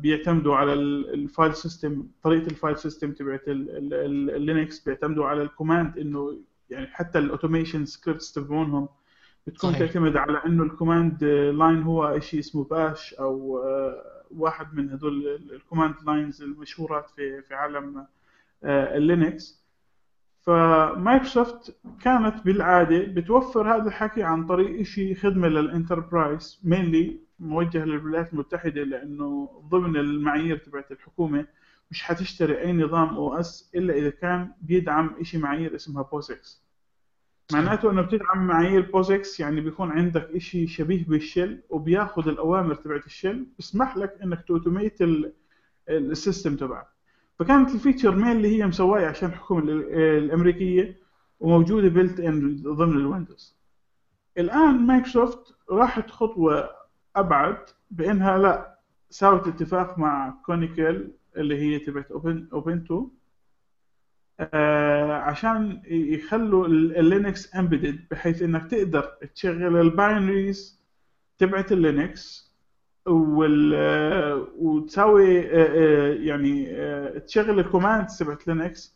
بيعتمدوا 0.00 0.56
على 0.56 0.72
ال 0.72 0.88
file 0.88 1.54
system 1.54 2.06
طريقة 2.22 2.46
ال 2.46 2.52
file 2.52 2.76
system 2.78 3.12
تبعت 3.12 3.42
ال 3.48 3.70
Linux 3.70 4.80
بيعتمدوا 4.84 5.26
على 5.26 5.42
ال 5.42 5.49
command 5.49 5.98
إنه 5.98 6.38
يعني 6.70 6.86
حتى 6.86 7.18
ال 7.18 7.24
automation 7.24 7.84
scripts 7.84 8.32
تبعونهم 8.32 8.88
بتكون 9.46 9.70
صحيح. 9.72 9.86
تعتمد 9.86 10.16
على 10.16 10.40
إنه 10.46 10.62
ال 10.62 10.70
command 10.70 11.24
line 11.24 11.82
هو 11.82 12.20
شيء 12.20 12.40
اسمه 12.40 12.64
Bash 12.64 13.14
أو 13.14 13.58
آه، 13.58 14.19
واحد 14.36 14.74
من 14.74 14.90
هدول 14.90 15.26
ال 15.52 15.57
command 15.57 15.94
lines 16.06 16.42
المشهورات 16.42 17.10
في 17.10 17.42
في 17.42 17.54
عالم 17.54 18.06
آه، 18.64 18.96
ال 18.96 19.07
Linux 19.07 19.60
فمايكروسوفت 20.42 21.76
كانت 22.02 22.44
بالعادة 22.44 22.98
بتوفر 22.98 23.74
هذا 23.76 23.88
الحكي 23.88 24.22
عن 24.22 24.46
طريق 24.46 24.82
شيء 24.82 25.14
خدمة 25.14 25.48
لل 25.48 25.67
enterprise 25.67 26.60
mainly 26.64 27.20
موجه 27.38 27.84
للولايات 27.84 28.32
المتحدة 28.32 28.82
لأنه 28.82 29.62
ضمن 29.68 29.96
المعايير 29.96 30.56
تبعت 30.56 30.92
الحكومة 30.92 31.46
مش 31.90 32.02
حتشتري 32.02 32.60
أي 32.60 32.72
نظام 32.72 33.08
OS 33.08 33.70
إلا 33.74 33.94
إذا 33.94 34.10
كان 34.10 34.52
بيدعم 34.62 35.22
شيء 35.22 35.40
معايير 35.40 35.74
اسمها 35.74 36.02
POSIX 36.02 36.62
معناته 37.52 37.90
إنه 37.90 38.02
بتدعم 38.02 38.46
معايير 38.46 38.90
POSIX 38.90 39.40
يعني 39.40 39.60
بيكون 39.60 39.90
عندك 39.90 40.38
شيء 40.38 40.66
شبيه 40.66 41.04
بال 41.04 41.21
shell 41.21 41.62
وبياخذ 41.70 42.28
الأوامر 42.28 42.74
تبعت 42.74 43.06
ال 43.06 43.13
shell 43.13 43.46
بيسمح 43.58 43.96
لك 43.96 44.18
إنك 44.22 44.44
ت 44.48 44.54
automate 44.54 44.98
ال 45.88 45.98
system 45.98 46.56
تبعك. 46.56 46.86
فكانت 47.38 47.74
ال 47.74 47.79
feature 47.79 48.16
mainly 48.16 48.32
اللي 48.32 48.58
هي 48.58 48.66
مسوايه 48.66 49.06
عشان 49.06 49.28
الحكومة 49.28 49.62
الأمريكية 49.92 50.96
وموجودة 51.40 51.88
built 51.88 52.20
in 52.20 52.62
ضمن 52.62 52.96
ال 52.96 53.03
Windows. 53.03 53.56
الآن 54.38 54.86
مايكروسوفت 54.86 55.54
راحت 55.70 56.10
خطوة 56.10 56.70
أبعد 57.16 57.56
بإنها 57.90 58.38
لا 58.38 58.78
ساوت 59.10 59.46
اتفاق 59.48 59.98
مع 59.98 60.34
Canonical 60.46 61.08
اللي 61.36 61.56
هي 61.58 61.78
تبعت 61.78 62.10
أوبن 62.10 62.48
Ubuntu 62.52 63.08
عشان 65.10 65.82
يخلوا 65.86 66.66
ال 66.66 66.81
Linux 66.81 67.56
embedded 67.56 68.00
بحيث 68.10 68.42
إنك 68.42 68.70
تقدر 68.70 69.00
تشغل 69.34 69.76
ال 69.80 69.91
binaries 69.91 70.80
تبعت 71.38 71.72
ال 71.72 71.85
Linux 71.85 72.50
وال 73.06 73.74
وتساوي 74.58 75.34
يعني 76.26 76.66
تشغل 77.20 77.60
ال 77.60 77.66
commands 77.66 78.18
تبعت 78.18 78.46
Linux 78.46 78.94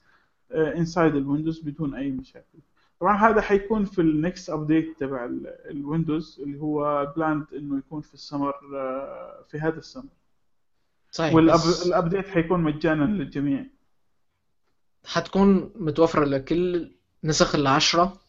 inside 0.53 1.15
ال 1.17 1.22
Windows 1.22 1.61
بدون 1.61 1.95
أي 1.95 2.11
مشاكل. 2.11 2.59
طبعا 3.01 3.17
هذا 3.17 3.41
حيكون 3.41 3.85
في 3.85 4.01
ال 4.01 4.11
next 4.11 4.51
update 4.51 5.01
تبع 5.01 5.31
الويندوز 5.71 6.41
اللي 6.43 6.61
هو 6.61 7.13
planned 7.17 7.45
إنه 7.57 7.79
يكون 7.79 8.01
في 8.01 8.15
السمر 8.15 8.55
في 9.51 9.59
هذا 9.59 9.79
السمر. 9.79 10.11
صحيح 11.11 11.35
وال 11.35 11.58
update 11.58 12.29
حيكون 12.29 12.61
مجانا 12.61 13.05
للجميع. 13.05 13.67
حتكون 15.05 15.73
متوفرة 15.75 16.25
لكل 16.25 16.91
نسخ 17.25 17.55
العشرة؟ 17.55 18.21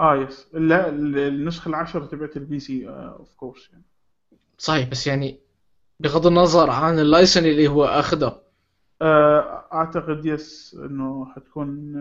آه 0.00 0.16
yes 0.16 0.46
لا 0.52 0.88
النسخة 0.88 1.68
العشرة 1.68 2.06
تبعت 2.06 2.36
ال 2.36 2.60
PC 2.60 2.88
of 2.88 3.34
course 3.34 3.70
يعني. 3.70 3.84
صحيح 4.58 4.88
بس 4.88 5.06
يعني 5.06 5.40
بغض 6.00 6.26
النظر 6.26 6.70
عن 6.70 6.98
ال 6.98 7.04
license 7.04 7.44
اللي 7.44 7.68
هو 7.68 7.84
اخذه 7.84 8.42
آه 9.02 9.64
أعتقد 9.72 10.26
yes 10.26 10.76
إنه 10.84 11.26
حتكون 11.34 11.92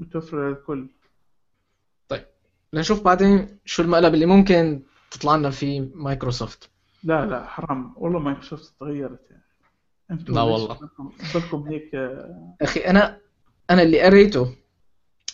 متوفرة 0.00 0.48
للكل. 0.48 0.88
طيب 2.08 2.24
نشوف 2.74 3.02
بعدين 3.02 3.58
شو 3.64 3.82
المقلب 3.82 4.14
اللي 4.14 4.26
ممكن 4.26 4.82
تطلع 5.10 5.36
لنا 5.36 5.50
فيه 5.50 5.88
مايكروسوفت. 5.94 6.70
لا 7.04 7.26
لا 7.26 7.46
حرام. 7.46 7.92
والله 7.96 8.18
مايكروسوفت 8.18 8.74
تغيرت 8.80 9.30
يعني. 9.30 9.41
لا 10.28 10.42
والله. 10.42 10.78
بدكم 11.34 11.68
هيك 11.68 11.94
أخي 12.62 12.80
أنا 12.80 13.18
أنا 13.70 13.82
اللي 13.82 14.00
قريته 14.00 14.54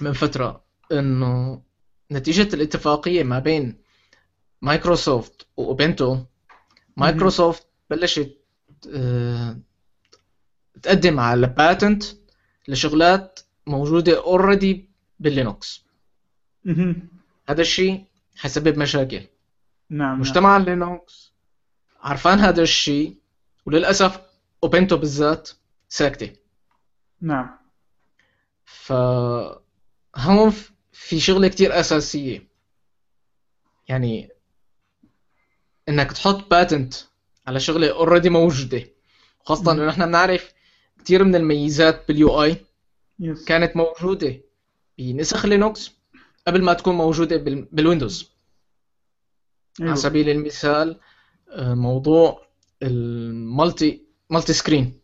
من 0.00 0.12
فترة 0.12 0.64
إنه 0.92 1.62
نتيجة 2.12 2.54
الاتفاقية 2.54 3.22
ما 3.22 3.38
بين 3.38 3.76
مايكروسوفت 4.62 5.46
وأوبنتو 5.56 6.18
مايكروسوفت 6.96 7.66
بلشت 7.90 8.36
آه 8.94 9.58
تقدم 10.82 11.20
على 11.20 11.46
patent 11.46 12.04
لشغلات 12.68 13.40
موجودة 13.66 14.18
already 14.18 14.88
باللينكس. 15.20 15.84
هذا 17.48 17.60
الشيء 17.60 18.04
حيسبب 18.36 18.78
مشاكل. 18.78 19.22
نعم 19.90 20.20
مجتمع 20.20 20.56
اللينكس 20.56 21.32
عرفان 22.00 22.38
هذا 22.38 22.62
الشيء 22.62 23.16
وللأسف 23.66 24.27
أوبنتو 24.64 24.96
بالذات 24.96 25.50
ساكته 25.88 26.32
نعم. 27.20 27.58
فهون 28.64 30.52
في 30.92 31.20
شغلة 31.20 31.48
كتير 31.48 31.80
أساسية. 31.80 32.48
يعني 33.88 34.28
إنك 35.88 36.12
تحط 36.12 36.50
patent 36.50 36.94
على 37.46 37.60
شغلة 37.60 37.90
already 37.90 38.30
موجودة. 38.30 38.84
خاصة 39.44 39.72
إنه 39.72 39.86
نحن 39.86 40.06
بنعرف 40.06 40.52
كثير 41.04 41.24
من 41.24 41.34
الميزات 41.34 42.08
بال 42.08 42.42
UI 42.42 42.56
كانت 43.46 43.76
موجودة 43.76 44.40
بنسخ 44.98 45.46
لينوكس 45.46 45.92
قبل 46.46 46.62
ما 46.62 46.72
تكون 46.72 46.94
موجودة 46.94 47.36
بالويندوز. 47.72 48.30
أيوة. 49.80 49.90
على 49.90 50.00
سبيل 50.00 50.28
المثال 50.28 51.00
آه، 51.50 51.74
موضوع 51.74 52.46
ال 52.82 54.07
multi 54.30 54.52
multi-screen 54.52 55.00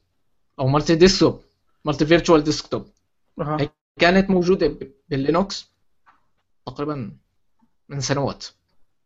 أو 0.59 0.66
multi-desktop 0.67 1.43
multi 1.85 2.07
virtual 2.07 2.45
desktop 2.45 2.89
كانت 4.01 4.31
موجودة 4.31 4.79
باللينوكس 5.09 5.70
تقريبا 6.66 7.16
من 7.89 8.01
سنوات. 8.01 8.47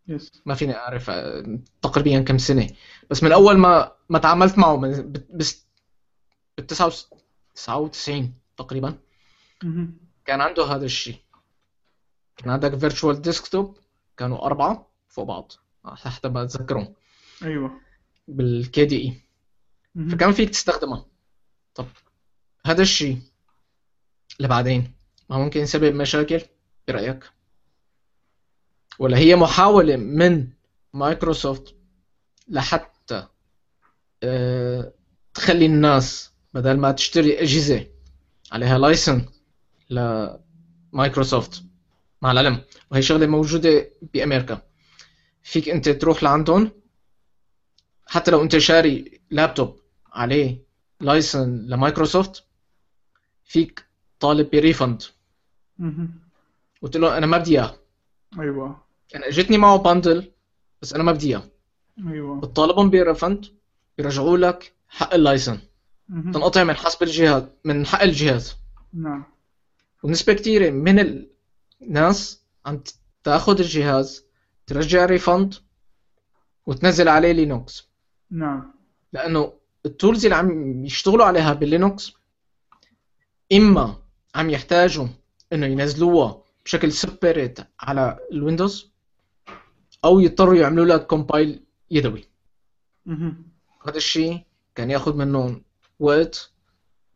yes 0.09 0.31
ما 0.47 0.55
فيني 0.55 0.77
أعرف 0.77 1.11
آه، 1.11 1.59
تقريبا 1.83 2.21
كم 2.23 2.39
سنة. 2.39 2.71
بس 3.11 3.23
من 3.23 3.33
أول 3.33 3.59
ما 3.59 3.93
ما 4.09 4.19
تعاملت 4.19 4.59
معه 4.59 4.77
من 4.77 5.13
بس 5.31 5.67
بال 6.59 6.67
99 6.67 8.35
تقريبا. 8.57 8.99
كان 10.25 10.41
عنده 10.41 10.65
هذا 10.65 10.85
الشيء. 10.85 11.17
كان 12.37 12.51
عندك 12.51 12.75
virtual 12.77 13.23
desktop 13.23 13.79
كانوا 14.17 14.47
أربعة 14.47 14.87
فوق 15.09 15.25
بعض. 15.25 15.53
حتى 15.85 16.29
بتذكرهم 16.29 16.95
أيوه. 17.43 17.81
بال 18.29 18.85
KDE. 18.85 19.28
فكان 20.11 20.33
فيك 20.33 20.51
تستخدمها 20.51 21.07
طب 21.75 21.87
هذا 22.67 22.83
الشيء 22.83 23.19
لبعدين. 24.41 24.95
ما 25.31 25.39
ممكن 25.39 25.61
يسبب 25.61 25.95
مشاكل؟ 25.95 26.43
برأيك 26.89 27.25
ولا 28.99 29.19
هي 29.19 29.37
محاولة 29.37 29.97
من 29.97 30.49
مايكروسوفت 30.95 31.75
لحتى 32.49 33.27
آه، 34.23 34.93
تخلي 35.35 35.67
الناس 35.67 36.33
بدل 36.55 36.77
ما 36.77 36.93
تشتري 36.93 37.43
أجهزة 37.43 37.87
عليها 38.53 38.79
license 38.79 39.27
لمايكروسوفت 39.91 41.63
مع 42.23 42.33
العلم 42.33 42.65
وهي 42.91 43.03
شغلة 43.03 43.27
موجودة 43.27 43.91
بأمريكا 44.15 44.63
فيك 45.43 45.69
أنت 45.69 45.89
تروح 45.89 46.23
لعندهم؟ 46.23 46.71
حتى 48.07 48.31
لو 48.31 48.43
أنت 48.43 48.59
شاري 48.59 49.21
لابتوب 49.31 49.78
عليه 50.13 50.63
license 51.01 51.67
لمايكروسوفت 51.67 52.45
فيك 53.45 53.85
طالب 54.21 54.51
ب 54.51 54.57
refund. 54.57 55.03
قلت 56.83 56.97
له 56.97 57.19
أنا 57.19 57.27
ما 57.27 57.39
بدي 57.39 57.51
إياه. 57.51 57.77
أيوه. 58.41 58.81
أنا 59.15 59.29
اجتني 59.29 59.59
معه 59.59 59.77
bundle 59.77 60.33
بس 60.83 60.93
أنا 60.93 61.03
ما 61.03 61.13
بدي 61.13 61.27
إياه. 61.29 61.43
أيوه. 62.07 62.41
بتطالبهم 62.41 62.91
ب 62.91 62.99
refund 62.99 63.47
بيرجعوا 63.99 64.37
لك 64.37 64.73
حق 64.89 65.15
ال 65.15 65.20
license. 65.20 65.59
تنقطع 66.09 66.65
من 66.65 66.75
حسب 66.75 67.03
الجهاز 67.03 67.43
من 67.65 67.87
حق 67.87 68.03
الجهاز. 68.03 68.57
نعم. 68.93 69.25
ونسبة 70.03 70.33
كتيرة 70.33 70.71
من 70.71 71.27
الناس 71.83 72.43
عم 72.67 72.83
تاخذ 73.25 73.61
الجهاز 73.61 74.25
ترجع 74.67 75.05
refund 75.05 75.55
وتنزل 76.67 77.09
عليه 77.09 77.33
لينوكس 77.33 77.89
نعم. 78.31 78.73
لأنه 79.13 79.53
ال 79.87 79.93
tools 79.93 80.25
اللي 80.25 80.37
عم 80.37 80.85
يشتغلوا 80.85 81.25
عليها 81.25 81.53
باللينوكس 81.53 82.13
إما 83.53 84.03
عم 84.35 84.51
يحتاجوا 84.51 85.07
إنه 85.53 85.67
ينزلوها 85.67 86.43
بشكل 86.65 86.93
separate 86.93 87.59
على 87.81 88.19
الويندوز 88.33 88.91
أو 90.05 90.21
يضطروا 90.21 90.55
يعملوا 90.55 90.85
لها 90.85 90.97
compile 90.97 91.65
يدوي. 91.91 92.29
هذا 93.87 93.97
الشيء 93.97 94.45
كان 94.75 94.91
ياخذ 94.91 95.17
منهم 95.17 95.63
وقت 96.01 96.53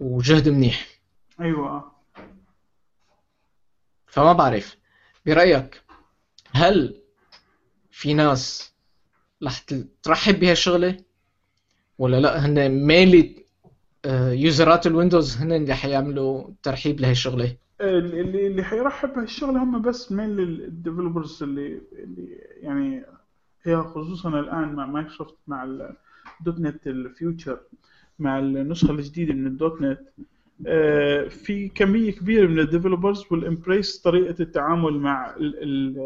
وجهد 0.00 0.48
منيح. 0.48 0.88
أيوه. 1.40 1.92
فما 4.06 4.32
بعرف 4.32 4.76
برأيك 5.26 5.82
هل 6.52 7.02
في 7.90 8.14
ناس 8.14 8.72
رح 9.42 9.58
ترحب 10.02 10.40
بهالشغلة؟ 10.40 11.04
ولا 11.99 12.20
لا؟ 12.20 12.47
هن 12.47 12.68
mainly 12.86 13.34
user 14.32 14.76
ات 14.76 14.86
الويندوز 14.86 15.36
هن 15.36 15.53
اللي 15.53 15.74
حيعملوا 15.74 16.45
ترحيب 16.62 17.01
لهي 17.01 17.11
الشغلة. 17.12 17.57
اللي 17.80 18.47
اللي 18.47 18.62
حيرحب 18.64 19.12
بهالشغل 19.14 19.57
هم 19.57 19.82
بس 19.82 20.12
مين 20.12 20.38
ال 20.38 20.48
developers 20.48 21.43
اللي 21.43 21.80
اللي 21.93 22.38
يعني 22.62 23.03
هي 23.62 23.76
خصوصا 23.76 24.28
الآن 24.40 24.72
مع 24.74 24.86
مايكروسوفت 24.86 25.34
مع 25.47 25.64
ال 26.40 26.61
.NET 26.61 26.86
ال 26.86 26.97
future 26.97 27.59
مع 28.18 28.38
النسخة 28.38 28.90
الجديدة 28.90 29.34
من. 29.34 29.47
ال 29.47 29.82
.NET 29.82 30.01
آه، 30.66 31.28
في 31.28 31.68
كمية 31.68 32.12
كبيرة 32.12 32.47
من 32.47 32.59
ال 32.59 32.64
developers 32.64 33.24
وال 33.30 33.42
enterprise 33.42 33.99
طريقة 33.99 34.43
التعامل 34.43 34.93
مع 34.99 35.34
ال 35.36 35.62
ال 35.62 35.99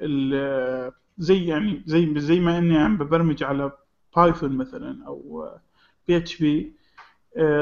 ال 0.00 0.92
زي 1.18 1.44
يعني 1.46 1.82
زي 1.86 2.14
زي 2.20 2.40
ما 2.40 2.58
إني 2.58 2.78
عم 2.78 2.96
ببرمج 2.98 3.44
على 3.44 3.72
Python 4.16 4.56
مثلا 4.56 5.06
أو 5.06 5.48
PHP 6.08 6.72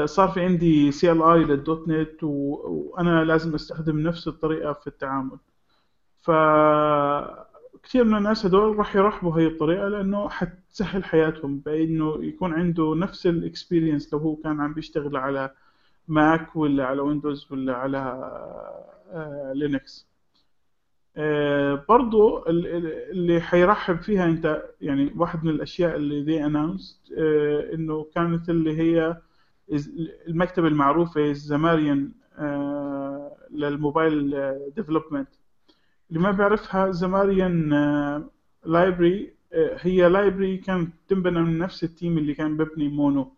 صار 0.05 0.27
في 0.29 0.41
عندي 0.41 0.91
CLI 0.91 1.21
لل 1.23 1.87
.NET 1.87 2.23
وأنا 2.23 3.23
لازم 3.23 3.55
أستخدم 3.55 3.99
نفس 3.99 4.27
الطريقة 4.27 4.73
في 4.73 4.87
التعامل. 4.87 5.37
ف 6.21 6.31
كثير 7.83 8.03
من 8.03 8.17
الناس 8.17 8.45
هدول 8.45 8.77
راح 8.77 8.95
يرحبوا 8.95 9.39
هي 9.39 9.47
الطريقة 9.47 9.87
لأنه 9.87 10.29
حتسهل 10.29 11.03
حياتهم 11.03 11.59
بإنه 11.59 12.23
يكون 12.23 12.53
عنده 12.53 12.95
نفس 12.95 13.27
ال 13.27 13.35
experience 13.35 14.13
لو 14.13 14.19
هو 14.19 14.35
كان 14.35 14.61
عم 14.61 14.73
بيشتغل 14.73 15.17
على 15.17 15.51
ماك 16.07 16.55
ولا 16.55 16.85
على 16.85 17.01
ويندوز 17.01 17.51
ولا 17.51 17.75
على 17.75 18.31
لينكس 19.55 20.07
آه، 20.09 20.14
برضو 21.89 22.45
اللي 22.47 23.41
حيرحب 23.41 24.01
فيها 24.01 24.25
انت 24.25 24.63
يعني 24.81 25.13
واحد 25.17 25.43
من 25.43 25.49
الأشياء 25.49 25.95
اللي 25.95 26.23
they 26.23 26.45
announce 26.45 27.01
إنه 27.73 28.07
كانت 28.15 28.49
اللي 28.49 28.77
هي 28.77 29.17
المكتبه 30.27 30.67
المعروفه 30.67 31.33
Xamarin 31.33 32.11
آه، 32.37 33.37
لل 33.51 33.72
mobile 33.72 34.35
development 34.75 35.27
اللي 36.09 36.19
ما 36.19 36.31
بيعرفها 36.31 36.91
Xamarin 36.91 37.69
library 38.65 39.33
هي 39.53 40.09
library 40.09 40.57
كانت 40.57 40.93
تنبنى 41.07 41.39
من 41.39 41.57
نفس 41.57 41.83
ال 41.83 41.90
team 41.90 42.17
اللي 42.17 42.33
كان 42.33 42.57
ببني 42.57 42.87
Mono 42.87 43.31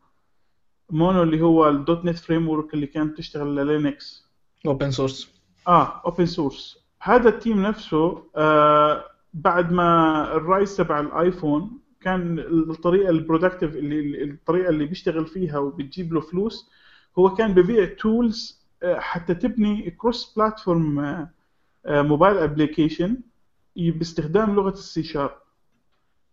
Mono 0.89 1.23
اللي 1.23 1.41
هو 1.41 1.69
ال 1.69 2.05
.NET 2.05 2.17
framework 2.17 2.73
اللي 2.73 2.87
كانت 2.87 3.17
تشتغل 3.17 3.55
للينكس. 3.55 4.27
open 4.65 4.91
source 4.91 5.41
آه 5.67 6.01
open 6.05 6.25
source 6.25 6.86
هذا 7.07 7.29
ال 7.29 7.36
team 7.36 7.61
نفسه 7.61 8.23
آه 8.35 9.03
بعد 9.33 9.71
ما 9.71 9.89
ال 10.35 10.44
rise 10.44 10.77
تبع 10.77 10.99
الآيفون 10.99 11.79
كان 12.01 12.39
الطريقة 12.39 13.09
ال 13.09 13.15
productive 13.15 13.75
اللي 13.75 14.23
الطريقة 14.23 14.69
اللي 14.69 14.85
بيشتغل 14.85 15.25
فيها 15.27 15.57
وبتجيب 15.59 16.13
له 16.13 16.19
فلوس 16.21 16.71
هو 17.19 17.33
كان 17.33 17.53
ببيع 17.53 17.85
tools 17.85 18.67
آه 18.83 18.99
حتى 18.99 19.35
تبني 19.35 19.91
cross-platform 19.91 21.27
mobile 21.85 22.37
application 22.37 23.17
باستخدام 23.75 24.55
لغة 24.55 24.69
السي 24.69 25.03
شارب 25.03 25.31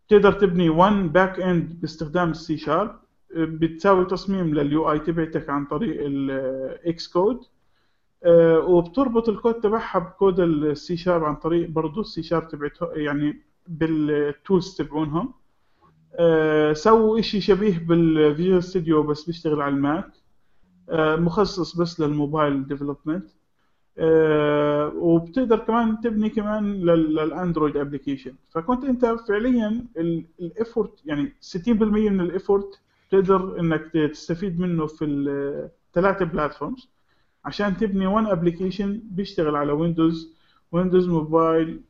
تقدر 0.08 0.32
تبني 0.32 0.68
one 0.68 1.08
back 1.08 1.40
end 1.40 1.80
باستخدام 1.80 2.30
ال 2.30 2.43
C 2.43 2.56
Sharp 2.56 3.00
بتساوي 3.36 4.04
تصميم 4.04 4.54
لل 4.54 4.92
UI 4.92 4.98
تبعتك 4.98 5.50
عن 5.50 5.64
طريق 5.64 5.96
ال 6.00 7.08
Xcode 7.08 7.36
آه، 7.36 7.53
وبتربط 8.66 9.28
الكود 9.28 9.54
تبعها 9.54 9.98
ب 9.98 10.07
code 10.07 10.40
ال 10.40 10.68
C 10.68 10.96
Sharp 10.96 11.24
عن 11.24 11.36
طريق 11.36 11.68
برضه 11.68 12.00
ال 12.00 12.11
C 12.11 12.22
Sharp 12.22 12.48
تبعته 12.48 12.92
يعني 12.92 13.42
بال 13.68 13.99
tools 13.99 14.76
تبعونهم. 14.76 15.34
آه، 16.18 16.72
سووا 16.72 17.20
شيء 17.20 17.40
شبيه 17.40 17.78
بال 17.78 18.00
Visual 18.00 18.64
Studio 18.64 19.02
بس 19.02 19.24
بيشتغل 19.24 19.62
على 19.62 19.74
الماك. 19.74 20.10
آه، 20.90 21.16
مخصص 21.16 21.76
بس 21.76 22.00
لل 22.00 22.17
mobile 22.17 22.66
development 22.68 23.30
وبتقدر 24.96 25.58
كمان 25.58 26.00
تبني 26.00 26.28
كمان 26.28 26.72
لل 26.72 26.95
Android 26.95 27.76
application 27.76 28.34
فكنت 28.50 28.84
أنت 28.84 29.06
فعليا 29.28 29.86
ال 30.40 30.49
effort 30.49 31.02
يعني 31.04 31.32
60% 31.40 32.10
من 32.10 32.20
ال 32.20 32.29
effort 32.29 32.80
تقدر 33.10 33.60
إنك 33.60 33.90
تستفيد 34.12 34.60
منه 34.60 34.86
في 34.86 35.04
الثلاثه 35.04 36.24
platforms 36.24 36.88
عشان 37.44 37.76
تبني 37.76 38.06
one 38.06 38.26
application 38.26 39.00
بيشتغل 39.04 39.56
على 39.56 39.72
Windows 39.72 40.34
و 40.72 40.77
Windows 40.77 41.08
Mobile 41.08 41.80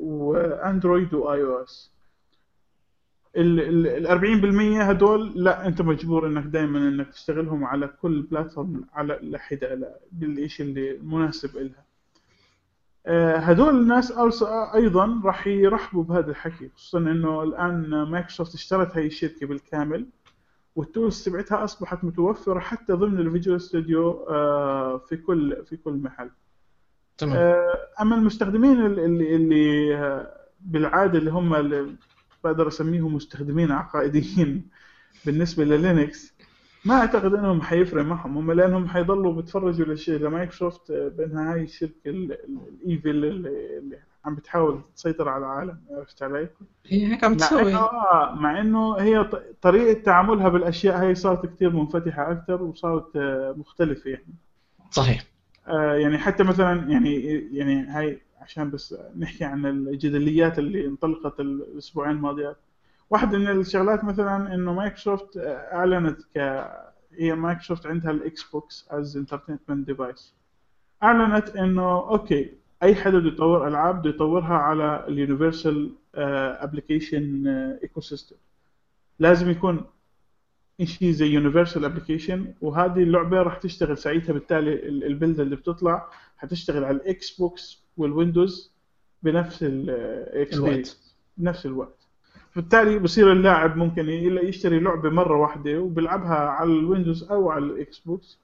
و 0.00 0.14
Android 0.14 1.14
و 1.14 1.42
iOS 1.42 1.90
ال 3.36 4.78
40% 4.80 4.82
هدول 4.82 5.32
لا 5.44 5.66
أنت 5.66 5.82
مجبور 5.82 6.26
إنك 6.26 6.44
دائما 6.44 6.78
إنك 6.78 7.08
تشتغلهم 7.08 7.64
على 7.64 7.88
كل 8.02 8.22
platform 8.22 8.84
على 8.94 9.16
الحده 9.20 9.94
بالشيء 10.12 10.66
اللي 10.66 10.98
مناسب 11.02 11.50
لها 11.56 11.84
هدول 13.50 13.80
الناس 13.80 14.12
أيضا 14.74 15.20
راح 15.24 15.46
يرحبوا 15.46 16.04
بهذا 16.04 16.30
الحكي 16.30 16.68
خصوصا 16.76 16.98
إنه 16.98 17.42
الآن 17.42 18.02
مايكروسوفت 18.02 18.54
اشترت 18.54 18.96
هاي 18.96 19.06
الشركة 19.06 19.46
بالكامل. 19.46 20.06
وال 20.76 20.90
tools 20.90 21.24
تبعتها 21.24 21.64
أصبحت 21.64 22.04
متوفرة 22.04 22.58
حتى 22.58 22.92
ضمن 22.92 23.18
ال 23.18 23.24
Visual 23.24 23.60
Studio 23.60 24.24
في 24.98 25.16
كل 25.26 25.64
في 25.66 25.76
كل 25.76 25.92
محل. 25.92 26.30
تمام. 27.18 27.54
أما 28.00 28.16
المستخدمين 28.16 28.86
اللي 28.86 29.36
اللي 29.36 30.26
بالعادة 30.60 31.18
اللي 31.18 31.30
هم 31.30 31.54
اللي 31.54 31.94
بقدر 32.44 32.68
أسميهم 32.68 33.14
مستخدمين 33.14 33.72
عقائديين 33.72 34.68
بالنسبة 35.26 35.64
للينكس 35.64 36.34
ما 36.84 36.94
أعتقد 36.94 37.34
إنهم 37.34 37.62
حيفرق 37.62 38.04
معهم. 38.04 38.36
هم 38.38 38.52
لأنهم 38.52 38.88
حيضلوا 38.88 39.32
بيتفرجوا 39.32 39.86
للشيء 39.86 40.18
لمايكروسوفت 40.20 40.92
بأنها 40.92 41.54
هاي 41.54 41.62
الشركة 41.62 41.94
ال 42.06 42.30
evil 42.30 43.24
اللي 43.24 43.98
عم 44.24 44.34
بتحاول 44.34 44.80
تسيطر 44.96 45.28
على 45.28 45.44
العالم 45.44 45.78
عرفت 45.90 46.22
علي؟ 46.22 46.48
هي 46.86 47.06
هيك 47.06 47.24
عم 47.24 47.34
تسوي. 47.34 47.72
مع 47.72 47.78
انه 47.78 48.40
مع 48.40 48.60
إنه 48.60 48.94
هي 48.96 49.24
طريقة 49.62 50.02
تعاملها 50.02 50.48
بالأشياء 50.48 51.02
هي 51.02 51.14
صارت 51.14 51.46
كثير 51.46 51.70
منفتحة 51.70 52.32
أكثر 52.32 52.62
وصارت 52.62 53.16
مختلفة 53.56 54.10
يعني. 54.10 54.34
صحيح. 54.90 55.24
آه 55.68 55.94
يعني 55.94 56.18
حتى 56.18 56.42
مثلا 56.44 56.90
يعني 56.90 57.22
يعني 57.52 57.86
هاي 57.86 58.20
عشان 58.40 58.70
بس 58.70 58.94
نحكي 59.18 59.44
عن 59.44 59.66
الجدليات 59.66 60.58
اللي 60.58 60.86
انطلقت 60.86 61.40
الأسبوعين 61.40 62.16
الماضيات. 62.16 62.56
واحد 63.10 63.34
من 63.34 63.48
الشغلات 63.60 64.04
مثلا 64.04 64.54
إنه 64.54 64.72
مايكروسوفت 64.72 65.36
أعلنت 65.46 66.20
ك 66.34 66.38
هي 67.12 67.34
مايكروسوفت 67.34 67.86
عندها 67.86 68.10
ال 68.10 68.42
Xbox 68.42 68.88
as 68.90 69.16
entertainment 69.16 69.86
device 69.86 70.34
أعلنت 71.02 71.56
إنه 71.56 71.90
okay 71.98 72.54
أي 72.82 72.94
حدا 72.94 73.18
بده 73.18 73.28
يطور 73.28 73.68
ألعاب 73.68 74.00
بده 74.00 74.10
يطورها 74.10 74.54
على 74.54 75.04
ال 75.08 75.90
universal 76.14 77.46
application 77.82 78.00
ecosystem 78.00 78.36
لازم 79.18 79.50
يكون 79.50 79.84
شيء 80.84 81.10
زي 81.10 81.26
universal 81.26 81.84
application 81.84 82.54
وهذه 82.60 83.02
اللعبة 83.02 83.42
راح 83.42 83.56
تشتغل 83.56 83.98
ساعتها. 83.98 84.32
بالتالي 84.32 84.88
ال 84.88 84.97
build 84.97 85.40
اللي 85.40 85.56
بتطلع 85.56 86.08
حتشتغل 86.36 86.84
على 86.84 86.96
ال 86.96 87.30
Xbox 87.30 87.82
وال 87.96 88.13
Windows 88.13 88.72
بنفس 89.22 89.62
ال 89.62 89.76
experience 89.76 91.14
بنفس 91.36 91.66
الوقت. 91.66 92.06
بالتالي 92.56 92.98
بصير 92.98 93.32
اللاعب 93.32 93.76
ممكن 93.76 94.08
يشتري 94.08 94.80
لعبة 94.80 95.10
مرة 95.10 95.36
واحدة 95.36 95.78
وبيلعبها 95.80 96.34
على 96.36 96.70
ال 96.70 96.78
Windows 96.78 97.30
أو 97.30 97.50
على 97.50 97.64
ال 97.64 97.98
Xbox 97.98 98.38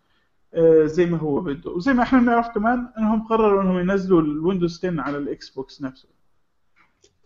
زي 0.84 1.06
ما 1.06 1.18
هو 1.18 1.40
بده. 1.40 1.70
وزي 1.70 1.92
ما 1.92 2.02
إحنا 2.02 2.18
بنعرف 2.18 2.48
كمان 2.48 2.88
إنهم 2.98 3.26
قرروا 3.26 3.62
إنهم 3.62 3.78
ينزلوا 3.78 4.20
ال 4.20 4.28
Windows 4.28 4.78
10 4.78 5.00
على 5.00 5.18
ال 5.18 5.50
Xbox 5.50 5.82
نفسه. 5.82 6.08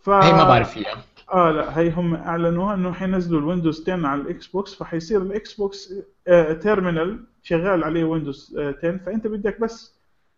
ف... 0.01 0.09
هي 0.09 0.33
ما 0.33 0.43
بعرف 0.43 0.71
فيها. 0.71 1.03
آه 1.33 1.51
لا 1.51 1.79
هي 1.79 1.91
هم 1.91 2.15
أعلنوها 2.15 2.73
إنه 2.73 2.91
حينزلوا 2.91 3.39
ال 3.39 3.44
Windows 3.44 3.81
10 3.81 4.07
على 4.07 4.21
ال 4.21 4.47
Xbox 4.47 4.75
فحيصير 4.75 5.21
ال 5.21 5.53
Xbox 5.53 5.93
آه 6.27 6.53
terminal 6.53 7.25
شغال 7.43 7.83
عليه 7.83 8.03
Windows 8.03 8.55
آه 8.59 8.75
10 8.77 8.97
فأنت 8.97 9.27
بدك 9.27 9.59
بس 9.61 9.93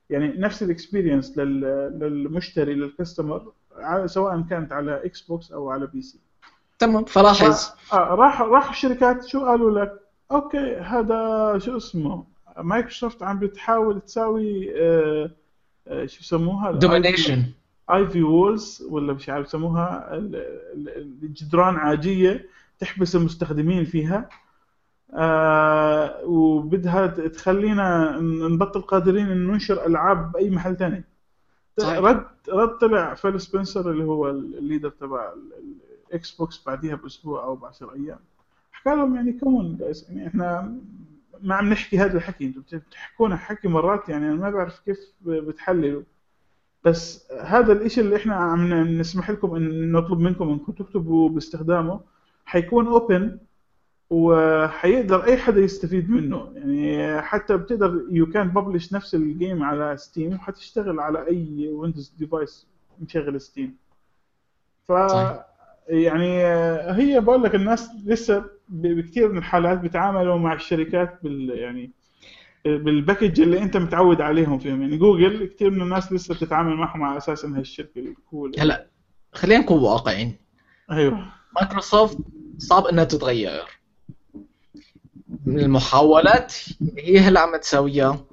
يعني 0.10 0.28
نفس 0.38 0.64
ال 0.64 0.71
experience 0.71 1.38
للمشتري 1.38 2.74
لل 2.74 2.89
customer 2.89 3.52
سواء 4.06 4.42
كانت 4.50 4.74
على 4.74 5.06
Xbox 5.06 5.52
أو 5.52 5.70
على 5.70 5.88
PC 5.88 6.20
تمام 6.80 7.06
فلاحظ 7.06 7.70
آه 7.94 7.96
راح 7.96 8.42
راح 8.42 8.70
الشركات 8.70 9.26
شو 9.28 9.46
قالوا 9.46 9.80
لك؟ 9.80 10.00
okay 10.32 10.76
هذا 10.76 11.58
شو 11.58 11.78
اسمه؟ 11.78 12.24
مايكروسوفت 12.62 13.24
عم 13.24 13.40
بتحاول 13.40 14.02
تساوي 14.02 14.72
آه 14.82 15.32
آه 15.88 16.06
شو 16.06 16.20
يسموها 16.22 16.72
domination 16.72 17.44
اي 17.94 18.08
في 18.08 18.24
walls 18.24 18.88
ولا 18.90 19.14
مش 19.14 19.30
عارف 19.30 19.48
يسموها 19.48 20.10
الجدران 21.24 21.76
عاجيه 21.76 22.46
تحبس 22.80 23.16
المستخدمين 23.16 23.86
فيها. 23.86 24.30
آه 25.14 26.26
وبدها 26.26 27.08
تخلينا 27.08 28.20
نبطل 28.22 28.82
قادرين 28.82 29.28
ان 29.28 29.48
ننشر 29.48 29.86
ألعاب 29.86 30.32
بأي 30.32 30.50
محل 30.50 30.76
ثاني 30.78 31.04
رد 31.82 32.26
رد 32.50 32.78
طلع 32.78 33.14
فيل 33.14 33.42
سبنسر 33.42 33.92
اللي 33.92 34.04
هو 34.04 34.30
ال 34.30 34.39
leader 34.39 34.90
تبع 34.90 35.34
ال 36.10 36.32
Xbox 36.32 36.64
بعديها 36.66 36.96
بأسبوع 36.96 37.44
أو 37.44 37.56
بعشر 37.56 37.94
أيام. 37.94 38.20
حكى 38.72 38.90
لهم 38.90 39.16
يعني 39.16 39.34
كون 39.34 39.78
يعني 40.10 40.28
إحنا 40.28 40.76
ما 41.44 41.56
عم 41.56 41.70
نحكي 41.70 41.98
هذا 42.00 42.18
الحكي. 42.18 42.46
أنتم 42.46 42.78
بتحكونا 42.78 43.38
حكي 43.38 43.68
مرات 43.68 44.10
يعني 44.10 44.28
أنا 44.28 44.36
ما 44.36 44.50
بعرف 44.50 44.80
كيف 44.80 45.00
بتحللوا. 45.22 46.04
بس 46.84 47.32
هذا 47.42 47.74
الإشي 47.74 48.02
اللي 48.02 48.16
إحنا 48.16 48.36
عم 48.36 48.74
نسمح 48.74 49.32
لكم 49.32 49.56
إن 49.56 49.92
نطلب 49.92 50.20
منكم 50.20 50.50
انكم 50.50 50.72
تكتبوا 50.72 51.30
باستخدامه 51.30 52.02
حيكون 52.46 52.88
open 52.88 53.38
وحيقدر 54.10 55.24
أي 55.24 55.38
حدا 55.38 55.62
يستفيد 55.62 56.10
منه. 56.10 56.52
يعني 56.56 57.22
حتى 57.22 57.58
بتقدر 57.58 58.02
you 58.10 58.26
can 58.26 58.48
publish 58.50 58.94
نفس 58.94 59.16
ال 59.16 59.26
game 59.26 59.64
على 59.64 59.98
Steam 59.98 60.34
وحتشتغل 60.34 61.00
على 61.00 61.28
أي 61.28 61.70
Windows 61.74 62.16
device 62.20 62.68
مشغل 63.02 63.42
Steam 63.42 63.76
ف 64.88 64.92
صحيح. 64.92 65.46
يعني 65.88 66.46
آه، 66.46 66.94
هي 66.94 67.20
بقول 67.20 67.44
لك 67.44 67.56
الناس 67.56 67.90
لسه 68.06 68.46
بكثير 68.70 69.32
من 69.32 69.38
الحالات 69.38 69.80
بيتعاملوا 69.80 70.38
مع 70.38 70.54
الشركات 70.54 71.20
بال 71.24 71.50
يعني 71.50 71.92
بال 72.66 72.83
package 72.83 73.42
اللي 73.42 73.62
انت 73.62 73.78
متعود 73.78 74.22
عليهم 74.22 74.60
فيهم. 74.60 74.82
يعني 74.82 74.98
جوجل 74.98 75.46
كثير 75.46 75.70
من 75.70 75.82
الناس 75.82 76.14
لسه 76.14 76.36
بتتعامل 76.36 76.76
معهم 76.76 77.04
على 77.04 77.18
أساس 77.18 77.46
انها 77.46 77.60
الشركة 77.60 78.00
ال 78.00 78.10
cool 78.10 78.52
هلا 78.60 78.88
خلينا 79.34 79.62
نكون 79.62 79.78
واقعيين. 79.78 80.38
أيوه. 80.92 81.26
مايكروسوفت 81.56 82.18
صعب 82.58 82.86
إنها 82.86 83.04
تتغير. 83.04 83.64
من 85.46 85.60
المحاولات 85.60 86.54
اللي 86.82 87.02
هي 87.08 87.20
هلا 87.20 87.40
عم 87.40 87.56
تساويها. 87.58 88.26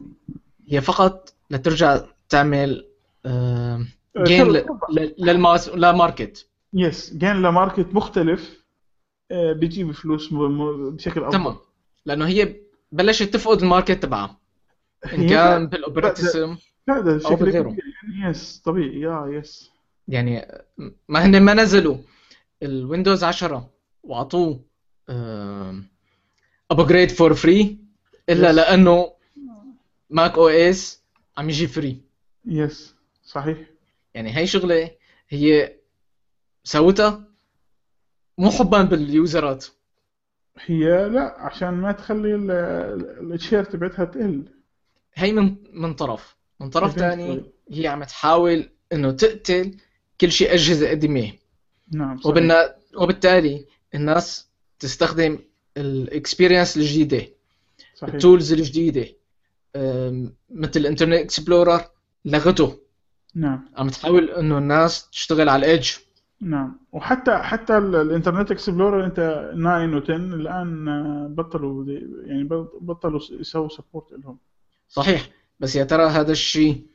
هي 0.69 0.81
فقط 0.81 1.35
لترجع 1.51 2.01
تعمل 2.29 2.89
gain 4.19 4.63
لل 5.19 5.36
mass 5.36 5.69
لل 5.69 5.87
market. 5.87 6.49
yes 6.75 7.15
gain 7.15 7.37
ل 7.43 7.50
market 7.50 7.95
مختلف. 7.95 8.65
آه، 9.31 9.53
بيجيب 9.53 9.91
فلوس 9.93 10.29
بشكل 10.33 11.25
أفضل. 11.25 11.39
تمام. 11.39 11.57
لأنه 12.07 12.27
هي 12.27 12.57
بلشت 12.93 13.35
تفقد 13.35 13.63
ال 13.63 13.68
market 13.68 14.03
تبعها. 14.03 14.39
إن 15.15 15.29
كان. 15.29 15.69
كبير. 15.69 17.67
يعني 17.67 18.31
yes 18.31 18.63
طبيعي. 18.65 19.01
yeah 19.01 19.27
yes 19.39 19.71
يعني 20.09 20.47
ما 21.09 21.25
هن 21.27 21.43
ما 21.43 21.55
نزلوا 21.55 21.97
ال 22.63 22.70
Windows 22.71 23.25
10 23.25 23.71
وأعطوه 24.03 24.65
upgrade 26.71 27.11
for 27.11 27.35
free 27.35 27.79
إلا 28.29 28.49
Yes. 28.49 28.55
لأنه 28.55 29.13
Mac 30.11 30.39
OS 30.39 31.03
عم 31.39 31.49
يجي 31.51 31.67
free 31.67 32.01
yes 32.45 32.95
صحيح. 33.23 33.59
يعني 34.15 34.37
هي 34.37 34.47
شغلة 34.47 34.91
هي 35.29 35.78
سوتها 36.69 37.25
مو 38.39 38.51
حبا 38.51 38.83
بال 38.83 39.04
user 39.04 39.46
ات. 39.46 39.67
هي 40.67 41.09
لا 41.09 41.37
عشان 41.41 41.69
ما 41.69 41.93
تخلي 41.93 42.35
ال- 42.35 42.51
ال- 42.51 43.33
share 43.33 43.65
تبعتها 43.65 44.05
تقل. 44.05 44.45
هي 45.15 45.33
من 45.33 45.57
من 45.73 45.95
طرف. 45.95 46.37
من 46.61 46.71
طرف. 46.71 46.99
ثاني 46.99 47.43
هي 47.71 47.87
عم 47.87 48.05
تحاول 48.05 48.71
إنه 48.93 49.11
تقتل 49.11 49.75
كل 50.21 50.33
شيء 50.33 50.55
أجهزة 50.55 50.91
قديمة. 50.91 51.33
نعم 51.93 52.17
صحيح. 52.17 52.27
وبالنا... 52.27 52.77
وبالتالي 52.97 53.67
الناس 53.95 54.49
تستخدم 54.79 55.39
ال 55.77 55.86
experience 55.86 56.77
الجديدة 56.77 57.27
صحيح. 57.95 58.15
ال 58.15 58.21
tools 58.21 58.53
الجديدة 58.53 59.07
مثل 60.51 60.81
ال 60.81 60.85
Internet 60.85 61.21
Explorer 61.21 61.85
لغته. 62.25 62.79
نعم. 63.35 63.69
عم 63.77 63.89
تحاول 63.89 64.31
إنه 64.31 64.59
الناس 64.59 65.11
تشتغل 65.11 65.49
على 65.49 65.67
ال 65.67 65.72
Edge 65.72 65.91
نعم. 66.41 66.79
وحتى 66.93 67.39
حتى 67.39 67.79
ال- 67.79 67.97
ال 67.97 68.03
Internet 68.03 68.51
Explorer 68.51 69.05
انت 69.05 69.51
9 69.55 70.01
و10 70.01 70.11
الآن 70.11 70.89
آه، 70.89 71.27
بطلوا 71.31 71.85
يعني 72.27 72.45
بط- 72.45 72.79
بطلوا 72.81 73.21
يسووا 73.31 73.69
support 73.69 74.13
لهم. 74.13 74.39
صحيح. 74.89 75.31
بس 75.61 75.77
يا 75.77 75.85
ترى 75.85 76.07
هذا 76.07 76.33
الشيء 76.33 76.87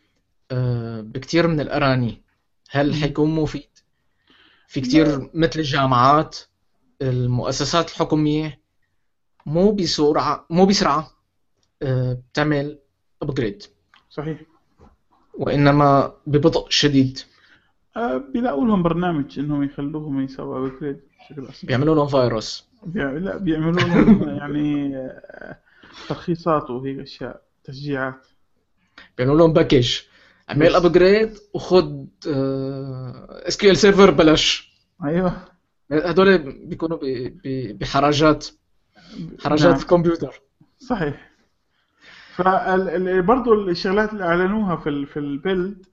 أه، 0.51 1.01
بكثير 1.01 1.47
من 1.47 1.59
الأراني 1.59 2.21
هل. 2.69 2.93
حيكون 2.93 3.35
مفيد؟ 3.35 3.69
في 4.67 4.81
كثير 4.81 5.29
مثل 5.33 5.59
الجامعات 5.59 6.37
المؤسسات 7.01 7.89
الحكومية 7.89 8.59
مو 9.45 9.71
بسرعة 9.71 10.45
مو 10.49 10.65
بسرعة 10.65 11.11
أه، 11.81 12.13
بتعمل 12.31 12.79
upgrade 13.21 13.63
صحيح. 14.09 14.41
وإنما 15.33 16.13
ببطء 16.27 16.69
شديد. 16.69 17.19
آه، 17.97 18.17
بيلاقوا 18.17 18.65
لهم 18.67 18.83
برنامج 18.83 19.39
إنهم 19.39 19.63
يخلوهم 19.63 20.21
يسووا 20.21 20.67
upgrade 20.67 20.99
بشكل 21.19 21.43
أسرع. 21.45 21.67
بيعملوا 21.67 21.95
لهم 21.95 22.07
فيروس. 22.07 22.67
بيع- 22.85 23.11
لا 23.11 23.37
بيعملوا 23.37 23.81
لهم 23.81 24.29
يعني 24.39 24.97
آه، 24.97 25.57
ترخيصات 26.09 26.69
وهيك 26.69 26.99
أشياء 26.99 27.41
تشجيعات. 27.63 28.27
بيعملوا 29.17 29.37
لهم 29.37 29.53
package 29.53 29.99
اعمل. 30.49 30.75
upgrade 30.75 31.37
وخذ 31.53 31.95
SQL 33.47 33.77
Server 33.77 34.11
بلاش 34.11 34.73
أيوه. 35.03 35.33
هدول 35.91 36.37
بيكونوا 36.67 36.99
بحراجات 37.73 38.47
حراجات 39.43 39.67
نعم. 39.71 39.79
الكمبيوتر 39.79 40.41
صحيح. 40.79 41.29
فبرضه 42.35 43.53
الشغلات 43.69 44.13
اللي 44.13 44.23
أعلنوها 44.23 44.75
في 44.75 45.05
في 45.05 45.19
ال 45.19 45.30
Build 45.30 45.85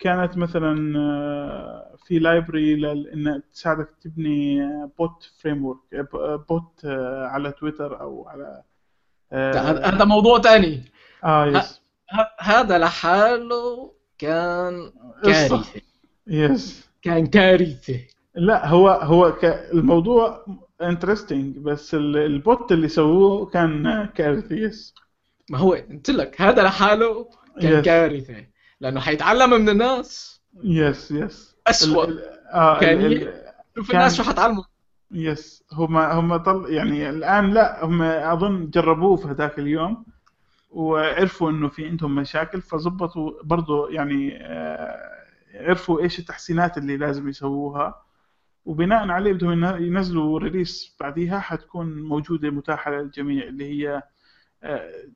كانت 0.00 0.36
مثلا 0.36 0.98
آه، 0.98 1.94
في 2.06 2.18
library 2.18 2.74
انها 2.92 3.42
تساعدك 3.52 3.88
تبني 4.02 4.60
bot 4.98 5.30
framework 5.42 5.78
bot 6.48 6.84
آه، 6.84 7.26
على 7.26 7.52
تويتر 7.52 8.00
أو 8.00 8.28
على 8.28 8.62
هذا 9.32 9.84
آه 9.84 9.88
هذا 9.88 10.04
موضوع 10.04 10.40
ثاني 10.40 10.82
آه، 11.24 11.46
yes 11.46 11.80
هذا 12.40 12.78
لحاله 12.78 13.92
كان. 14.18 14.92
كارثة. 15.24 15.64
yes 16.26 16.88
كان 17.02 17.26
كارثة. 17.26 18.00
لا 18.34 18.68
هو 18.68 18.88
هو 18.88 19.32
ك... 19.32 19.44
الموضوع 19.44 20.46
interesting 20.82 21.58
بس 21.58 21.94
ال- 21.94 22.16
ال 22.16 22.30
bot 22.30 22.72
اللي 22.72 22.88
سووه 22.88 23.46
كان 23.46 24.06
كارثي 24.14 24.54
yes 24.62 24.94
ما 25.50 25.58
هو 25.58 25.72
قلت 25.72 26.10
لك 26.10 26.40
هذا 26.40 26.62
لحاله 26.62 27.28
كان 27.60 27.82
Yes. 27.82 27.84
كارثة. 27.84 28.34
لأنه 28.80 29.00
حيتعلم 29.00 29.50
من 29.50 29.68
الناس. 29.68 30.40
yes 30.62 31.10
yes 31.10 31.56
اسوء 31.66 32.06
كان 32.80 33.32
شوف 33.76 33.90
الناس 33.90 34.16
شو 34.16 34.22
حتعلموا. 34.22 34.64
yes 35.10 35.64
هم 35.72 35.96
هم 35.96 36.36
طل 36.36 36.66
يعني 36.68 37.10
الآن 37.10 37.50
لا 37.50 37.84
هم 37.84 38.02
أظن 38.02 38.70
جربوه 38.70 39.16
في 39.16 39.28
هذاك 39.28 39.58
اليوم 39.58 40.04
وعرفوا 40.70 41.50
إنه 41.50 41.68
في 41.68 41.86
عندهم 41.86 42.14
مشاكل 42.14 42.60
فظبطوا 42.62 43.32
برضه 43.44 43.90
يعني 43.90 44.38
آه، 44.42 45.10
عرفوا 45.54 46.00
إيش 46.00 46.18
التحسينات 46.18 46.78
اللي 46.78 46.96
لازم 46.96 47.28
يسووها. 47.28 48.02
وبناء 48.64 49.08
عليه 49.08 49.32
بدهم 49.32 49.52
ين- 49.52 49.82
ينزلوا 49.82 50.38
release 50.38 50.96
بعديها 51.00 51.38
حتكون 51.40 52.02
موجودة 52.02 52.50
متاحة 52.50 52.90
للجميع 52.90 53.44
اللي 53.44 53.64
هي 53.64 54.02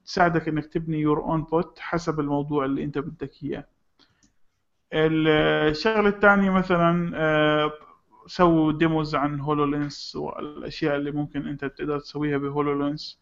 تساعدك 0.04 0.48
إنك 0.48 0.66
تبني 0.66 1.00
your 1.00 1.20
own 1.24 1.42
bot 1.42 1.78
حسب 1.78 2.20
الموضوع 2.20 2.64
اللي 2.64 2.84
أنت 2.84 2.98
بدك 2.98 3.44
إياه. 3.44 3.66
الشغلة 4.92 6.08
الثانية 6.08 6.50
مثلا 6.50 7.12
آه، 7.14 7.72
سووا 8.26 8.72
demos 8.72 9.14
عن 9.14 9.40
HoloLens 9.40 10.16
والأشياء 10.16 10.96
اللي 10.96 11.10
ممكن 11.10 11.48
أنت 11.48 11.64
تقدر 11.64 11.98
تسويها 11.98 12.38
ب 12.38 12.86
HoloLens 12.86 13.20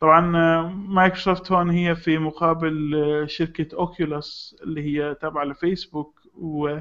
طبعا 0.00 0.36
آه، 0.36 0.68
مايكروسوفت 0.68 1.52
هون 1.52 1.70
هي 1.70 1.94
في 1.94 2.18
مقابل 2.18 2.94
آه، 2.94 3.26
شركة 3.26 3.76
Oculus 3.76 4.56
اللي 4.62 4.82
هي 4.82 5.14
تابعة 5.14 5.44
لفيسبوك 5.44 6.20
و 6.34 6.78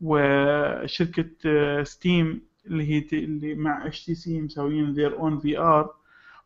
وشركة 0.00 1.30
آه، 1.46 1.82
Steam 1.82 2.42
اللي 2.66 2.84
هي 2.84 3.08
اللي 3.12 3.54
مع 3.54 3.86
HTC 3.86 4.40
مسويين 4.40 4.94
their 4.94 5.12
own 5.20 5.42
VR 5.42 5.94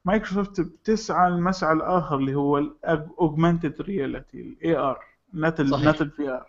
مايكروسوفت 0.04 0.60
بتسعى 0.60 1.28
المسعى 1.28 1.72
الآخر 1.72 2.16
اللي 2.16 2.34
هو 2.34 2.58
ال 2.58 2.70
augmented 2.70 3.80
reality 3.82 4.40
ال 4.40 4.76
AR 4.76 5.04
نت 5.34 5.60
ال 6.00 6.28
VR 6.28 6.46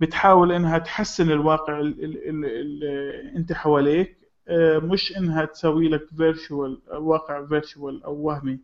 بتحاول 0.00 0.52
إنها 0.52 0.78
تحسن 0.78 1.30
الواقع 1.30 1.80
اللي 1.80 3.32
أنت 3.36 3.52
حواليك 3.52 4.18
آه، 4.48 4.78
مش 4.78 5.16
إنها 5.16 5.44
تسوي 5.44 5.88
لك 5.88 6.06
virtual 6.16 6.80
واقع 6.92 7.46
virtual 7.46 8.04
أو 8.04 8.14
وهمي 8.14 8.58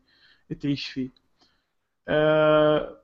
تعيش 0.60 0.86
فيه. 0.86 1.10
آه، 2.08 3.00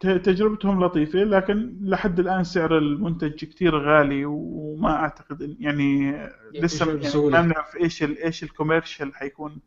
تجربتهم 0.00 0.84
لطيفة 0.84 1.18
لكن 1.18 1.76
لحد 1.82 2.20
الآن 2.20 2.44
سعر 2.44 2.78
المنتج 2.78 3.44
كتير 3.44 3.78
غالي 3.78 4.24
وما 4.24 4.90
أعتقد 4.90 5.56
يعني 5.60 6.12
لسه 6.54 6.86
يعني. 6.86 7.30
ما 7.30 7.40
بنعرف 7.40 7.76
إيش 7.76 8.02
ال 8.02 8.18
إيش 8.18 8.42
ال 8.42 8.49
commercial 8.49 9.14
حيكون 9.14 9.60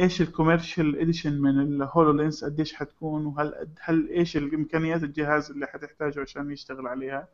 إيش 0.00 0.20
ال 0.22 0.29
commercial 0.29 0.98
edition 0.98 1.40
من 1.40 1.60
ال 1.60 2.12
HoloLens 2.12 2.44
قديش 2.44 2.74
حتكون 2.74 3.26
وهل 3.26 3.68
هل 3.80 4.08
إيش 4.08 4.36
الإمكانيات 4.36 5.02
الجهاز 5.02 5.50
اللي 5.50 5.66
حتحتاجه 5.66 6.20
عشان 6.20 6.50
يشتغل 6.50 6.86
عليها. 6.86 7.28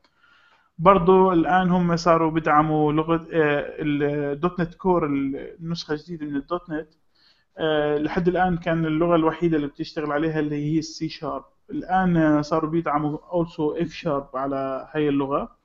برضو 0.78 1.32
الآن 1.32 1.70
هم 1.70 1.96
صاروا 1.96 2.30
بدعموا 2.30 2.92
لغة 2.92 3.26
ال 3.32 4.60
.NET 4.60 4.74
Core 4.74 5.06
النسخة 5.06 5.92
الجديدة 5.94 6.26
من 6.26 6.36
ال 6.36 6.70
.NET. 6.70 6.88
آه، 7.58 7.98
لحد 7.98 8.28
الآن 8.28 8.56
كان 8.56 8.86
اللغة 8.86 9.16
الوحيدة 9.16 9.56
اللي 9.56 9.66
بتشتغل 9.68 10.12
عليها 10.12 10.40
اللي 10.40 10.56
هي 10.56 10.78
ال 10.78 10.93
C 10.93 11.08
Sharp 11.08 11.44
الآن 11.70 12.16
آه، 12.16 12.40
صاروا 12.40 12.70
بيدعموا 12.70 13.18
also 13.18 13.60
F 13.82 13.92
Sharp 13.92 14.28
على 14.34 14.88
هاي 14.92 15.08
اللغة 15.08 15.56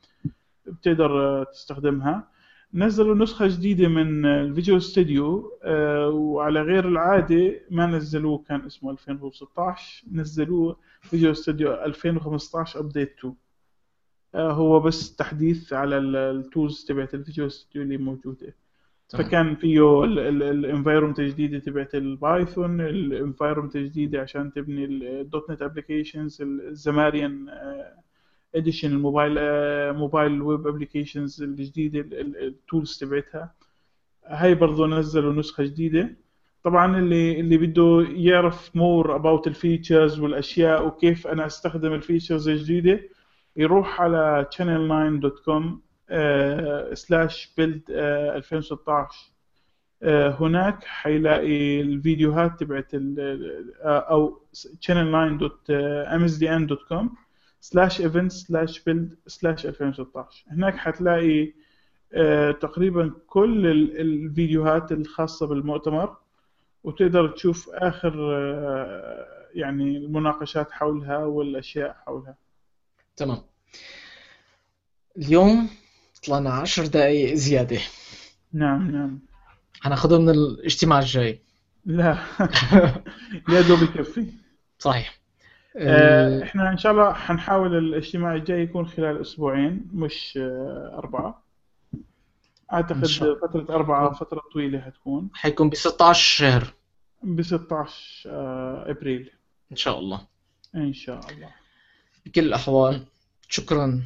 بتقدر 0.65 1.11
آه، 1.21 1.43
تستخدمها. 1.43 2.27
نزلوا 2.73 3.15
نسخة 3.15 3.47
جديدة 3.47 3.87
من 3.87 4.25
ال 4.25 4.33
Visual 4.33 4.81
Studio 4.81 5.59
آه، 5.63 6.09
وعلى 6.09 6.61
غير 6.61 6.87
العادة 6.87 7.61
ما 7.69 7.85
نزلوه 7.85 8.43
كان 8.47 8.65
اسمه 8.65 8.91
2016 8.91 10.05
نزلوه 10.11 10.77
Visual 11.01 11.37
Studio 11.37 11.73
2015 11.73 12.79
update 12.79 13.17
2 13.19 13.33
آه، 14.35 14.51
هو 14.51 14.79
بس 14.79 15.15
تحديث 15.15 15.73
على 15.73 15.97
ال 15.97 16.12
tools 16.12 16.85
تبعت 16.85 17.13
ال 17.13 17.19
Visual 17.19 17.51
Studio 17.51 17.81
اللي 17.81 17.97
موجودة 17.97 18.55
تمام. 19.09 19.25
فكان 19.25 19.55
فيه 19.55 20.03
ال 20.03 20.13
environment 20.13 21.19
الجديده 21.19 21.59
تبعت 21.59 21.95
ال 21.95 22.08
Python 22.08 22.81
ال 22.81 22.89
environment 22.89 23.75
الجديده 23.75 24.21
عشان 24.21 24.53
تبني 24.53 24.85
ال 24.85 25.51
.NET 25.51 25.61
applications 25.61 26.41
ال 26.41 26.55
Xamarin 26.55 27.49
edition 28.55 28.91
ال 28.91 28.97
mobile 28.97 29.33
mobile 29.93 30.41
web 30.41 30.67
applications 30.67 31.43
الجديدة 31.43 31.99
ال 32.47 32.56
tools 32.56 32.97
تبعتها. 32.97 33.53
هاي 34.25 34.55
برضو 34.55 34.85
نزلوا 34.85 35.33
نسخة 35.33 35.63
جديدة. 35.63 36.15
طبعا 36.63 36.97
اللي 36.99 37.39
اللي 37.39 37.57
بده 37.57 38.05
يعرف 38.09 38.75
more 38.75 39.15
about 39.15 39.47
ال 39.47 39.55
features 39.55 40.19
والأشياء 40.19 40.87
وكيف 40.87 41.27
أنا 41.27 41.45
أستخدم 41.45 41.93
ال 41.93 42.00
features 42.00 42.49
الجديدة 42.49 42.99
يروح 43.57 44.01
على 44.01 44.45
channel9.com 44.55 45.63
slash 46.93 47.53
build 47.57 47.81
2016 47.89 49.31
آه، 50.03 50.29
هناك 50.39 50.83
حيلاقي 50.83 51.81
الفيديوهات 51.81 52.59
تبعت 52.59 52.91
آه، 52.93 52.99
أو 53.83 54.41
channel9.msdn.com 54.87 57.05
slash 57.61 58.01
event 58.01 58.31
slash 58.31 58.79
build 58.83 59.15
slash 59.27 59.65
2016 59.65 60.45
هناك 60.51 60.77
حتلاقي 60.77 61.53
آه، 62.13 62.51
تقريبا 62.51 63.11
كل 63.27 63.67
ال- 63.67 64.01
الفيديوهات 64.01 64.91
الخاصة 64.91 65.47
بالمؤتمر 65.47 66.17
وتقدر 66.83 67.27
تشوف 67.27 67.69
آخر 67.69 68.13
آه، 68.35 69.25
يعني 69.53 69.97
المناقشات 69.97 70.71
حولها 70.71 71.17
والأشياء 71.17 71.97
حولها. 72.05 72.35
تمام. 73.15 73.41
اليوم 75.17 75.69
طلعنا 76.27 76.49
عشر 76.53 76.85
دقايق 76.85 77.33
زيادة. 77.33 77.79
نعم 78.53 78.91
نعم. 78.91 79.19
هناخدهم 79.81 80.21
من 80.21 80.29
الاجتماع 80.29 80.99
الجاي. 80.99 81.39
لا. 81.85 82.17
يا 83.53 83.61
دوب 83.61 83.81
يكفي. 83.83 84.25
صحيح. 84.79 85.20
آه، 85.77 86.43
إحنا 86.43 86.71
إن 86.71 86.77
شاء 86.77 86.91
الله 86.91 87.13
حنحاول 87.13 87.77
الاجتماع 87.77 88.35
الجاي 88.35 88.61
يكون 88.61 88.87
خلال 88.87 89.21
أسبوعين 89.21 89.87
مش 89.93 90.37
آه، 90.41 90.91
أربعة. 90.97 91.43
أعتقد. 92.73 93.05
فترة 93.05 93.75
أربعة 93.75 94.13
فترة 94.13 94.41
طويلة 94.53 94.79
هتكون 94.79 95.29
حيكون 95.33 95.69
ب 95.69 95.75
16 95.75 96.37
شهر. 96.37 96.73
ب 97.23 97.41
16 97.41 98.29
آه، 98.29 98.91
إبريل. 98.91 99.31
إن 99.71 99.75
شاء 99.75 99.99
الله. 99.99 100.27
إن 100.75 100.93
شاء 100.93 101.19
الله. 101.29 101.49
بكل 102.25 102.41
الأحوال 102.41 103.05
شكرا 103.49 104.03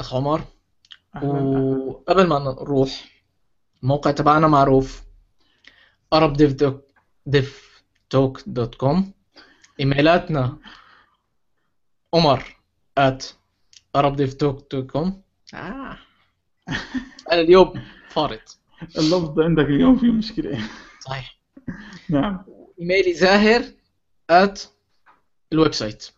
أخ 0.00 0.14
عمر. 0.14 0.40
وقبل 1.22 2.26
ما 2.26 2.38
نروح 2.38 3.04
الموقع 3.82 4.10
تبعنا 4.10 4.48
معروف 4.48 5.02
arabdevtalk.com 6.14 8.96
إيميلاتنا. 9.80 10.58
عمر 12.14 12.42
at 13.00 13.22
arabdevtalk.com 13.98 15.08
آه. 15.54 15.98
أنا 17.32 17.40
اليوم 17.40 17.72
فارط 18.08 18.58
اللفظ 18.98 19.40
عندك 19.40 19.64
اليوم 19.64 19.98
في 19.98 20.06
مشكلة. 20.06 20.58
صحيح. 21.00 21.38
نعم. 22.08 22.44
إيميلي 22.80 23.14
زاهر 23.14 23.62
at 24.32 24.58
الويب 25.52 25.72
سايت 25.72 26.10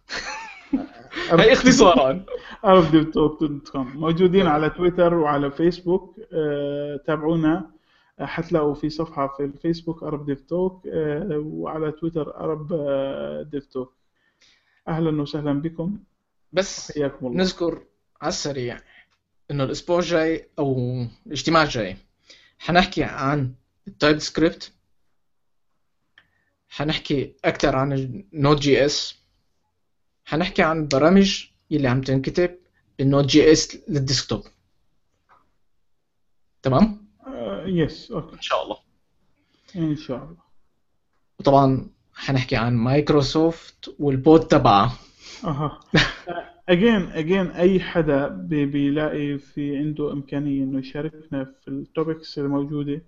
هي 1.31 1.53
اختصارا. 1.53 2.27
arabdevtalk.com 2.67 3.77
موجودين 3.77 4.47
على 4.47 4.71
تويتر 4.71 5.15
وعلى 5.15 5.51
فيسبوك. 5.51 6.17
آه، 6.33 7.01
تابعونا. 7.07 7.55
آه، 7.57 7.76
حتلاقوا 8.21 8.75
في 8.75 8.91
صفحة 8.91 9.29
في 9.37 9.45
الفيسبوك 9.45 10.05
Arab 10.05 10.27
Dev 10.29 10.39
Talk 10.41 10.89
آه، 10.93 11.43
وعلى 11.47 11.93
تويتر 11.93 12.33
Arab 12.33 12.73
آه، 12.73 13.49
Dev 13.55 13.63
Talk 13.63 13.89
أهلا 14.89 15.23
وسهلا 15.23 15.53
بكم. 15.53 15.99
بس 16.53 16.93
حياكم 16.93 17.27
الله. 17.27 17.39
نذكر 17.39 17.85
على 18.21 18.29
السريع 18.29 18.81
إنه 19.51 19.65
الأسبوع 19.65 19.99
الجاي 19.99 20.49
أو 20.59 20.77
الاجتماع 21.27 21.63
الجاي 21.63 21.97
حنحكي 22.59 23.05
عن 23.05 23.55
ال 23.89 24.19
TypeScript. 24.19 24.73
حنحكي 26.69 27.35
أكثر 27.45 27.77
عن 27.77 27.93
ال 27.93 28.61
Node.js 28.61 29.23
حنحكي 30.25 30.63
عن 30.63 30.81
البرامج 30.81 31.47
يلي 31.71 31.89
عم 31.89 32.01
تنكتب 32.01 32.59
بال 32.99 33.27
Node.js 33.27 33.53
لل 33.53 33.79
desktop. 33.89 34.43
تمام؟ 36.63 37.06
yes 37.67 38.11
okay 38.13 38.37
إن 38.37 38.41
شاء 38.43 38.63
الله. 38.65 38.77
إن 39.77 39.97
شاء 39.97 40.17
الله. 40.25 40.37
وطبعا 41.41 41.91
حنحكي 42.15 42.57
عن 42.57 42.75
مايكروسوفت 42.77 43.95
وال 43.99 44.16
bot 44.16 44.41
تبعها 44.41 44.93
أها. 45.45 45.81
again 46.69 47.03
again 47.13 47.47
أي 47.47 47.81
حدا 47.81 48.29
بي- 48.29 48.67
بيلاقي 48.67 49.39
في 49.39 49.77
عنده 49.77 50.13
إمكانية 50.13 50.65
إنه 50.65 50.79
يشاركنا 50.79 51.45
في 51.45 51.69
ال 51.69 51.79
topics 51.79 52.39
الموجودة. 52.39 53.03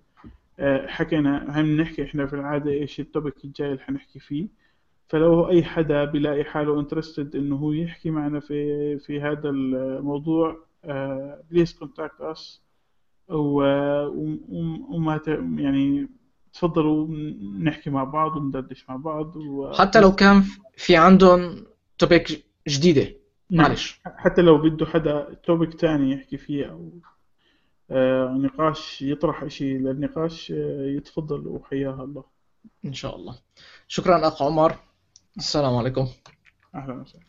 آه، 0.59 0.87
حكينا 0.87 1.59
هم 1.61 1.81
نحكي 1.81 2.03
إحنا 2.03 2.25
في 2.27 2.33
العادة 2.33 2.71
إيش 2.71 2.99
ال 2.99 3.07
topic 3.07 3.45
الجاي 3.45 3.67
اللي 3.67 3.79
حنحكي 3.81 4.19
فيه. 4.19 4.47
فلو 5.07 5.49
أي 5.49 5.63
حدا 5.63 6.05
بيلاقي 6.05 6.43
حاله 6.43 6.79
interested 6.79 7.35
إنه 7.35 7.55
هو 7.55 7.71
يحكي 7.71 8.09
معنا 8.09 8.39
في 8.39 8.97
في 8.99 9.21
هذا 9.21 9.49
الموضوع 9.49 10.57
please 11.51 11.73
contact 11.73 12.21
us 13.29 14.09
وما 14.89 15.17
ت- 15.17 15.27
يعني 15.57 16.09
تفضلوا 16.53 17.07
نحكي 17.59 17.89
مع 17.89 18.03
بعض 18.03 18.35
وندردش 18.37 18.89
مع 18.89 18.95
بعض 18.95 19.35
و... 19.35 19.73
حتى 19.73 19.99
لو 20.01 20.11
كان 20.15 20.43
في 20.77 20.95
عندهم 20.95 21.65
توبيك 21.97 22.45
جديدة. 22.67 23.15
نعم. 23.49 23.67
معلش. 23.67 24.01
حتى 24.05 24.41
لو 24.41 24.57
بده 24.57 24.85
حدا 24.85 25.33
توبك 25.43 25.73
تاني 25.73 26.11
يحكي 26.11 26.37
فيه 26.37 26.65
أو 26.65 26.91
آه، 27.91 28.27
نقاش 28.39 29.01
يطرح 29.01 29.43
إشي 29.43 29.77
للنقاش 29.77 30.51
آه، 30.51 30.85
يتفضل 30.85 31.47
وحياها 31.47 32.03
الله. 32.03 32.23
إن 32.85 32.93
شاء 32.93 33.15
الله. 33.15 33.35
شكرا 33.87 34.27
أخ 34.27 34.41
عمر. 34.41 34.75
السلام 35.37 35.75
عليكم. 35.75 36.07
أهلا 36.75 36.93
وسهلا. 36.93 37.28